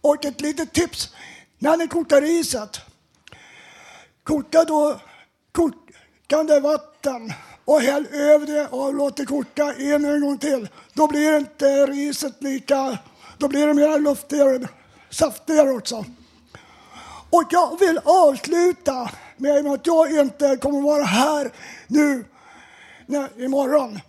Och 0.00 0.24
ett 0.24 0.40
litet 0.40 0.72
tips 0.72 1.14
när 1.58 1.76
ni 1.76 1.88
kokar 1.88 2.20
riset. 2.20 2.80
Koka 4.22 4.64
då 4.64 5.00
kokande 6.28 6.60
vatten 6.60 7.32
och 7.64 7.80
häll 7.80 8.06
över 8.12 8.46
det 8.46 8.66
och 8.66 8.94
låt 8.94 9.16
det 9.16 9.26
koka 9.26 9.74
en, 9.74 10.04
en 10.04 10.20
gång 10.20 10.38
till. 10.38 10.68
Då 10.92 11.06
blir 11.06 11.36
inte 11.36 11.86
riset 11.86 12.42
lika, 12.42 12.98
då 13.38 13.48
blir 13.48 13.66
det 13.66 13.74
mer 13.74 13.98
luftigare, 13.98 14.68
saftigare 15.10 15.70
också. 15.70 16.04
Och 17.30 17.44
jag 17.50 17.78
vill 17.78 18.00
avsluta 18.04 19.10
med 19.36 19.66
att 19.66 19.86
jag 19.86 20.10
inte 20.10 20.56
kommer 20.56 20.80
vara 20.80 21.04
här 21.04 21.52
nu 21.86 22.24
när, 23.06 23.44
imorgon. 23.44 24.00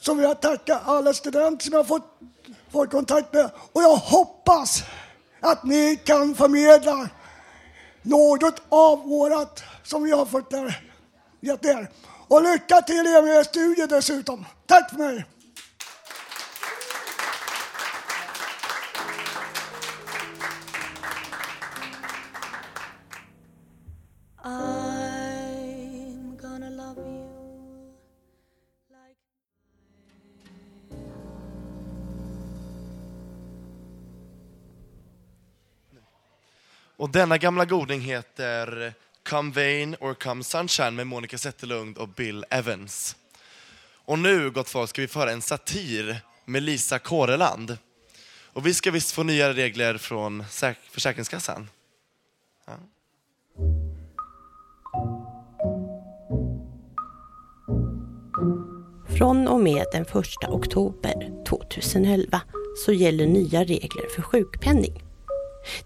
Så 0.00 0.14
vill 0.14 0.24
jag 0.24 0.40
tacka 0.40 0.78
alla 0.84 1.12
studenter 1.12 1.64
som 1.64 1.72
jag 1.72 1.78
har 1.78 1.84
fått, 1.84 2.18
fått 2.72 2.90
kontakt 2.90 3.32
med 3.32 3.50
och 3.72 3.82
jag 3.82 3.96
hoppas 3.96 4.82
att 5.40 5.64
ni 5.64 5.96
kan 5.96 6.34
förmedla 6.34 7.08
något 8.02 8.62
av 8.68 9.08
vårat 9.08 9.62
som 9.82 10.02
vi 10.02 10.10
har 10.10 10.26
fått 10.26 10.50
där, 10.50 10.85
gett 11.40 11.64
er. 11.64 11.88
Och 12.28 12.42
lycka 12.42 12.82
till 12.82 13.06
er 13.06 13.22
med 13.22 13.36
er 13.36 13.42
studier 13.42 13.86
dessutom. 13.86 14.44
Tack 14.66 14.90
för 14.90 14.98
mig! 14.98 15.24
Och 36.98 37.10
denna 37.10 37.38
gamla 37.38 37.64
goding 37.64 38.00
heter 38.00 38.94
Come 39.28 39.52
Vain 39.52 39.96
or 40.00 40.14
Come 40.14 40.44
Sunshine 40.44 40.90
med 40.90 41.06
Monica 41.06 41.38
Zetterlund 41.38 41.98
och 41.98 42.08
Bill 42.08 42.44
Evans. 42.50 43.16
Och 44.04 44.18
nu, 44.18 44.50
gott 44.50 44.68
folk, 44.68 44.90
ska 44.90 45.02
vi 45.02 45.08
föra 45.08 45.32
en 45.32 45.42
satir 45.42 46.20
med 46.44 46.62
Lisa 46.62 46.98
Kåreland. 46.98 47.78
Och 48.52 48.66
vi 48.66 48.74
ska 48.74 48.90
visst 48.90 49.12
få 49.12 49.22
nya 49.22 49.52
regler 49.52 49.98
från 49.98 50.44
Försäkringskassan. 50.90 51.70
Ja. 52.66 52.72
Från 59.18 59.48
och 59.48 59.60
med 59.60 59.84
den 59.92 60.02
1 60.02 60.08
oktober 60.48 61.44
2011 61.48 62.40
så 62.84 62.92
gäller 62.92 63.26
nya 63.26 63.64
regler 63.64 64.08
för 64.14 64.22
sjukpenning. 64.22 65.05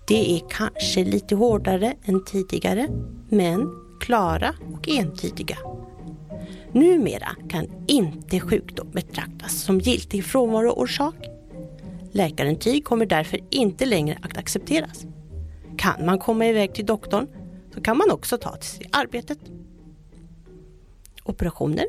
Det 0.06 0.36
är 0.36 0.42
kanske 0.50 1.04
lite 1.04 1.34
hårdare 1.34 1.94
än 2.04 2.24
tidigare, 2.24 2.88
men 3.28 3.70
klara 4.00 4.54
och 4.74 4.88
entydiga. 4.88 5.58
Numera 6.72 7.36
kan 7.48 7.66
inte 7.86 8.40
sjukdom 8.40 8.90
betraktas 8.90 9.62
som 9.62 9.78
giltig 9.78 10.24
frånvaroorsak. 10.24 11.14
Läkarintyg 12.12 12.84
kommer 12.84 13.06
därför 13.06 13.40
inte 13.50 13.86
längre 13.86 14.18
att 14.22 14.36
accepteras. 14.36 15.06
Kan 15.78 16.06
man 16.06 16.18
komma 16.18 16.46
iväg 16.46 16.74
till 16.74 16.86
doktorn 16.86 17.26
så 17.74 17.80
kan 17.80 17.98
man 17.98 18.10
också 18.10 18.38
ta 18.38 18.56
till 18.56 18.70
sig 18.70 18.88
arbetet. 18.92 19.38
Operationer 21.24 21.86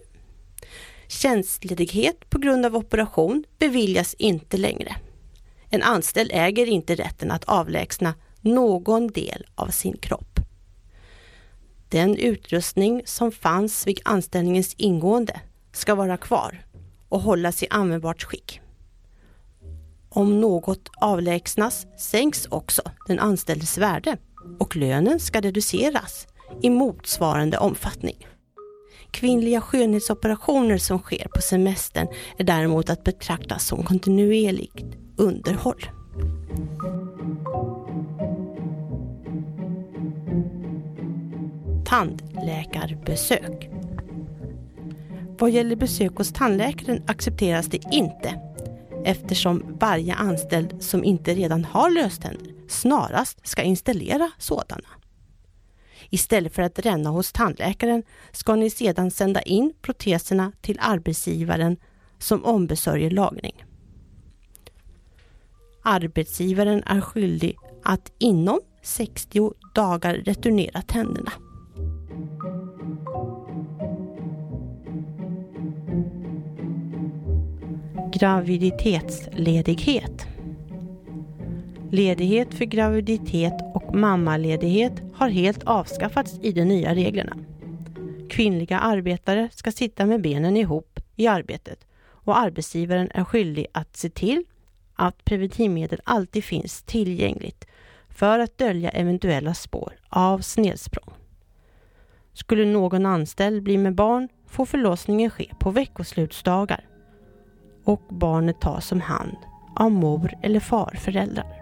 Tjänstledighet 1.08 2.30
på 2.30 2.40
grund 2.40 2.66
av 2.66 2.76
operation 2.76 3.44
beviljas 3.60 4.14
inte 4.14 4.58
längre. 4.58 4.96
En 5.74 5.84
anställd 5.84 6.32
äger 6.34 6.66
inte 6.66 6.96
rätten 6.96 7.32
att 7.32 7.44
avlägsna 7.44 8.14
någon 8.42 9.08
del 9.08 9.46
av 9.56 9.68
sin 9.68 9.98
kropp. 9.98 10.40
Den 11.90 12.16
utrustning 12.16 13.02
som 13.06 13.32
fanns 13.32 13.88
vid 13.88 14.00
anställningens 14.06 14.74
ingående 14.78 15.42
ska 15.72 15.96
vara 15.96 16.18
kvar 16.18 16.66
och 17.10 17.22
hållas 17.22 17.64
i 17.64 17.68
användbart 17.70 18.24
skick. 18.24 18.62
Om 20.10 20.42
något 20.42 20.90
avlägsnas 21.02 21.88
sänks 21.98 22.46
också 22.46 22.82
den 23.08 23.20
anställdes 23.20 23.78
värde 23.78 24.18
och 24.60 24.76
lönen 24.76 25.20
ska 25.20 25.42
reduceras 25.42 26.28
i 26.62 26.70
motsvarande 26.70 27.58
omfattning. 27.58 28.28
Kvinnliga 29.12 29.62
skönhetsoperationer 29.62 30.78
som 30.78 31.00
sker 31.00 31.28
på 31.36 31.42
semestern 31.42 32.08
är 32.38 32.44
däremot 32.44 32.90
att 32.90 33.04
betrakta 33.04 33.60
som 33.60 33.84
kontinuerligt 33.84 34.98
underhåll. 35.18 35.86
Tandläkarbesök. 41.86 43.70
Vad 45.40 45.52
gäller 45.52 45.76
besök 45.76 46.18
hos 46.18 46.34
tandläkaren 46.34 47.04
accepteras 47.08 47.66
det 47.68 47.80
inte 47.92 48.42
eftersom 49.06 49.78
varje 49.80 50.14
anställd 50.14 50.84
som 50.84 51.04
inte 51.04 51.34
redan 51.34 51.66
har 51.66 51.90
löständer 51.90 52.52
snarast 52.68 53.48
ska 53.48 53.62
installera 53.62 54.32
sådana. 54.38 54.88
Istället 56.14 56.56
för 56.56 56.62
att 56.62 56.80
ränna 56.80 57.10
hos 57.10 57.32
tandläkaren 57.32 58.04
ska 58.32 58.56
ni 58.56 58.70
sedan 58.70 59.12
sända 59.12 59.42
in 59.42 59.74
proteserna 59.82 60.52
till 60.62 60.78
arbetsgivaren 60.82 61.78
som 62.18 62.46
ombesörjer 62.46 63.10
lagning. 63.10 63.64
Arbetsgivaren 65.84 66.84
är 66.86 67.02
skyldig 67.02 67.58
att 67.84 68.12
inom 68.20 68.62
60 68.82 69.54
dagar 69.74 70.14
returnera 70.14 70.82
tänderna. 70.82 71.32
Graviditetsledighet 78.14 80.28
Ledighet 81.94 82.54
för 82.54 82.66
graviditet 82.66 83.54
och 83.74 83.96
mammaledighet 83.96 84.94
har 85.14 85.30
helt 85.30 85.64
avskaffats 85.64 86.40
i 86.42 86.52
de 86.52 86.66
nya 86.66 86.96
reglerna. 86.96 87.38
Kvinnliga 88.30 88.80
arbetare 88.80 89.50
ska 89.52 89.72
sitta 89.72 90.06
med 90.06 90.22
benen 90.22 90.58
ihop 90.58 91.00
i 91.16 91.28
arbetet 91.28 91.88
och 92.04 92.38
arbetsgivaren 92.38 93.12
är 93.14 93.24
skyldig 93.24 93.68
att 93.72 93.98
se 93.98 94.10
till 94.10 94.44
att 94.94 95.26
preventivmedel 95.26 96.02
alltid 96.04 96.44
finns 96.44 96.84
tillgängligt 96.84 97.68
för 98.10 98.40
att 98.40 98.58
dölja 98.58 98.90
eventuella 98.90 99.54
spår 99.54 99.94
av 100.10 100.40
snedsprång. 100.40 101.14
Skulle 102.34 102.66
någon 102.66 103.06
anställd 103.06 103.64
bli 103.64 103.78
med 103.78 103.96
barn 103.96 104.30
får 104.48 104.66
förlossningen 104.66 105.30
ske 105.30 105.54
på 105.60 105.72
veckoslutsdagar 105.72 106.86
och 107.84 108.02
barnet 108.10 108.62
tas 108.62 108.92
om 108.92 109.02
hand 109.02 109.38
av 109.76 109.92
mor 109.92 110.34
eller 110.42 110.60
farföräldrar. 110.60 111.61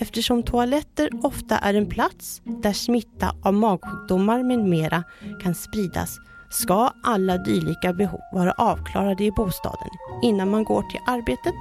Eftersom 0.00 0.42
toaletter 0.42 1.10
ofta 1.22 1.58
är 1.58 1.74
en 1.74 1.86
plats 1.86 2.42
där 2.44 2.72
smitta 2.72 3.34
av 3.42 3.54
magsjukdomar 3.54 4.42
med 4.42 4.58
mera 4.58 5.04
kan 5.42 5.54
spridas 5.54 6.18
ska 6.50 6.92
alla 7.02 7.38
dylika 7.38 7.92
behov 7.92 8.20
vara 8.32 8.52
avklarade 8.52 9.24
i 9.24 9.30
bostaden 9.30 9.90
innan 10.22 10.50
man 10.50 10.64
går 10.64 10.82
till 10.82 11.00
arbetet. 11.06 11.54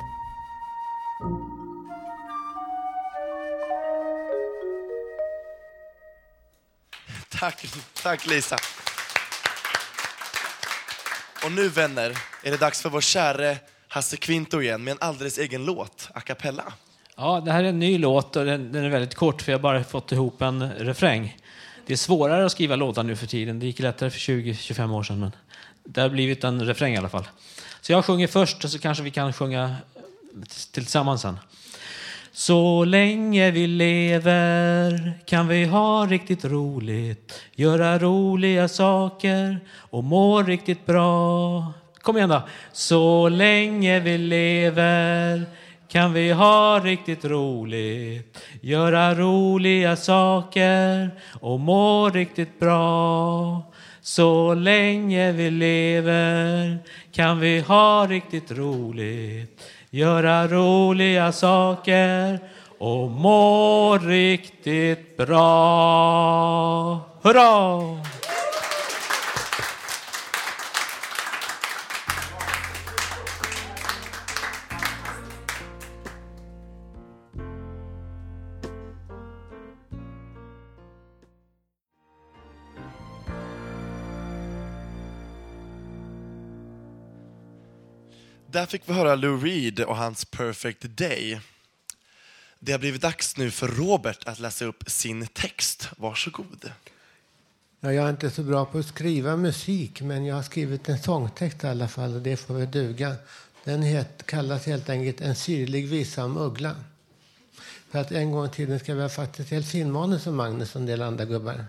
Tack, 7.40 7.66
tack 8.04 8.28
Lisa. 8.28 8.58
Och 11.46 11.52
nu 11.52 11.70
vänner 11.70 12.18
är 12.44 12.52
det 12.52 12.58
dags 12.58 12.82
för 12.82 12.90
vår 12.90 13.02
käre 13.02 13.58
Hasse 13.88 14.18
Kvinto 14.18 14.62
igen 14.62 14.84
med 14.84 14.92
en 14.92 14.98
alldeles 15.02 15.38
egen 15.38 15.66
låt, 15.66 16.10
a 16.14 16.22
cappella. 16.22 16.74
Ja, 17.22 17.42
det 17.46 17.52
här 17.52 17.64
är 17.64 17.70
en 17.70 17.80
ny 17.80 17.98
låt 17.98 18.36
och 18.36 18.46
den, 18.46 18.72
den 18.72 18.84
är 18.84 18.90
väldigt 18.90 19.16
kort 19.16 19.42
för 19.42 19.52
jag 19.52 19.60
har 19.60 19.64
bara 19.64 19.84
fått 19.84 20.12
ihop 20.12 20.42
en 20.42 20.72
refräng. 20.74 21.38
Det 21.86 21.94
är 21.94 21.98
svårare 21.98 22.46
att 22.46 22.52
skriva 22.52 22.76
låtar 22.76 23.04
nu 23.04 23.16
för 23.16 23.28
tiden. 23.28 23.60
Det 23.60 23.66
gick 23.66 23.80
lättare 23.80 24.10
för 24.10 24.20
20-25 24.20 24.94
år 24.96 25.04
sedan. 25.04 25.20
Men 25.20 25.32
det 25.84 26.02
har 26.02 26.10
blivit 26.10 26.44
en 26.44 26.66
refräng 26.66 26.94
i 26.94 26.98
alla 26.98 27.10
fall. 27.10 27.28
Så 27.82 27.92
jag 27.92 28.06
sjunger 28.06 28.28
först 28.28 28.64
och 28.64 28.70
så 28.70 28.80
kanske 28.80 29.04
vi 29.04 29.12
kan 29.12 29.34
sjunga 29.34 29.76
tillsammans 30.72 31.22
sen. 31.22 31.40
Så 32.32 32.86
länge 32.86 33.52
vi 33.52 33.68
lever 33.68 35.14
kan 35.26 35.48
vi 35.48 35.66
ha 35.66 36.06
riktigt 36.06 36.46
roligt, 36.46 37.42
göra 37.56 38.00
roliga 38.00 38.68
saker 38.68 39.60
och 39.74 40.04
må 40.04 40.44
riktigt 40.44 40.86
bra. 40.86 41.74
Kom 42.02 42.18
igen 42.18 42.30
då. 42.30 42.42
Så 42.72 43.30
länge 43.30 44.00
vi 44.00 44.18
lever 44.18 45.46
kan 45.92 46.14
vi 46.14 46.32
ha 46.32 46.80
riktigt 46.84 47.26
roligt, 47.26 48.44
göra 48.62 49.16
roliga 49.16 49.96
saker 49.96 51.12
och 51.42 51.60
må 51.60 52.10
riktigt 52.10 52.60
bra. 52.60 53.62
Så 54.02 54.54
länge 54.54 55.32
vi 55.32 55.50
lever 55.52 56.78
kan 57.12 57.40
vi 57.40 57.60
ha 57.60 58.08
riktigt 58.10 58.52
roligt, 58.52 59.62
göra 59.90 60.48
roliga 60.48 61.32
saker 61.32 62.40
och 62.80 63.12
må 63.12 63.98
riktigt 63.98 65.18
bra. 65.18 67.00
Hurra! 67.22 68.21
Där 88.52 88.66
fick 88.66 88.82
vi 88.86 88.94
höra 88.94 89.16
Lou 89.16 89.38
Reed 89.38 89.80
och 89.80 89.98
hans 89.98 90.26
Perfect 90.26 90.82
Day. 90.82 91.40
Det 92.60 92.72
har 92.72 92.80
blivit 92.80 93.02
dags 93.02 93.38
nu 93.38 93.52
för 93.52 93.68
Robert 93.68 94.28
att 94.28 94.40
läsa 94.40 94.66
upp 94.66 94.84
sin 94.88 95.28
text. 95.28 95.90
Varsågod. 95.98 96.72
Ja, 97.80 97.94
jag 97.94 98.06
är 98.06 98.10
inte 98.10 98.30
så 98.30 98.44
bra 98.44 98.66
på 98.66 98.78
att 98.78 98.86
skriva 98.86 99.36
musik, 99.36 100.02
men 100.02 100.26
jag 100.26 100.36
har 100.36 100.44
skrivit 100.44 100.90
en 100.90 101.00
sångtext 101.00 101.64
i 101.64 101.68
alla 101.68 101.88
fall 101.88 102.16
och 102.16 102.22
det 102.22 102.38
får 102.38 102.54
väl 102.54 102.72
duga. 102.72 103.16
Den 103.64 103.82
het, 103.82 104.26
kallas 104.26 104.66
helt 104.66 104.90
enkelt 104.90 105.22
En 105.22 105.36
syrlig 105.36 105.88
visa 105.88 106.26
om 106.26 106.38
uggla. 106.38 106.76
För 107.92 108.00
att 108.00 108.12
en 108.12 108.32
gång 108.32 108.46
i 108.46 108.50
tiden 108.50 108.80
ska 108.80 108.94
vi 108.94 109.02
ha 109.02 109.10
faktiskt 109.10 109.50
helt 109.50 109.68
filmmanus 109.68 110.24
som 110.24 110.36
Magnus 110.36 110.76
och 110.76 110.82
en 110.82 110.88
del 110.88 111.02
andra 111.02 111.26
gubbar. 111.26 111.66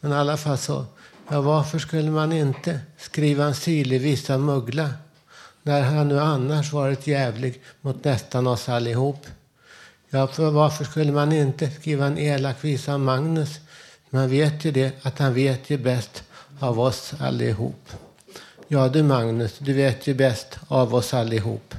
Men 0.00 0.12
i 0.12 0.14
alla 0.14 0.36
fall 0.36 0.58
så, 0.58 0.86
ja, 1.28 1.40
varför 1.40 1.78
skulle 1.78 2.10
man 2.10 2.32
inte 2.32 2.80
skriva 2.98 3.44
en 3.44 3.54
syrlig 3.54 4.00
visa 4.00 4.34
om 4.34 4.48
uggla 4.48 4.94
när 5.62 5.82
han 5.82 6.08
nu 6.08 6.20
annars 6.20 6.72
varit 6.72 7.06
jävlig 7.06 7.60
mot 7.80 8.04
nästan 8.04 8.46
oss 8.46 8.68
allihop? 8.68 9.26
Ja, 10.10 10.26
för 10.26 10.50
varför 10.50 10.84
skulle 10.84 11.12
man 11.12 11.32
inte 11.32 11.70
skriva 11.70 12.06
en 12.06 12.18
elak 12.18 12.64
visa 12.64 12.94
om 12.94 13.04
Magnus? 13.04 13.60
Man 14.10 14.30
vet 14.30 14.64
ju 14.64 14.70
det, 14.70 14.92
att 15.02 15.18
han 15.18 15.34
vet 15.34 15.70
ju 15.70 15.78
bäst 15.78 16.22
av 16.58 16.80
oss 16.80 17.14
allihop. 17.18 17.90
Ja 18.68 18.88
du 18.88 19.02
Magnus, 19.02 19.58
du 19.58 19.72
vet 19.72 20.06
ju 20.06 20.14
bäst 20.14 20.58
av 20.68 20.94
oss 20.94 21.14
allihop. 21.14 21.74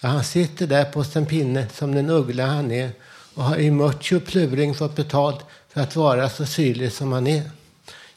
Ja, 0.00 0.08
han 0.08 0.24
sitter 0.24 0.66
där 0.66 0.84
på 0.84 1.04
sin 1.04 1.26
pinne 1.26 1.68
som 1.68 1.94
den 1.94 2.10
uggla 2.10 2.46
han 2.46 2.70
är 2.70 2.90
och 3.34 3.44
har 3.44 3.56
i 3.56 3.70
mucho 3.70 4.20
pluring 4.20 4.74
fått 4.74 4.96
betalt 4.96 5.44
för 5.68 5.80
att 5.80 5.96
vara 5.96 6.28
så 6.28 6.46
syrlig 6.46 6.92
som 6.92 7.12
han 7.12 7.26
är. 7.26 7.42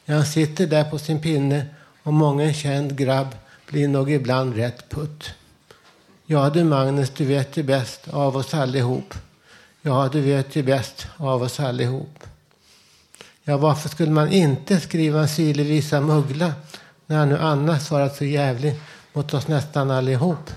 Ja, 0.04 0.14
han 0.14 0.26
sitter 0.26 0.66
där 0.66 0.84
på 0.84 0.98
sin 0.98 1.20
pinne 1.20 1.66
och 2.02 2.12
många 2.12 2.52
känd 2.52 2.96
grabb 2.96 3.34
blir 3.74 3.88
nog 3.88 4.10
ibland 4.10 4.56
rätt 4.56 4.90
putt. 4.90 5.30
Ja 6.26 6.50
du 6.50 6.64
Magnus, 6.64 7.10
du 7.10 7.24
vet 7.24 7.56
ju 7.56 7.62
bäst 7.62 8.08
av 8.08 8.36
oss 8.36 8.54
allihop. 8.54 9.14
Ja, 9.82 10.08
du 10.12 10.20
vet 10.20 10.56
ju 10.56 10.62
bäst 10.62 11.06
av 11.16 11.42
oss 11.42 11.60
allihop. 11.60 12.24
Ja, 13.44 13.56
varför 13.56 13.88
skulle 13.88 14.10
man 14.10 14.32
inte 14.32 14.80
skriva 14.80 15.20
en 15.20 15.28
syrlig 15.28 15.64
visa 15.66 15.98
om 15.98 16.10
Uggla 16.10 16.52
när 17.06 17.18
han 17.18 17.28
nu 17.28 17.38
annars 17.38 17.90
varit 17.90 18.16
så 18.16 18.24
jävlig 18.24 18.80
mot 19.12 19.34
oss 19.34 19.48
nästan 19.48 19.90
allihop? 19.90 20.50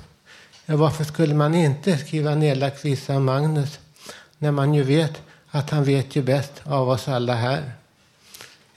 Ja, 0.65 0.77
varför 0.77 1.03
skulle 1.03 1.33
man 1.33 1.55
inte 1.55 1.97
skriva 1.97 2.31
en 2.31 2.43
elak 2.43 2.85
visa 2.85 3.15
om 3.15 3.25
Magnus 3.25 3.79
när 4.37 4.51
man 4.51 4.73
ju 4.73 4.83
vet 4.83 5.21
att 5.49 5.69
han 5.69 5.83
vet 5.83 6.15
ju 6.15 6.21
bäst 6.21 6.53
av 6.63 6.89
oss 6.89 7.07
alla 7.07 7.33
här? 7.33 7.71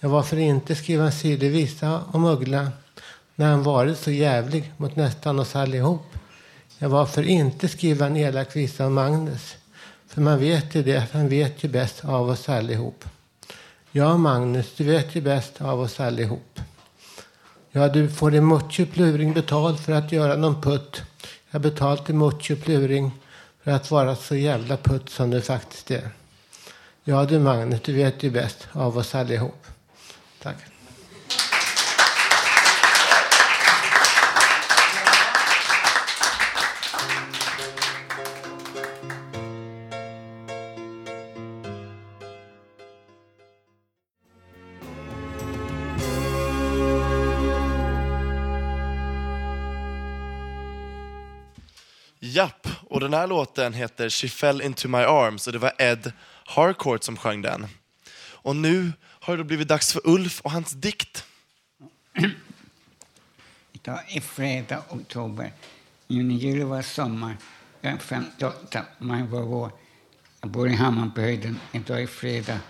Ja, 0.01 0.09
varför 0.09 0.37
inte 0.37 0.75
skriva 0.75 1.05
en 1.05 1.13
syrlig 1.13 1.51
visa 1.51 2.01
om 2.13 2.25
Uggla 2.25 2.73
när 3.41 3.51
han 3.51 3.63
varit 3.63 3.99
så 3.99 4.11
jävlig 4.11 4.73
mot 4.77 4.97
nästan 4.97 5.39
oss 5.39 5.57
allihop? 5.57 6.07
Ja, 6.79 6.89
varför 6.89 7.23
inte 7.23 7.69
skriva 7.69 8.07
en 8.07 8.17
elak 8.17 8.57
visa 8.57 8.87
om 8.87 8.95
Magnus? 8.95 9.57
För 10.07 10.21
man 10.21 10.39
vet 10.39 10.75
ju 10.75 10.83
det, 10.83 10.97
att 10.97 11.13
han 11.13 11.29
vet 11.29 11.65
ju 11.65 11.69
bäst 11.69 12.05
av 12.05 12.31
oss 12.31 12.49
allihop. 12.49 13.05
Ja, 13.91 14.17
Magnus, 14.17 14.75
du 14.77 14.85
vet 14.85 15.15
ju 15.15 15.21
bäst 15.21 15.61
av 15.61 15.81
oss 15.81 16.01
allihop. 16.01 16.61
Ja, 17.71 17.89
du 17.89 18.09
får 18.09 18.35
i 18.35 18.41
mucho 18.41 18.87
Pluring 18.87 19.33
betalt 19.33 19.81
för 19.81 19.93
att 19.93 20.13
göra 20.13 20.37
någon 20.37 20.63
putt. 20.63 21.03
Jag 21.51 21.61
har 21.61 21.61
betalt 21.61 22.11
i 22.11 22.13
mucho 22.13 22.57
Pluring 22.57 23.11
för 23.63 23.71
att 23.71 23.91
vara 23.91 24.17
så 24.17 24.37
jävla 24.37 24.77
putt 24.77 25.11
som 25.11 25.31
du 25.31 25.41
faktiskt 25.41 25.91
är. 25.91 26.11
Ja, 27.05 27.25
du 27.25 27.39
Magnus, 27.39 27.81
du 27.85 27.93
vet 27.93 28.23
ju 28.23 28.31
bäst 28.31 28.69
av 28.73 28.99
oss 28.99 29.15
allihop. 29.15 29.67
Tack. 30.43 30.70
Och 52.91 53.01
den 53.01 53.15
här 53.15 53.27
låten 53.27 53.75
heter 53.75 54.11
She 54.11 54.29
fell 54.29 54.63
into 54.63 54.89
my 54.89 54.99
arms 54.99 55.47
och 55.47 55.53
det 55.53 55.59
var 55.59 55.73
Ed 55.79 56.13
Harcourt 56.45 57.03
som 57.03 57.17
sjöng 57.17 57.43
den. 57.43 57.67
Och 58.43 58.57
nu 58.57 58.93
har 59.03 59.37
det 59.37 59.45
blivit 59.45 59.69
dags 59.69 59.93
för 59.93 60.01
Ulf 60.05 60.41
och 60.41 60.51
hans 60.51 60.73
dikt. 60.73 61.25
Idag 63.73 64.01
är 64.09 64.21
fredag, 64.21 64.83
oktober. 64.89 65.53
Juni, 66.09 66.35
juli 66.35 66.65
var 66.65 66.83
sommar. 66.83 67.37
Jag 67.81 67.93
är 67.93 67.99
58, 67.99 68.85
maj 68.99 69.23
var 69.23 69.43
vår. 69.43 69.71
Jag 70.41 70.51
bor 70.51 70.69
i 70.69 70.75
Hammarbyhöjden. 70.75 71.61
Idag 71.73 72.03
är 72.03 72.07
fredag. 72.07 72.61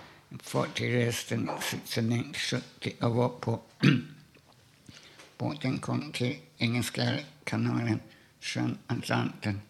Fartygresten 0.43 1.49
1670 1.49 2.93
och 2.99 3.15
var 3.15 3.29
på 3.29 3.59
båten 5.37 5.79
kom 5.79 6.11
till 6.11 6.37
Engelska 6.57 7.17
kanalen, 7.43 7.99
sjön 8.41 8.77
Atlanten, 8.87 9.61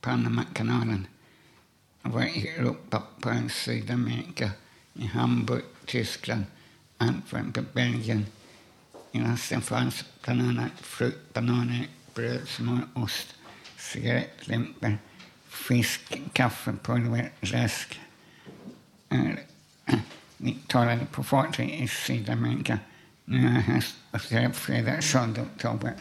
Panamakanalen. 0.00 1.06
Jag 2.02 2.10
var 2.10 2.22
i 2.22 2.48
Europa, 2.48 3.02
på 3.20 3.48
Sydamerika, 3.48 4.50
i 4.94 5.06
Hamburg, 5.06 5.62
Tyskland, 5.86 6.44
Antwerpen, 6.98 7.66
Belgien. 7.72 8.26
I 9.12 9.20
lasten 9.20 9.60
fanns 9.60 10.04
bland 10.24 10.40
annat 10.40 10.72
frukt, 10.80 11.34
bananer, 11.34 11.86
bröd, 12.14 12.48
smör, 12.48 12.80
ost, 12.94 13.34
cigarettlimpor, 13.76 14.98
fisk, 15.48 16.20
kaffe, 16.32 16.74
pulver, 16.82 17.30
läsk. 17.40 18.00
Vi 20.36 20.58
talade 20.66 21.06
på 21.12 21.22
fartyg 21.22 21.70
i 21.70 21.88
Sydamerika. 21.88 22.78
Nu 23.24 23.46
är 23.46 23.82
jag 24.10 24.20
här 24.30 24.48
och 24.48 24.56
fredag 24.56 25.02
7 25.02 25.18
oktober. 25.42 25.94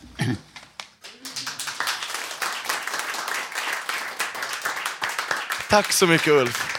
Tack 5.70 5.94
så 5.94 6.08
mycket 6.08 6.28
Ulf. 6.28 6.78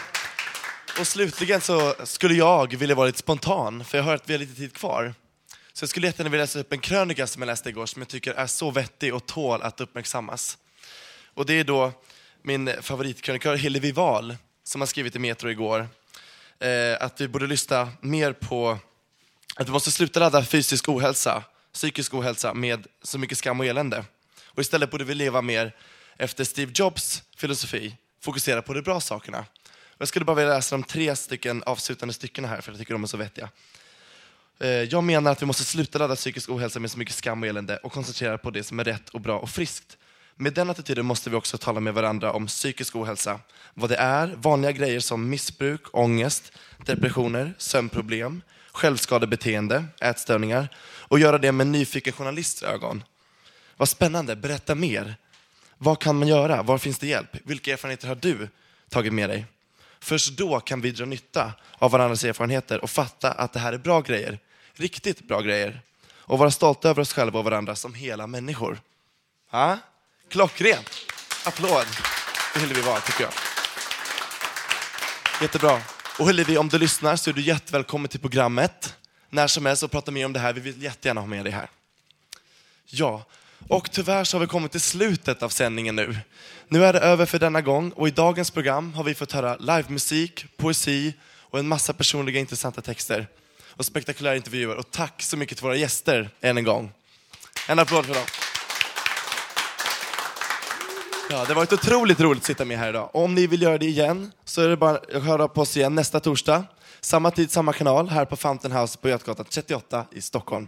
Och 0.99 1.07
slutligen 1.07 1.61
så 1.61 1.95
skulle 2.03 2.33
jag 2.33 2.75
vilja 2.75 2.95
vara 2.95 3.07
lite 3.07 3.19
spontan, 3.19 3.85
för 3.85 3.97
jag 3.97 4.05
hör 4.05 4.15
att 4.15 4.29
vi 4.29 4.33
har 4.33 4.39
lite 4.39 4.55
tid 4.55 4.73
kvar. 4.73 5.13
Så 5.73 5.83
jag 5.83 5.89
skulle 5.89 6.07
jättegärna 6.07 6.29
vilja 6.29 6.43
läsa 6.43 6.59
upp 6.59 6.73
en 6.73 6.79
krönika 6.79 7.27
som 7.27 7.41
jag 7.41 7.47
läste 7.47 7.69
igår 7.69 7.85
som 7.85 8.01
jag 8.01 8.09
tycker 8.09 8.33
är 8.33 8.47
så 8.47 8.71
vettig 8.71 9.15
och 9.15 9.25
tål 9.25 9.61
att 9.61 9.81
uppmärksammas. 9.81 10.57
Och 11.33 11.45
det 11.45 11.53
är 11.53 11.63
då 11.63 11.91
min 12.41 12.71
favoritkrönikör 12.81 13.55
Hillevi 13.55 13.91
Wahl 13.91 14.35
som 14.63 14.81
har 14.81 14.85
skrivit 14.85 15.15
i 15.15 15.19
Metro 15.19 15.49
igår 15.49 15.87
eh, 16.59 17.03
att 17.03 17.21
vi 17.21 17.27
borde 17.27 17.47
lyssna 17.47 17.89
mer 18.01 18.33
på 18.33 18.77
att 19.55 19.67
vi 19.67 19.71
måste 19.71 19.91
sluta 19.91 20.19
ladda 20.19 20.45
fysisk 20.45 20.89
ohälsa, 20.89 21.43
psykisk 21.73 22.13
ohälsa 22.13 22.53
med 22.53 22.87
så 23.03 23.19
mycket 23.19 23.37
skam 23.37 23.59
och 23.59 23.65
elände. 23.65 24.05
Och 24.45 24.61
istället 24.61 24.91
borde 24.91 25.03
vi 25.03 25.15
leva 25.15 25.41
mer 25.41 25.75
efter 26.17 26.43
Steve 26.43 26.71
Jobs 26.75 27.23
filosofi, 27.37 27.95
fokusera 28.21 28.61
på 28.61 28.73
de 28.73 28.81
bra 28.81 28.99
sakerna. 28.99 29.45
Jag 29.97 30.07
skulle 30.07 30.25
bara 30.25 30.35
vilja 30.35 30.53
läsa 30.53 30.75
de 30.75 30.83
tre 30.83 31.15
stycken 31.15 31.63
avslutande 31.63 32.13
styckena 32.13 32.47
här, 32.47 32.61
för 32.61 32.71
jag 32.71 32.79
tycker 32.79 32.93
de 32.93 33.03
är 33.03 33.07
så 33.07 33.17
vettiga. 33.17 33.49
Eh, 34.59 34.69
jag 34.69 35.03
menar 35.03 35.31
att 35.31 35.41
vi 35.41 35.45
måste 35.45 35.63
sluta 35.63 35.99
ladda 35.99 36.15
psykisk 36.15 36.49
ohälsa 36.49 36.79
med 36.79 36.91
så 36.91 36.99
mycket 36.99 37.15
skam 37.15 37.41
och 37.41 37.47
elände 37.47 37.77
och 37.77 37.91
koncentrera 37.91 38.37
på 38.37 38.51
det 38.51 38.63
som 38.63 38.79
är 38.79 38.83
rätt 38.83 39.09
och 39.09 39.21
bra 39.21 39.39
och 39.39 39.49
friskt. 39.49 39.97
Med 40.35 40.53
den 40.53 40.69
attityden 40.69 41.05
måste 41.05 41.29
vi 41.29 41.35
också 41.35 41.57
tala 41.57 41.79
med 41.79 41.93
varandra 41.93 42.33
om 42.33 42.47
psykisk 42.47 42.95
ohälsa. 42.95 43.39
Vad 43.73 43.89
det 43.89 43.95
är, 43.95 44.27
vanliga 44.27 44.71
grejer 44.71 44.99
som 44.99 45.29
missbruk, 45.29 45.81
ångest, 45.91 46.51
depressioner, 46.85 47.53
sömnproblem, 47.57 48.41
självskadebeteende, 48.71 49.85
ätstörningar 50.01 50.69
och 50.81 51.19
göra 51.19 51.37
det 51.37 51.51
med 51.51 51.67
nyfiken 51.67 52.13
journalistögon. 52.13 53.03
Vad 53.77 53.89
spännande, 53.89 54.35
berätta 54.35 54.75
mer. 54.75 55.15
Vad 55.81 55.99
kan 55.99 56.15
man 56.19 56.27
göra? 56.27 56.63
Var 56.63 56.77
finns 56.77 56.99
det 56.99 57.07
hjälp? 57.07 57.37
Vilka 57.43 57.73
erfarenheter 57.73 58.07
har 58.07 58.15
du 58.15 58.49
tagit 58.89 59.13
med 59.13 59.29
dig? 59.29 59.45
Först 59.99 60.37
då 60.37 60.59
kan 60.59 60.81
vi 60.81 60.91
dra 60.91 61.05
nytta 61.05 61.53
av 61.77 61.91
varandras 61.91 62.23
erfarenheter 62.23 62.83
och 62.83 62.89
fatta 62.89 63.31
att 63.31 63.53
det 63.53 63.59
här 63.59 63.73
är 63.73 63.77
bra 63.77 64.01
grejer. 64.01 64.39
Riktigt 64.73 65.27
bra 65.27 65.41
grejer. 65.41 65.81
Och 66.11 66.39
vara 66.39 66.51
stolta 66.51 66.89
över 66.89 67.01
oss 67.01 67.13
själva 67.13 67.39
och 67.39 67.45
varandra 67.45 67.75
som 67.75 67.93
hela 67.93 68.27
människor. 68.27 68.81
Ja? 69.51 69.77
Klockrent! 70.29 70.89
Applåd 71.45 71.85
för 72.53 72.59
Hillevi 72.59 72.81
vara, 72.81 72.99
tycker 72.99 73.23
jag. 73.23 73.33
Jättebra. 75.41 75.81
Och 76.19 76.29
Hillevi, 76.29 76.57
om 76.57 76.69
du 76.69 76.77
lyssnar 76.77 77.15
så 77.15 77.29
är 77.29 77.33
du 77.33 77.41
jättevälkommen 77.41 78.09
till 78.09 78.19
programmet. 78.19 78.95
När 79.29 79.47
som 79.47 79.65
helst 79.65 79.83
och 79.83 79.91
prata 79.91 80.11
mer 80.11 80.25
om 80.25 80.33
det 80.33 80.39
här. 80.39 80.53
Vi 80.53 80.61
vill 80.61 80.83
jättegärna 80.83 81.21
ha 81.21 81.27
med 81.27 81.45
dig 81.45 81.53
här. 81.53 81.69
Ja, 82.85 83.25
och 83.69 83.91
tyvärr 83.91 84.23
så 84.23 84.37
har 84.37 84.41
vi 84.41 84.47
kommit 84.47 84.71
till 84.71 84.81
slutet 84.81 85.43
av 85.43 85.49
sändningen 85.49 85.95
nu. 85.95 86.17
Nu 86.67 86.85
är 86.85 86.93
det 86.93 86.99
över 86.99 87.25
för 87.25 87.39
denna 87.39 87.61
gång 87.61 87.91
och 87.91 88.07
i 88.07 88.11
dagens 88.11 88.51
program 88.51 88.93
har 88.93 89.03
vi 89.03 89.15
fått 89.15 89.31
höra 89.31 89.55
livemusik, 89.55 90.45
poesi 90.57 91.13
och 91.39 91.59
en 91.59 91.67
massa 91.67 91.93
personliga 91.93 92.39
intressanta 92.39 92.81
texter 92.81 93.27
och 93.69 93.85
spektakulära 93.85 94.35
intervjuer. 94.35 94.75
Och 94.75 94.91
tack 94.91 95.21
så 95.21 95.37
mycket 95.37 95.57
till 95.57 95.63
våra 95.63 95.75
gäster 95.75 96.29
än 96.41 96.57
en 96.57 96.63
gång. 96.63 96.91
En 97.67 97.79
applåd 97.79 98.05
för 98.05 98.13
dem. 98.13 98.23
Ja, 101.29 101.45
det 101.45 101.53
var 101.53 101.63
ett 101.63 101.73
otroligt 101.73 102.19
roligt 102.19 102.41
att 102.41 102.47
sitta 102.47 102.65
med 102.65 102.77
här 102.77 102.89
idag. 102.89 103.09
Och 103.13 103.23
om 103.23 103.35
ni 103.35 103.47
vill 103.47 103.61
göra 103.61 103.77
det 103.77 103.85
igen 103.85 104.31
så 104.45 104.61
är 104.61 104.67
det 104.67 104.77
bara 104.77 104.97
att 104.97 105.23
höra 105.23 105.47
på 105.47 105.61
oss 105.61 105.77
igen 105.77 105.95
nästa 105.95 106.19
torsdag. 106.19 106.63
Samma 107.01 107.31
tid, 107.31 107.51
samma 107.51 107.73
kanal 107.73 108.09
här 108.09 108.25
på 108.25 108.35
Fountain 108.35 108.71
House 108.71 108.97
på 108.97 109.09
Götgatan 109.09 109.45
38 109.49 110.05
i 110.11 110.21
Stockholm. 110.21 110.67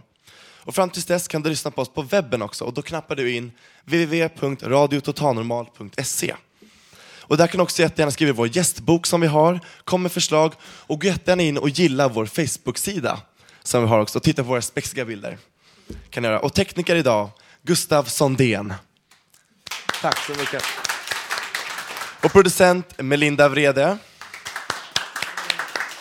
Och 0.64 0.74
fram 0.74 0.90
tills 0.90 1.06
dess 1.06 1.28
kan 1.28 1.42
du 1.42 1.50
lyssna 1.50 1.70
på 1.70 1.82
oss 1.82 1.88
på 1.88 2.02
webben 2.02 2.42
också 2.42 2.64
och 2.64 2.72
då 2.72 2.82
knappar 2.82 3.16
du 3.16 3.36
in 3.36 3.52
www.radiototalnormal.se. 3.84 6.34
Och 7.20 7.36
där 7.36 7.46
kan 7.46 7.58
du 7.58 7.62
också 7.62 7.82
jättegärna 7.82 8.12
skriva 8.12 8.32
vår 8.32 8.56
gästbok 8.56 9.06
som 9.06 9.20
vi 9.20 9.26
har, 9.26 9.60
kom 9.84 10.02
med 10.02 10.12
förslag 10.12 10.52
och 10.62 11.00
gå 11.00 11.06
jättegärna 11.06 11.42
in 11.42 11.58
och 11.58 11.68
gilla 11.68 12.08
vår 12.08 12.26
Facebook-sida 12.26 13.20
som 13.62 13.82
vi 13.82 13.88
har 13.88 13.98
också 13.98 14.18
och 14.18 14.22
titta 14.22 14.42
på 14.42 14.48
våra 14.48 14.62
spexiga 14.62 15.04
bilder. 15.04 15.38
Kan 16.10 16.24
göra. 16.24 16.40
Och 16.40 16.54
tekniker 16.54 16.96
idag, 16.96 17.30
Gustav 17.62 18.04
Sondén. 18.04 18.74
Tack 20.00 20.18
så 20.18 20.32
mycket. 20.32 20.62
Och 22.24 22.32
producent 22.32 22.98
Melinda 22.98 23.48
Vrede. 23.48 23.98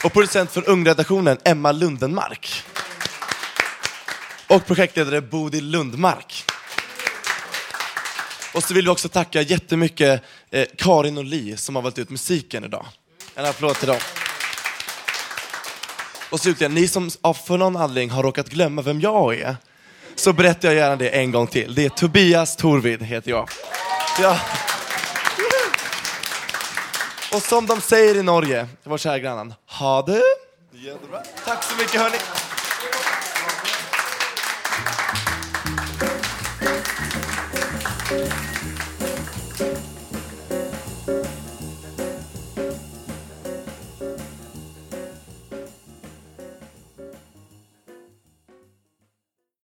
Och 0.03 0.14
producent 0.14 0.51
för 0.51 0.70
Ungredaktionen 0.70 1.38
Emma 1.43 1.72
Lundenmark. 1.72 2.64
Och 4.52 4.66
projektledare 4.66 5.22
Bodil 5.22 5.70
Lundmark. 5.70 6.43
Och 8.54 8.64
så 8.64 8.74
vill 8.74 8.86
vi 8.86 8.89
också 8.89 9.10
tacka 9.10 9.41
jättemycket 9.41 10.24
eh, 10.49 10.68
Karin 10.78 11.18
och 11.18 11.24
Li 11.24 11.58
som 11.58 11.76
har 11.76 11.82
valt 11.82 11.99
ut 11.99 12.10
musiken 12.10 12.64
idag. 12.64 12.86
En 13.36 13.45
applåd 13.45 13.76
till 13.76 13.88
dem. 13.88 13.97
Och 16.30 16.39
slutligen, 16.39 16.74
ni 16.74 16.88
som 16.88 17.10
av 17.22 17.34
för 17.34 17.58
någon 17.58 17.76
anledning 17.76 18.10
har 18.10 18.24
råkat 18.24 18.49
glömma 18.49 18.82
vem 18.82 19.02
jag 19.02 19.36
är, 19.36 19.56
så 20.16 20.34
berättar 20.34 20.68
jag 20.68 20.76
gärna 20.76 20.95
det 20.95 21.10
en 21.10 21.32
gång 21.32 21.47
till. 21.47 21.76
Det 21.76 21.86
är 21.86 21.89
Tobias 21.89 22.56
Torvid, 22.56 23.02
heter 23.02 23.32
jag. 23.32 23.49
Ja. 24.22 24.39
Och 27.34 27.41
som 27.41 27.66
de 27.66 27.82
säger 27.82 28.16
i 28.16 28.24
Norge, 28.24 28.68
vår 28.84 28.97
kära 28.97 29.20
grannan, 29.20 29.54
ha 29.68 30.02
det 30.02 30.22
jättebra. 30.72 31.22
Tack 31.45 31.64
så 31.64 31.76
mycket 31.78 32.02
hörni. 32.02 32.18